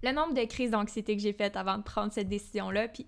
le 0.04 0.12
nombre 0.12 0.34
de 0.34 0.46
crises 0.46 0.72
d'anxiété 0.72 1.15
que 1.15 1.22
j'ai 1.22 1.34
faites 1.34 1.56
avant 1.56 1.78
de 1.78 1.84
prendre 1.84 2.13
cette 2.13 2.30
décision-là, 2.30 2.88
puis 2.88 3.08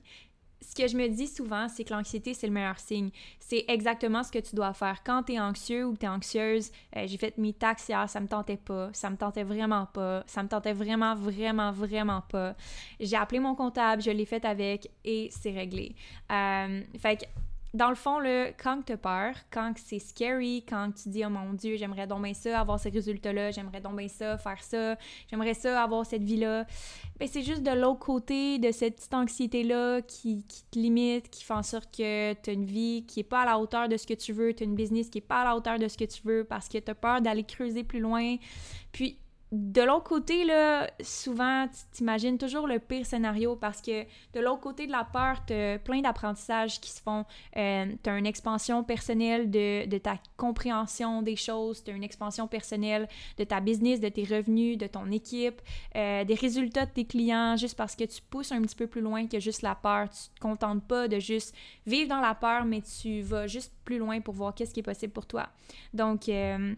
ce 0.70 0.76
que 0.76 0.88
je 0.88 0.96
me 0.96 1.08
dis 1.08 1.26
souvent, 1.26 1.68
c'est 1.68 1.84
que 1.84 1.92
l'anxiété, 1.92 2.36
c'est 2.36 2.46
le 2.46 2.54
meilleur 2.54 2.78
signe. 2.78 3.10
C'est 3.40 3.66
exactement 3.68 4.22
ce 4.22 4.32
que 4.32 4.38
tu 4.38 4.56
dois 4.56 4.74
faire. 4.74 5.02
Quand 5.04 5.24
tu 5.24 5.34
es 5.34 5.40
anxieux 5.40 5.84
ou 5.84 5.98
tu 5.98 6.06
es 6.06 6.08
anxieuse, 6.08 6.72
euh, 6.96 7.08
j'ai 7.08 7.18
fait 7.18 7.36
mes 7.40 7.54
taxes 7.54 7.90
hier, 7.90 8.08
ça 8.08 8.20
me 8.20 8.28
tentait 8.28 8.58
pas, 8.58 8.92
ça 8.94 9.10
me 9.10 9.18
tentait 9.18 9.44
vraiment 9.44 9.88
pas, 9.88 10.24
ça 10.28 10.44
me 10.44 10.48
tentait 10.48 10.74
vraiment, 10.74 11.16
vraiment, 11.16 11.72
vraiment 11.72 12.22
pas. 12.22 12.56
J'ai 13.00 13.16
appelé 13.16 13.40
mon 13.40 13.56
comptable, 13.56 14.04
je 14.04 14.12
l'ai 14.12 14.26
fait 14.26 14.46
avec 14.46 14.92
et 15.04 15.30
c'est 15.32 15.50
réglé. 15.50 15.96
Euh, 16.32 16.84
fait 17.00 17.18
que 17.18 17.26
dans 17.74 17.90
le 17.90 17.96
fond, 17.96 18.20
là, 18.20 18.52
quand 18.54 18.82
tu 18.84 18.94
as 18.94 18.98
peur, 18.98 19.36
quand 19.52 19.74
c'est 19.78 20.00
scary, 20.00 20.64
quand 20.68 20.92
tu 20.92 21.10
dis 21.10 21.24
Oh 21.24 21.30
mon 21.30 21.54
Dieu, 21.54 21.76
j'aimerais 21.78 22.08
donc 22.08 22.26
ça, 22.34 22.60
avoir 22.60 22.80
ces 22.80 22.90
résultats-là, 22.90 23.52
j'aimerais 23.52 23.80
donc 23.80 24.02
ça, 24.10 24.38
faire 24.38 24.64
ça, 24.64 24.98
j'aimerais 25.30 25.54
ça, 25.54 25.84
avoir 25.84 26.06
cette 26.06 26.24
vie-là, 26.24 26.66
ben 27.20 27.28
c'est 27.28 27.44
juste 27.44 27.62
de 27.62 27.72
l'autre 27.72 28.00
côté 28.00 28.58
de 28.58 28.72
cette 28.72 28.96
petite 28.96 29.14
anxiété-là 29.14 30.02
qui, 30.02 30.44
qui, 30.48 30.64
te 30.64 30.80
limite, 30.80 31.30
qui 31.30 31.44
fait 31.44 31.54
en 31.54 31.64
sorte 31.64 31.96
que 31.96 32.34
tu 32.34 32.50
as 32.50 32.54
une 32.54 32.66
vie 32.66 33.06
qui 33.08 33.20
est 33.20 33.24
pas 33.24 33.42
à 33.42 33.46
la 33.46 33.60
hauteur 33.60 33.88
de 33.88 33.98
ce 33.98 34.08
que 34.08 34.16
tu 34.16 34.34
veux, 34.34 34.54
tu 34.54 34.64
as 34.64 34.66
une 34.66 34.76
business 34.76 35.10
qui 35.10 35.20
est 35.20 35.22
pas 35.22 35.42
à 35.42 35.44
la 35.44 35.56
hauteur 35.56 35.78
de 35.78 35.88
ce 35.88 35.98
que 35.98 36.06
tu 36.06 36.22
veux 36.26 36.44
parce 36.44 36.70
que 36.70 36.80
tu 36.80 36.90
as 36.90 36.96
peur 36.96 37.22
d'aller 37.22 37.44
creuser 37.44 37.84
plus 37.84 38.00
loin. 38.00 38.38
Puis 38.92 39.20
de 39.52 39.82
l'autre 39.82 40.04
côté, 40.04 40.44
là, 40.44 40.88
souvent, 41.02 41.68
tu 41.68 41.80
t'imagines 41.92 42.38
toujours 42.38 42.68
le 42.68 42.78
pire 42.78 43.04
scénario 43.04 43.56
parce 43.56 43.82
que 43.82 44.04
de 44.34 44.40
l'autre 44.40 44.60
côté 44.60 44.86
de 44.86 44.92
la 44.92 45.04
peur, 45.04 45.44
tu 45.48 45.54
as 45.54 45.80
plein 45.80 46.02
d'apprentissages 46.02 46.80
qui 46.80 46.92
se 46.92 47.02
font. 47.02 47.26
Euh, 47.58 47.92
tu 48.04 48.10
as 48.12 48.18
une 48.18 48.28
expansion 48.28 48.84
personnelle 48.84 49.50
de, 49.50 49.98
ta 49.98 50.18
compréhension 50.38 51.24
des 51.24 51.36
choses, 51.36 51.84
tu 51.84 51.90
as 51.90 51.96
une 51.96 52.04
expansion 52.04 52.48
personnelle 52.48 53.08
de 53.40 53.44
ta 53.44 53.60
business, 53.60 54.00
de 54.00 54.10
tes 54.10 54.24
revenus, 54.24 54.78
de 54.78 54.86
ton 54.86 55.10
équipe, 55.10 55.62
euh, 55.96 56.24
des 56.24 56.36
résultats 56.36 56.86
de 56.86 56.92
tes 56.92 57.06
clients, 57.06 57.56
juste 57.58 57.76
parce 57.76 57.96
que 57.96 58.04
tu 58.04 58.22
pousses 58.22 58.52
un 58.52 58.62
petit 58.62 58.76
peu 58.76 58.86
plus 58.86 59.02
loin 59.02 59.26
que 59.26 59.40
juste 59.40 59.64
la 59.64 59.74
peur. 59.74 60.10
Tu 60.12 60.30
te 60.36 60.40
contentes 60.40 60.84
pas 60.84 61.08
de 61.08 61.18
juste 61.18 61.56
vivre 61.88 62.10
dans 62.10 62.22
la 62.22 62.36
peur, 62.36 62.66
mais 62.66 62.82
tu 62.82 63.22
vas 63.22 63.48
juste 63.48 63.74
plus 63.84 63.98
loin 63.98 64.22
pour 64.22 64.36
voir 64.36 64.54
qu'est-ce 64.54 64.76
qui 64.76 64.82
est 64.82 64.84
possible 64.84 65.12
pour 65.12 65.26
toi. 65.26 65.50
Donc, 65.92 66.30
euh, 66.30 66.76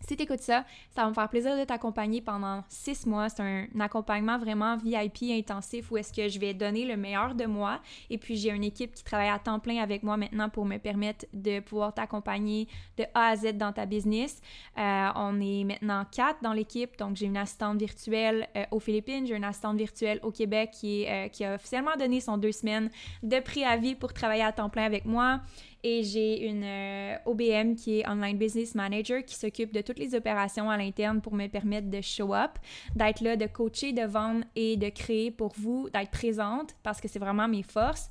si 0.00 0.16
tu 0.16 0.22
écoutes 0.22 0.40
ça, 0.40 0.64
ça 0.94 1.02
va 1.02 1.08
me 1.08 1.14
faire 1.14 1.28
plaisir 1.28 1.58
de 1.58 1.64
t'accompagner 1.64 2.20
pendant 2.20 2.62
six 2.68 3.06
mois. 3.06 3.28
C'est 3.28 3.42
un, 3.42 3.66
accompagnement 3.80 4.38
vraiment 4.38 4.76
VIP 4.76 5.30
intensif 5.30 5.90
où 5.90 5.96
est-ce 5.96 6.12
que 6.12 6.28
je 6.28 6.38
vais 6.38 6.54
donner 6.54 6.84
le 6.84 6.96
meilleur 6.96 7.34
de 7.34 7.44
moi. 7.44 7.80
Et 8.10 8.18
puis 8.18 8.36
j'ai 8.36 8.50
une 8.50 8.64
équipe 8.64 8.94
qui 8.94 9.04
travaille 9.04 9.28
à 9.28 9.38
temps 9.38 9.58
plein 9.58 9.82
avec 9.82 10.02
moi 10.02 10.16
maintenant 10.16 10.48
pour 10.48 10.64
me 10.64 10.78
permettre 10.78 11.26
de 11.32 11.60
pouvoir 11.60 11.94
t'accompagner 11.94 12.68
de 12.96 13.04
A 13.14 13.28
à 13.28 13.36
Z 13.36 13.52
dans 13.54 13.72
ta 13.72 13.86
business. 13.86 14.40
Euh, 14.78 15.08
on 15.14 15.40
est 15.40 15.64
maintenant 15.64 16.04
quatre 16.10 16.42
dans 16.42 16.52
l'équipe, 16.52 16.96
donc 16.98 17.16
j'ai 17.16 17.26
une 17.26 17.36
assistante 17.36 17.78
virtuelle 17.78 18.48
euh, 18.56 18.64
aux 18.70 18.80
Philippines, 18.80 19.26
j'ai 19.26 19.36
une 19.36 19.44
assistante 19.44 19.76
virtuelle 19.76 20.20
au 20.22 20.30
Québec 20.30 20.70
qui, 20.72 21.06
euh, 21.06 21.28
qui 21.28 21.44
a 21.44 21.54
officiellement 21.54 21.96
donné 21.98 22.20
son 22.20 22.38
deux 22.38 22.52
semaines 22.52 22.90
de 23.22 23.40
préavis 23.40 23.94
pour 23.94 24.12
travailler 24.12 24.42
à 24.42 24.52
temps 24.52 24.70
plein 24.70 24.84
avec 24.84 25.04
moi. 25.04 25.40
Et 25.88 26.02
j'ai 26.02 26.48
une 26.48 26.64
euh, 26.64 27.16
OBM 27.26 27.76
qui 27.76 28.00
est 28.00 28.08
Online 28.08 28.36
Business 28.36 28.74
Manager 28.74 29.24
qui 29.24 29.36
s'occupe 29.36 29.72
de 29.72 29.82
toutes 29.82 30.00
les 30.00 30.16
opérations 30.16 30.68
à 30.68 30.76
l'interne 30.76 31.20
pour 31.20 31.32
me 31.32 31.46
permettre 31.46 31.88
de 31.88 32.00
show 32.00 32.34
up, 32.34 32.58
d'être 32.96 33.20
là, 33.20 33.36
de 33.36 33.46
coacher, 33.46 33.92
de 33.92 34.02
vendre 34.02 34.44
et 34.56 34.76
de 34.76 34.88
créer 34.88 35.30
pour 35.30 35.52
vous, 35.56 35.88
d'être 35.90 36.10
présente 36.10 36.74
parce 36.82 37.00
que 37.00 37.06
c'est 37.06 37.20
vraiment 37.20 37.46
mes 37.46 37.62
forces. 37.62 38.10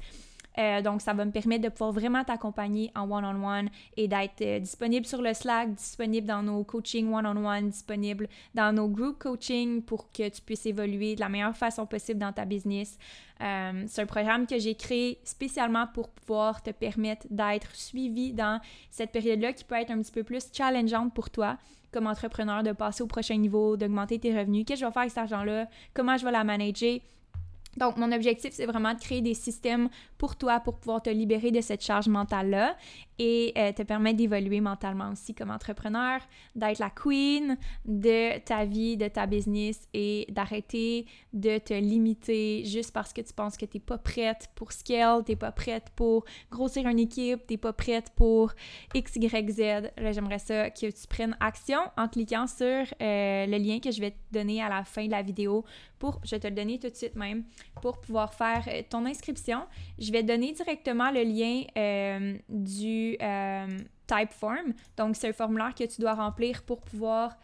Euh, 0.58 0.82
donc, 0.82 1.02
ça 1.02 1.14
va 1.14 1.26
me 1.26 1.32
permettre 1.32 1.64
de 1.64 1.70
pouvoir 1.70 1.92
vraiment 1.92 2.24
t'accompagner 2.24 2.92
en 2.96 3.10
one-on-one 3.10 3.70
et 3.98 4.08
d'être 4.08 4.42
euh, 4.42 4.60
disponible 4.60 5.06
sur 5.06 5.22
le 5.22 5.34
Slack, 5.34 5.74
disponible 5.74 6.28
dans 6.28 6.44
nos 6.44 6.64
coachings 6.64 7.12
one-on-one, 7.12 7.70
disponible 7.70 8.28
dans 8.54 8.74
nos 8.74 8.88
group 8.88 9.20
coaching 9.20 9.82
pour 9.82 10.12
que 10.12 10.30
tu 10.30 10.42
puisses 10.42 10.66
évoluer 10.66 11.16
de 11.16 11.20
la 11.20 11.30
meilleure 11.30 11.58
façon 11.58 11.86
possible 11.86 12.20
dans 12.20 12.32
ta 12.32 12.46
business. 12.46 12.98
Euh, 13.42 13.84
c'est 13.88 14.02
un 14.02 14.06
programme 14.06 14.48
que 14.48 14.58
j'ai 14.58 14.76
créé 14.76 15.20
spécialement 15.26 15.88
pour 15.94 16.10
pouvoir 16.10 16.64
te 16.64 16.70
permettre 16.70 17.28
d'être 17.30 17.76
suivi 17.76 18.32
dans 18.32 18.62
cette 18.90 19.12
période-là 19.12 19.52
qui 19.52 19.66
peut 19.66 19.76
être 19.76 19.92
un 19.92 20.02
petit 20.02 20.12
peu 20.12 20.24
plus 20.24 20.48
challengeante 20.54 21.14
pour 21.14 21.30
toi 21.30 21.58
comme 21.92 22.08
entrepreneur, 22.08 22.62
de 22.62 22.74
passer 22.74 23.04
au 23.04 23.08
prochain 23.08 23.38
niveau, 23.38 23.78
d'augmenter 23.78 24.20
tes 24.20 24.38
revenus. 24.38 24.66
Qu'est-ce 24.66 24.82
que 24.82 24.86
je 24.86 24.86
vais 24.86 24.92
faire 24.92 25.02
avec 25.04 25.12
cet 25.12 25.20
argent-là? 25.20 25.70
Comment 25.94 26.18
je 26.18 26.26
vais 26.26 26.32
la 26.32 26.44
manager? 26.44 27.00
Donc, 27.78 27.98
mon 27.98 28.12
objectif, 28.12 28.54
c'est 28.54 28.66
vraiment 28.66 28.94
de 28.94 29.00
créer 29.00 29.22
des 29.22 29.34
systèmes 29.34 29.90
pour 30.18 30.36
toi 30.36 30.60
pour 30.60 30.76
pouvoir 30.80 31.02
te 31.02 31.10
libérer 31.10 31.52
de 31.52 31.62
cette 31.62 31.84
charge 31.84 32.08
mentale-là 32.08 32.76
et 33.20 33.54
euh, 33.58 33.72
te 33.72 33.84
permettre 33.84 34.18
d'évoluer 34.18 34.62
mentalement 34.62 35.12
aussi 35.12 35.34
comme 35.34 35.52
entrepreneur, 35.52 36.20
d'être 36.56 36.80
la 36.80 36.90
queen 36.90 37.58
de 37.86 38.38
ta 38.40 38.66
vie, 38.66 38.98
de 38.98 39.08
ta 39.08 39.26
business 39.26 39.88
et 39.94 40.26
d'arrêter 40.30 41.06
de 41.34 41.58
te 41.58 41.74
limiter 41.74 42.64
juste 42.66 42.92
parce 42.92 43.14
que 43.14 43.22
tu 43.22 43.34
penses 43.34 43.58
que 43.58 43.66
tu 43.66 43.78
n'es 43.78 43.84
pas 43.84 43.98
prête 43.98 44.50
pour 44.56 44.72
scale, 44.72 45.24
tu 45.26 45.32
n'es 45.32 45.36
pas 45.36 45.52
prête 45.52 45.92
pour 45.96 46.26
grossir 46.52 46.88
une 46.88 47.00
équipe, 47.00 47.46
tu 47.48 47.54
n'es 47.54 47.58
pas 47.58 47.74
prête 47.74 48.12
pour 48.16 48.54
X, 48.94 49.16
Y, 49.16 49.50
Z. 49.50 49.92
J'aimerais 50.12 50.40
ça 50.40 50.70
que 50.70 50.88
tu 50.88 51.08
prennes 51.08 51.38
action 51.40 51.80
en 51.98 52.08
cliquant 52.08 52.48
sur 52.48 52.66
euh, 52.66 53.46
le 53.46 53.58
lien 53.58 53.80
que 53.80 53.92
je 53.92 54.02
vais 54.02 54.12
te 54.12 54.18
donner 54.32 54.62
à 54.62 54.70
la 54.70 54.84
fin 54.84 55.06
de 55.06 55.12
la 55.12 55.22
vidéo 55.22 55.64
je 56.24 56.32
vais 56.32 56.40
te 56.40 56.48
le 56.48 56.56
donner 56.56 56.80
tout 56.80 56.90
de 56.90 56.96
suite 56.96 57.16
même, 57.16 57.44
pour 57.82 58.00
pouvoir 58.00 58.34
faire 58.34 58.64
euh, 58.68 58.82
ton 58.90 59.06
inscription. 59.06 59.62
Je 60.00 60.12
vais 60.12 60.24
donner 60.24 60.52
directement 60.52 61.12
le 61.12 61.24
lien 61.24 61.64
du 62.50 63.18
euh, 63.22 63.78
Typeform. 64.08 64.74
Donc, 64.98 65.16
c'est 65.16 65.30
un 65.30 65.34
formulaire 65.34 65.74
que 65.76 65.84
tu 65.84 66.02
dois 66.02 66.14
remplir 66.14 66.64
pour 66.64 66.82
pouvoir 66.82 67.38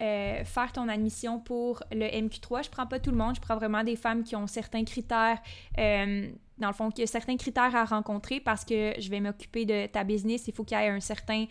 euh, 0.00 0.44
faire 0.44 0.72
ton 0.72 0.88
admission 0.88 1.40
pour 1.40 1.82
le 1.90 2.06
MQ3. 2.06 2.64
Je 2.64 2.70
prends 2.70 2.86
pas 2.86 3.00
tout 3.00 3.10
le 3.10 3.16
monde, 3.16 3.34
je 3.34 3.40
prends 3.40 3.56
vraiment 3.56 3.82
des 3.82 3.96
femmes 3.96 4.22
qui 4.22 4.36
ont 4.36 4.46
certains 4.46 4.84
critères, 4.84 5.40
euh, 5.76 6.28
dans 6.58 6.68
le 6.68 6.72
fond, 6.72 6.92
qui 6.92 7.02
ont 7.02 7.06
certains 7.06 7.36
critères 7.36 7.74
à 7.74 7.84
rencontrer 7.84 8.38
parce 8.38 8.64
que 8.64 8.92
je 8.96 9.10
vais 9.10 9.18
m'occuper 9.18 9.64
de 9.64 9.86
ta 9.86 10.04
business. 10.04 10.46
Il 10.46 10.54
faut 10.54 10.62
qu'il 10.62 10.78
y 10.78 10.80
ait 10.80 10.88
un 10.88 11.00
certain, 11.00 11.46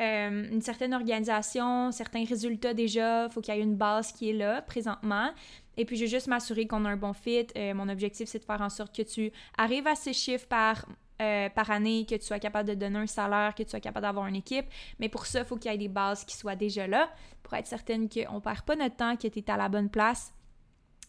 euh, 0.00 0.48
une 0.50 0.62
certaine 0.62 0.94
organisation, 0.94 1.92
certains 1.92 2.24
résultats 2.24 2.74
déjà. 2.74 3.26
Il 3.26 3.30
faut 3.30 3.40
qu'il 3.40 3.54
y 3.54 3.58
ait 3.58 3.62
une 3.62 3.76
base 3.76 4.10
qui 4.10 4.30
est 4.30 4.34
là 4.34 4.62
présentement. 4.62 5.30
Et 5.76 5.84
puis, 5.84 5.96
je 5.96 6.02
vais 6.02 6.10
juste 6.10 6.26
m'assurer 6.26 6.66
qu'on 6.66 6.84
a 6.84 6.90
un 6.90 6.96
bon 6.96 7.12
fit. 7.12 7.46
mon 7.74 7.88
objectif, 7.88 8.28
c'est 8.28 8.40
de 8.40 8.44
faire 8.44 8.60
en 8.60 8.68
sorte 8.68 8.94
que 8.94 9.02
tu 9.02 9.30
arrives 9.56 9.86
à 9.86 9.94
ces 9.94 10.12
chiffres 10.12 10.48
par 10.48 10.84
euh, 11.20 11.48
par 11.50 11.70
année, 11.70 12.06
que 12.08 12.14
tu 12.14 12.24
sois 12.24 12.38
capable 12.38 12.68
de 12.68 12.74
donner 12.74 12.98
un 12.98 13.06
salaire, 13.06 13.54
que 13.54 13.62
tu 13.62 13.70
sois 13.70 13.80
capable 13.80 14.06
d'avoir 14.06 14.26
une 14.26 14.36
équipe. 14.36 14.66
Mais 14.98 15.08
pour 15.08 15.26
ça, 15.26 15.40
il 15.40 15.44
faut 15.44 15.56
qu'il 15.56 15.70
y 15.70 15.74
ait 15.74 15.78
des 15.78 15.88
bases 15.88 16.24
qui 16.24 16.36
soient 16.36 16.56
déjà 16.56 16.86
là 16.86 17.10
pour 17.42 17.54
être 17.54 17.66
certaine 17.66 18.08
qu'on 18.08 18.34
ne 18.34 18.40
perd 18.40 18.62
pas 18.62 18.76
notre 18.76 18.96
temps, 18.96 19.16
que 19.16 19.28
tu 19.28 19.38
es 19.38 19.50
à 19.50 19.56
la 19.56 19.68
bonne 19.68 19.90
place. 19.90 20.32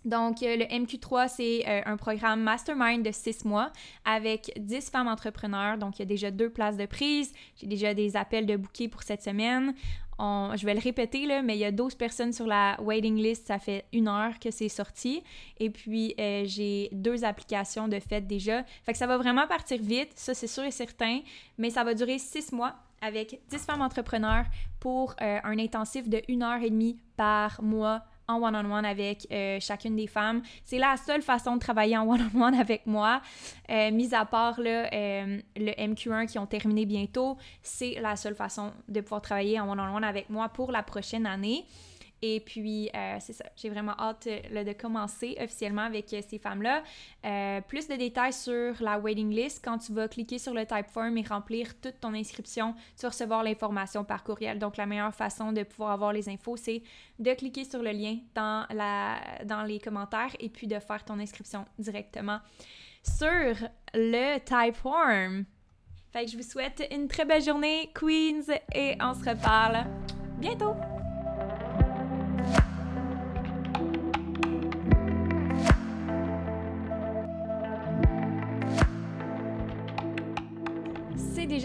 Donc, 0.06 0.44
euh, 0.44 0.58
le 0.58 0.66
MQ3, 0.66 1.30
c'est 1.30 1.64
euh, 1.68 1.82
un 1.86 1.96
programme 1.96 2.42
mastermind 2.42 3.06
de 3.06 3.12
six 3.12 3.46
mois 3.46 3.72
avec 4.04 4.52
10 4.58 4.90
femmes 4.90 5.08
entrepreneurs. 5.08 5.78
Donc, 5.78 5.98
il 5.98 6.02
y 6.02 6.04
a 6.04 6.06
déjà 6.06 6.30
deux 6.30 6.50
places 6.50 6.76
de 6.76 6.86
prise. 6.86 7.32
J'ai 7.56 7.68
déjà 7.68 7.94
des 7.94 8.18
appels 8.18 8.46
de 8.46 8.58
bouquets 8.58 8.90
pour 8.90 9.04
cette 9.04 9.24
semaine 9.24 9.74
je 10.20 10.66
vais 10.66 10.74
le 10.74 10.80
répéter, 10.80 11.26
là, 11.26 11.42
mais 11.42 11.56
il 11.56 11.60
y 11.60 11.66
a 11.66 11.72
12 11.72 11.96
personnes 11.96 12.34
sur 12.34 12.46
la 12.46 12.78
waiting 12.82 13.16
list. 13.16 13.48
Ça 13.48 13.60
fait 13.60 13.86
une 13.94 14.08
heure 14.08 14.40
que 14.40 14.52
c'est 14.52 14.70
sorti. 14.70 15.24
Et 15.60 15.70
puis, 15.70 16.14
euh, 16.20 16.44
j'ai 16.46 16.90
deux 16.92 17.24
applications 17.24 17.88
de 17.88 18.00
fait 18.00 18.22
déjà. 18.22 18.64
Fait 18.84 18.94
que 18.94 18.98
ça 18.98 19.08
va 19.08 19.18
vraiment 19.18 19.48
partir 19.48 19.82
vite, 19.82 20.12
ça 20.16 20.34
c'est 20.34 20.48
sûr 20.48 20.64
et 20.64 20.72
certain. 20.72 21.20
Mais 21.58 21.70
ça 21.70 21.84
va 21.84 21.94
durer 21.94 22.20
six 22.20 22.52
mois 22.52 22.76
avec 23.02 23.42
10 23.50 23.58
femmes 23.66 23.82
entrepreneurs 23.82 24.46
pour 24.80 25.16
euh, 25.22 25.40
un 25.44 25.60
intensif 25.60 26.08
de 26.08 26.22
une 26.28 26.42
heure 26.42 26.62
et 26.62 26.70
demie 26.70 26.98
par 27.18 27.62
mois 27.62 28.02
en 28.28 28.42
one-on-one 28.42 28.86
avec 28.86 29.28
euh, 29.32 29.60
chacune 29.60 29.96
des 29.96 30.08
femmes. 30.08 30.42
C'est 30.64 30.78
la 30.78 30.96
seule 30.98 31.22
façon 31.22 31.56
de 31.56 31.60
travailler 31.60 31.98
en 31.98 32.08
one-on-one 32.08 32.56
avec 32.56 32.86
moi, 32.86 33.22
euh, 33.70 33.92
mis 33.92 34.14
à 34.14 34.26
part 34.26 34.60
euh, 34.60 35.40
le 35.56 35.72
MQ1 35.72 36.28
qui 36.28 36.40
ont 36.40 36.46
terminé 36.46 36.86
bientôt. 36.86 37.38
C'est 37.62 38.00
la 38.02 38.16
seule 38.16 38.36
façon 38.36 38.72
de 38.88 39.02
pouvoir 39.02 39.22
travailler 39.22 39.60
en 39.60 39.70
one-on-one 39.70 40.04
avec 40.04 40.30
moi 40.30 40.50
pour 40.50 40.72
la 40.72 40.84
prochaine 40.84 41.26
année. 41.26 41.66
Et 42.26 42.40
puis, 42.40 42.90
euh, 42.96 43.18
c'est 43.20 43.34
ça, 43.34 43.44
j'ai 43.58 43.70
vraiment 43.70 44.00
hâte 44.00 44.28
euh, 44.28 44.64
de 44.64 44.72
commencer 44.72 45.36
officiellement 45.42 45.82
avec 45.82 46.14
euh, 46.14 46.22
ces 46.26 46.40
femmes-là. 46.40 46.82
plus 47.68 47.90
de 47.90 47.96
détails 47.98 48.32
sur 48.32 48.82
la 48.82 48.98
waiting 48.98 49.30
list. 49.30 49.62
Quand 49.62 49.78
tu 49.78 49.92
vas 49.92 50.08
cliquer 50.08 50.40
sur 50.40 50.54
le 50.54 50.66
type 50.66 50.88
form 50.88 51.18
et 51.18 51.24
remplir 51.24 51.78
toute 51.82 52.00
ton 52.00 52.14
inscription, 52.14 52.76
tu 52.96 53.02
vas 53.02 53.10
recevoir 53.10 53.44
l'information 53.44 54.06
par 54.06 54.24
courriel. 54.24 54.58
Donc, 54.58 54.78
la 54.78 54.86
meilleure 54.86 55.14
façon 55.14 55.52
de 55.52 55.64
pouvoir 55.64 55.92
avoir 55.92 56.14
les 56.14 56.30
infos, 56.30 56.56
c'est 56.56 56.82
de 57.20 57.34
cliquer 57.34 57.66
sur 57.66 57.84
le 57.84 57.92
lien 57.92 58.20
dans, 58.34 58.66
la, 58.74 59.20
dans 59.44 59.64
les 59.64 59.80
commentaires 59.80 60.34
et 60.40 60.48
puis 60.48 60.68
de 60.68 60.80
faire 60.80 61.04
ton 61.04 61.20
inscription 61.20 61.66
directement 61.78 62.40
sur 63.04 63.68
le 63.94 64.38
type 64.40 64.76
form. 64.76 65.44
Fait 66.14 66.24
que 66.24 66.32
je 66.32 66.38
vous 66.38 66.44
souhaite 66.44 66.88
une 66.90 67.10
très 67.10 67.26
belle 67.26 67.44
journée, 67.44 67.92
Queens, 67.94 68.46
et 68.74 68.96
on 69.02 69.14
se 69.14 69.30
reparle 69.30 69.86
bientôt! 70.40 70.74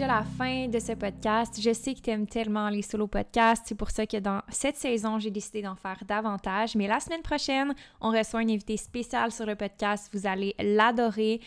La 0.09 0.23
fin 0.23 0.67
de 0.67 0.79
ce 0.79 0.93
podcast. 0.93 1.61
Je 1.61 1.71
sais 1.71 1.93
que 1.93 1.99
tu 1.99 2.09
aimes 2.09 2.25
tellement 2.25 2.67
les 2.69 2.81
solo 2.81 3.05
podcasts. 3.05 3.65
C'est 3.67 3.75
pour 3.75 3.91
ça 3.91 4.07
que 4.07 4.17
dans 4.17 4.41
cette 4.49 4.75
saison, 4.75 5.19
j'ai 5.19 5.29
décidé 5.29 5.61
d'en 5.61 5.75
faire 5.75 6.03
davantage. 6.03 6.75
Mais 6.75 6.87
la 6.87 6.99
semaine 6.99 7.21
prochaine, 7.21 7.75
on 8.01 8.09
reçoit 8.09 8.39
un 8.39 8.49
invité 8.49 8.75
spécial 8.75 9.31
sur 9.31 9.45
le 9.45 9.55
podcast. 9.55 10.09
Vous 10.11 10.25
allez 10.25 10.55
l'adorer 10.57 11.41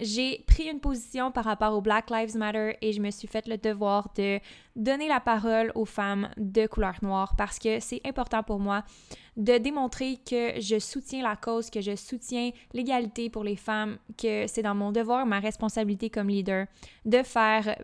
j'ai 0.00 0.44
pris 0.48 0.64
une 0.64 0.80
position 0.80 1.30
par 1.30 1.44
rapport 1.44 1.72
au 1.72 1.80
Black 1.80 2.10
Lives 2.10 2.36
Matter 2.36 2.76
et 2.82 2.92
je 2.92 3.00
me 3.00 3.12
suis 3.12 3.28
fait 3.28 3.46
le 3.46 3.58
devoir 3.58 4.10
de 4.16 4.40
donner 4.74 5.06
la 5.06 5.20
parole 5.20 5.70
aux 5.76 5.84
femmes 5.84 6.28
de 6.36 6.66
couleur 6.66 6.96
noire 7.02 7.34
parce 7.38 7.60
que 7.60 7.78
c'est 7.78 8.00
important 8.04 8.42
pour 8.42 8.58
moi 8.58 8.82
de 9.36 9.56
démontrer 9.58 10.18
que 10.28 10.60
je 10.60 10.80
soutiens 10.80 11.22
la 11.22 11.36
cause, 11.36 11.70
que 11.70 11.80
je 11.80 11.94
soutiens 11.94 12.50
l'égalité 12.72 13.30
pour 13.30 13.44
les 13.44 13.54
femmes, 13.54 13.98
que 14.20 14.48
c'est 14.48 14.62
dans 14.62 14.74
mon 14.74 14.90
devoir, 14.90 15.26
ma 15.26 15.38
responsabilité 15.38 16.10
comme 16.10 16.28
leader 16.28 16.66
de 17.04 17.22
faire 17.22 17.76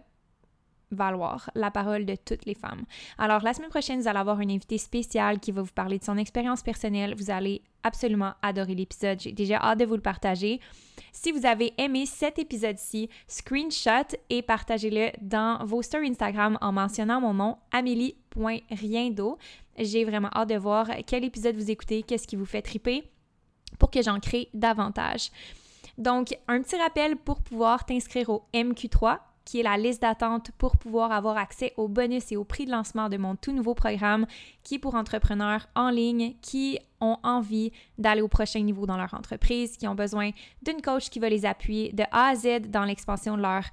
valoir 0.91 1.51
la 1.55 1.71
parole 1.71 2.05
de 2.05 2.17
toutes 2.17 2.45
les 2.47 2.55
femmes. 2.55 2.85
Alors, 3.19 3.43
la 3.43 3.55
semaine 3.55 3.71
prochaine, 3.71 4.01
vous 4.01 4.09
allez 4.09 4.19
avoir 4.19 4.41
une 4.41 4.51
invitée 4.51 4.79
spéciale 4.79 5.41
qui 5.41 5.53
va 5.53 5.63
vous 5.63 5.73
parler 5.73 5.99
de 5.99 6.05
son 6.05 6.17
expérience 6.17 6.63
personnelle. 6.63 7.15
Vous 7.17 7.31
allez 7.31 7.63
absolument 7.83 8.33
adorer 8.43 8.75
l'épisode. 8.75 9.21
J'ai 9.21 9.33
déjà 9.33 9.57
hâte 9.57 9.81
de 9.81 9.85
vous 9.85 9.95
le 9.95 10.01
partager. 10.01 10.61
Si 11.13 11.33
vous 11.33 11.47
avez 11.47 11.73
aimé 11.79 12.07
cet 12.07 12.39
épisode-ci, 12.39 13.09
screenshot 13.27 14.17
et 14.29 14.43
partagez-le 14.43 15.11
dans 15.21 15.65
vos 15.65 15.83
stories 15.83 16.11
Instagram 16.11 16.59
en 16.61 16.73
mentionnant 16.73 17.21
mon 17.21 17.35
nom, 17.35 17.57
amélie.riendo. 17.73 19.39
J'ai 19.79 20.05
vraiment 20.05 20.31
hâte 20.35 20.51
de 20.51 20.57
voir 20.57 20.89
quel 21.07 21.25
épisode 21.25 21.57
vous 21.57 21.71
écoutez, 21.71 22.03
qu'est-ce 22.03 22.27
qui 22.27 22.37
vous 22.37 22.47
fait 22.47 22.63
triper 22.63 23.05
pour 23.79 23.91
que 23.91 24.03
j'en 24.03 24.21
crée 24.21 24.49
davantage. 24.53 25.31
Donc, 25.99 26.37
un 26.49 26.63
petit 26.63 26.77
rappel 26.77 27.17
pour 27.17 27.43
pouvoir 27.43 27.85
t'inscrire 27.85 28.31
au 28.31 28.45
MQ3, 28.55 29.19
qui 29.51 29.59
est 29.59 29.65
la 29.65 29.77
liste 29.77 30.03
d'attente 30.03 30.53
pour 30.59 30.77
pouvoir 30.77 31.11
avoir 31.11 31.37
accès 31.37 31.73
aux 31.77 31.89
bonus 31.89 32.31
et 32.31 32.37
au 32.37 32.45
prix 32.45 32.67
de 32.67 32.71
lancement 32.71 33.09
de 33.09 33.17
mon 33.17 33.35
tout 33.35 33.51
nouveau 33.51 33.75
programme 33.75 34.27
qui 34.63 34.77
est 34.77 34.79
pour 34.79 34.95
entrepreneurs 34.95 35.67
en 35.75 35.91
ligne 35.91 36.35
qui 36.41 36.79
ont 37.01 37.17
envie 37.25 37.73
d'aller 37.99 38.23
au 38.23 38.29
prochain 38.29 38.61
niveau 38.61 38.87
dans 38.87 38.97
leur 38.97 39.13
entreprise, 39.13 39.77
qui 39.77 39.89
ont 39.89 39.97
besoin 39.97 40.31
d'une 40.63 40.81
coach 40.81 41.11
qui 41.11 41.19
va 41.19 41.29
les 41.29 41.47
appuyer 41.47 41.93
de 41.93 42.05
A 42.13 42.29
à 42.29 42.37
Z 42.37 42.69
dans 42.69 42.85
l'expansion 42.85 43.37
de 43.37 43.43
leur 43.43 43.65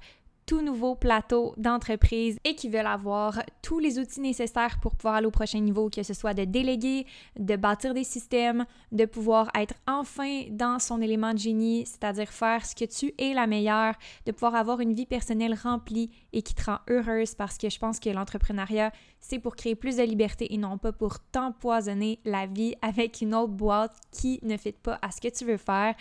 tout 0.48 0.62
nouveau 0.62 0.94
plateau 0.94 1.52
d'entreprise 1.58 2.38
et 2.42 2.54
qui 2.54 2.70
veulent 2.70 2.86
avoir 2.86 3.42
tous 3.60 3.78
les 3.78 3.98
outils 3.98 4.22
nécessaires 4.22 4.80
pour 4.80 4.96
pouvoir 4.96 5.16
aller 5.16 5.26
au 5.26 5.30
prochain 5.30 5.60
niveau, 5.60 5.90
que 5.90 6.02
ce 6.02 6.14
soit 6.14 6.32
de 6.32 6.44
déléguer, 6.44 7.06
de 7.38 7.54
bâtir 7.54 7.92
des 7.92 8.02
systèmes, 8.02 8.64
de 8.90 9.04
pouvoir 9.04 9.50
être 9.54 9.74
enfin 9.86 10.44
dans 10.50 10.78
son 10.78 11.02
élément 11.02 11.34
de 11.34 11.38
génie, 11.38 11.84
c'est-à-dire 11.84 12.30
faire 12.30 12.64
ce 12.64 12.74
que 12.74 12.86
tu 12.86 13.12
es 13.18 13.34
la 13.34 13.46
meilleure, 13.46 13.94
de 14.24 14.32
pouvoir 14.32 14.54
avoir 14.54 14.80
une 14.80 14.94
vie 14.94 15.04
personnelle 15.04 15.54
remplie 15.54 16.10
et 16.32 16.40
qui 16.40 16.54
te 16.54 16.64
rend 16.64 16.78
heureuse 16.88 17.34
parce 17.34 17.58
que 17.58 17.68
je 17.68 17.78
pense 17.78 18.00
que 18.00 18.08
l'entrepreneuriat, 18.08 18.90
c'est 19.20 19.38
pour 19.38 19.56
créer 19.56 19.74
plus 19.74 19.96
de 19.96 20.02
liberté 20.02 20.52
et 20.52 20.56
non 20.56 20.78
pas 20.78 20.92
pour 20.92 21.18
t'empoisonner 21.20 22.18
la 22.24 22.46
vie 22.46 22.74
avec 22.82 23.20
une 23.20 23.34
autre 23.34 23.52
boîte 23.52 23.96
qui 24.12 24.38
ne 24.42 24.56
fit 24.56 24.72
pas 24.72 24.98
à 25.02 25.10
ce 25.10 25.20
que 25.20 25.28
tu 25.28 25.44
veux 25.44 25.56
faire. 25.56 25.94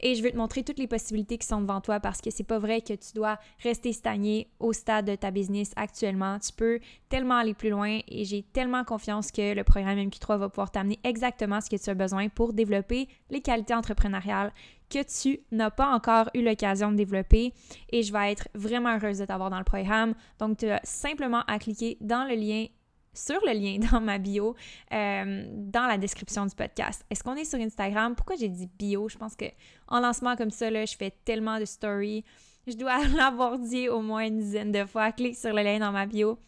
Et 0.00 0.14
je 0.14 0.22
veux 0.22 0.30
te 0.30 0.36
montrer 0.36 0.64
toutes 0.64 0.78
les 0.78 0.88
possibilités 0.88 1.38
qui 1.38 1.46
sont 1.46 1.60
devant 1.60 1.80
toi 1.80 2.00
parce 2.00 2.20
que 2.20 2.30
c'est 2.30 2.44
pas 2.44 2.58
vrai 2.58 2.80
que 2.80 2.94
tu 2.94 3.12
dois 3.14 3.38
rester 3.62 3.92
stagné 3.92 4.48
au 4.58 4.72
stade 4.72 5.06
de 5.06 5.14
ta 5.14 5.30
business 5.30 5.72
actuellement. 5.76 6.38
Tu 6.38 6.52
peux 6.52 6.80
tellement 7.08 7.36
aller 7.36 7.54
plus 7.54 7.70
loin 7.70 8.00
et 8.08 8.24
j'ai 8.24 8.42
tellement 8.42 8.84
confiance 8.84 9.30
que 9.30 9.54
le 9.54 9.64
programme 9.64 9.98
MQ3 9.98 10.38
va 10.38 10.48
pouvoir 10.48 10.70
t'amener 10.70 10.98
exactement 11.04 11.60
ce 11.60 11.70
que 11.70 11.76
tu 11.76 11.90
as 11.90 11.94
besoin 11.94 12.28
pour 12.28 12.52
développer 12.52 13.08
les 13.30 13.40
qualités 13.40 13.74
entrepreneuriales 13.74 14.52
que 14.92 15.02
tu 15.02 15.40
n'as 15.50 15.70
pas 15.70 15.92
encore 15.94 16.28
eu 16.34 16.42
l'occasion 16.42 16.92
de 16.92 16.96
développer 16.96 17.52
et 17.90 18.02
je 18.02 18.12
vais 18.12 18.32
être 18.32 18.48
vraiment 18.54 18.94
heureuse 18.94 19.18
de 19.18 19.24
t'avoir 19.24 19.50
dans 19.50 19.58
le 19.58 19.64
programme. 19.64 20.14
Donc, 20.38 20.58
tu 20.58 20.68
as 20.68 20.80
simplement 20.84 21.42
à 21.46 21.58
cliquer 21.58 21.96
dans 22.00 22.24
le 22.28 22.34
lien 22.34 22.66
sur 23.14 23.40
le 23.46 23.52
lien 23.52 23.78
dans 23.92 24.00
ma 24.00 24.18
bio, 24.18 24.54
euh, 24.92 25.44
dans 25.48 25.86
la 25.86 25.98
description 25.98 26.46
du 26.46 26.54
podcast. 26.54 27.04
Est-ce 27.10 27.22
qu'on 27.22 27.36
est 27.36 27.44
sur 27.44 27.58
Instagram? 27.58 28.14
Pourquoi 28.14 28.36
j'ai 28.36 28.48
dit 28.48 28.68
bio? 28.78 29.08
Je 29.08 29.18
pense 29.18 29.34
que 29.34 29.46
en 29.88 30.00
lancement 30.00 30.36
comme 30.36 30.50
ça, 30.50 30.70
là, 30.70 30.84
je 30.84 30.96
fais 30.96 31.12
tellement 31.24 31.58
de 31.58 31.64
stories. 31.64 32.24
Je 32.66 32.74
dois 32.74 33.04
l'avoir 33.16 33.58
dit 33.58 33.88
au 33.88 34.02
moins 34.02 34.26
une 34.26 34.38
dizaine 34.38 34.72
de 34.72 34.84
fois. 34.84 35.12
Clique 35.12 35.36
sur 35.36 35.52
le 35.52 35.62
lien 35.62 35.78
dans 35.78 35.92
ma 35.92 36.06
bio. 36.06 36.38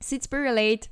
Si 0.00 0.18
tu 0.18 0.28
peux 0.28 0.48
relate, 0.48 0.88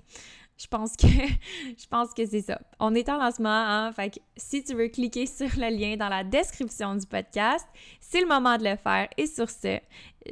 je 0.58 0.66
pense 0.66 0.96
que 0.96 1.06
je 1.78 1.86
pense 1.88 2.12
que 2.12 2.26
c'est 2.26 2.42
ça. 2.42 2.60
On 2.80 2.94
est 2.94 3.08
en 3.08 3.16
lancement, 3.16 3.48
hein? 3.48 3.92
Si 4.36 4.62
tu 4.64 4.74
veux 4.74 4.88
cliquer 4.88 5.26
sur 5.38 5.48
le 5.56 5.74
lien 5.74 5.96
dans 5.96 6.08
la 6.08 6.24
description 6.24 6.94
du 6.94 7.06
podcast, 7.06 7.66
c'est 8.00 8.20
le 8.20 8.26
moment 8.26 8.56
de 8.58 8.64
le 8.64 8.76
faire. 8.76 9.08
Et 9.16 9.26
sur 9.26 9.48
ce, 9.48 9.78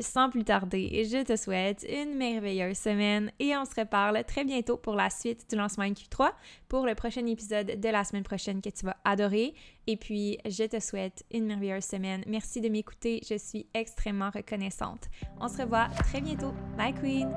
sans 0.01 0.29
plus 0.29 0.45
tarder, 0.45 1.07
je 1.11 1.23
te 1.23 1.37
souhaite 1.37 1.87
une 1.89 2.17
merveilleuse 2.17 2.77
semaine 2.77 3.31
et 3.39 3.57
on 3.57 3.65
se 3.65 3.79
reparle 3.79 4.23
très 4.25 4.45
bientôt 4.45 4.77
pour 4.77 4.95
la 4.95 5.11
suite 5.11 5.49
du 5.49 5.57
lancement 5.57 5.85
Q3 5.85 6.33
pour 6.69 6.87
le 6.87 6.95
prochain 6.95 7.25
épisode 7.27 7.81
de 7.81 7.89
la 7.89 8.03
semaine 8.03 8.25
prochaine 8.25 8.61
que 8.61 8.71
tu 8.71 8.85
vas 8.85 8.97
adorer. 9.05 9.55
Et 9.87 9.97
puis, 9.97 10.39
je 10.45 10.65
te 10.65 10.81
souhaite 10.81 11.25
une 11.31 11.47
merveilleuse 11.47 11.85
semaine. 11.85 12.25
Merci 12.27 12.61
de 12.61 12.69
m'écouter. 12.69 13.21
Je 13.29 13.39
suis 13.39 13.67
extrêmement 13.73 14.31
reconnaissante. 14.31 15.09
On 15.41 15.49
se 15.49 15.63
revoit 15.63 15.89
très 16.03 16.21
bientôt. 16.21 16.53
Bye 16.77 16.95
Queen! 16.95 17.33